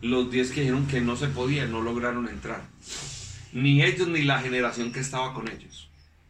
Los 0.02 0.32
diez 0.32 0.52
que 0.52 0.62
dijeron 0.62 0.88
que 0.88 1.02
no 1.02 1.16
se 1.16 1.28
podía, 1.28 1.66
no 1.66 1.82
lograron 1.82 2.28
entrar. 2.28 2.64
Ni 3.54 3.82
ellos 3.82 4.08
ni 4.08 4.24
la 4.24 4.40
generación 4.40 4.92
que 4.92 5.00
estaba 5.00 5.34
con 5.34 5.48
ellos. 5.48 5.90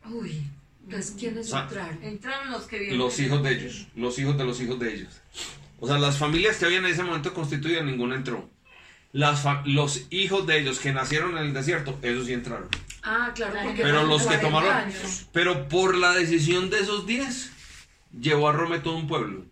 Uy, 0.10 0.44
entonces 0.84 1.16
¿quiénes 1.18 1.48
O 1.48 1.50
sea, 1.50 1.64
entraron? 1.64 2.04
Entraron 2.04 2.52
los 2.52 2.64
que 2.64 2.80
vienen. 2.80 2.98
Los 3.00 3.20
hijos 3.20 3.44
de 3.44 3.52
ellos, 3.52 3.88
los 3.96 4.20
hijos 4.20 4.38
de 4.38 4.46
los 4.46 4.62
hijos 4.62 4.80
de 4.80 4.94
ellos. 4.94 5.22
O 5.80 5.88
sea, 5.88 5.98
las 5.98 6.18
familias 6.18 6.58
que 6.58 6.66
habían 6.66 6.86
en 6.86 6.92
ese 6.92 7.04
momento 7.04 7.34
constituidas, 7.34 7.84
ninguna 7.84 8.16
entró. 8.16 8.50
Las 9.12 9.46
los 9.66 10.06
hijos 10.10 10.46
de 10.46 10.60
ellos 10.60 10.80
que 10.80 10.94
nacieron 10.94 11.38
en 11.38 11.46
el 11.46 11.54
desierto, 11.54 11.98
esos 12.02 12.28
sí 12.28 12.34
entraron. 12.34 12.68
Ah, 13.06 13.32
claro, 13.36 13.54
porque 13.64 13.84
Pero 13.84 14.04
los 14.04 14.22
que 14.24 14.28
40 14.40 14.48
tomaron, 14.48 14.72
años. 14.74 15.28
pero 15.32 15.68
por 15.68 15.96
la 15.96 16.14
decisión 16.14 16.70
de 16.72 16.80
esos 16.80 17.06
10, 17.06 17.52
llevó 18.20 18.50
a 18.50 18.52
Rome 18.54 18.80
todo 18.80 18.98
un 18.98 19.08
pueblo. 19.08 19.46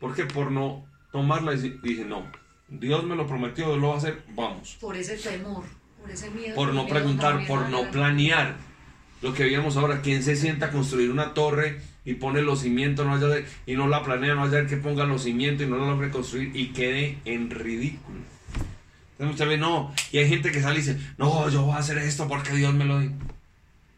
¿Por 0.00 0.14
qué? 0.14 0.24
Por 0.24 0.50
no 0.50 0.84
tomarla 1.12 1.52
dije, 1.52 2.04
no, 2.04 2.30
Dios 2.68 3.04
me 3.04 3.14
lo 3.16 3.26
prometió, 3.26 3.76
lo 3.76 3.88
va 3.88 3.94
a 3.94 3.98
hacer, 3.98 4.22
vamos. 4.34 4.76
Por 4.80 4.96
ese 4.96 5.16
temor, 5.16 5.64
por 6.00 6.10
ese 6.10 6.30
miedo. 6.30 6.54
Por 6.54 6.68
no 6.68 6.82
miedo 6.84 6.88
preguntar, 6.88 7.46
por 7.46 7.68
no 7.68 7.84
la- 7.84 7.90
planear. 7.90 8.56
Lo 9.20 9.32
que 9.32 9.44
veíamos 9.44 9.76
ahora, 9.76 10.02
¿quién 10.02 10.22
se 10.24 10.34
sienta 10.34 10.66
a 10.66 10.70
construir 10.72 11.10
una 11.10 11.32
torre 11.32 11.80
y 12.04 12.14
pone 12.14 12.42
los 12.42 12.62
cimientos 12.62 13.06
no 13.06 13.16
de- 13.28 13.46
y 13.66 13.74
no 13.76 13.86
la 13.86 14.02
planea, 14.02 14.34
no 14.34 14.42
haya 14.44 14.66
que 14.66 14.76
ponga 14.76 15.04
los 15.04 15.22
cimientos 15.22 15.66
y 15.66 15.70
no 15.70 15.76
la 15.78 15.86
logre 15.86 16.10
construir 16.10 16.50
y 16.56 16.68
quede 16.72 17.18
en 17.24 17.50
ridículo? 17.50 18.18
Entonces 19.22 19.46
muchas 19.46 19.48
veces 19.48 19.60
no, 19.60 19.94
y 20.10 20.18
hay 20.18 20.28
gente 20.28 20.50
que 20.50 20.60
sale 20.60 20.80
y 20.80 20.82
dice, 20.82 20.98
no, 21.16 21.48
yo 21.48 21.62
voy 21.62 21.76
a 21.76 21.78
hacer 21.78 21.96
esto 21.98 22.26
porque 22.26 22.54
Dios 22.54 22.74
me 22.74 22.84
lo 22.84 22.98
dijo. 22.98 23.14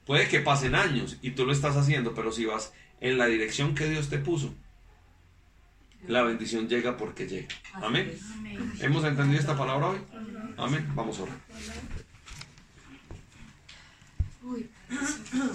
Puede 0.04 0.28
que 0.28 0.40
pasen 0.40 0.74
años 0.74 1.16
y 1.22 1.30
tú 1.30 1.46
lo 1.46 1.52
estás 1.52 1.76
haciendo, 1.76 2.14
pero 2.14 2.30
si 2.30 2.44
vas 2.44 2.74
en 3.00 3.16
la 3.16 3.24
dirección 3.24 3.74
que 3.74 3.88
Dios 3.88 4.10
te 4.10 4.18
puso, 4.18 4.54
la 6.06 6.22
bendición 6.24 6.68
llega 6.68 6.98
porque 6.98 7.26
llega. 7.26 7.48
Amén. 7.72 8.12
¿Hemos 8.80 9.02
entendido 9.04 9.40
esta 9.40 9.56
palabra 9.56 9.88
hoy? 9.88 9.98
Amén. 10.58 10.86
Vamos 10.94 11.18
a 11.18 11.22
orar. 11.22 11.36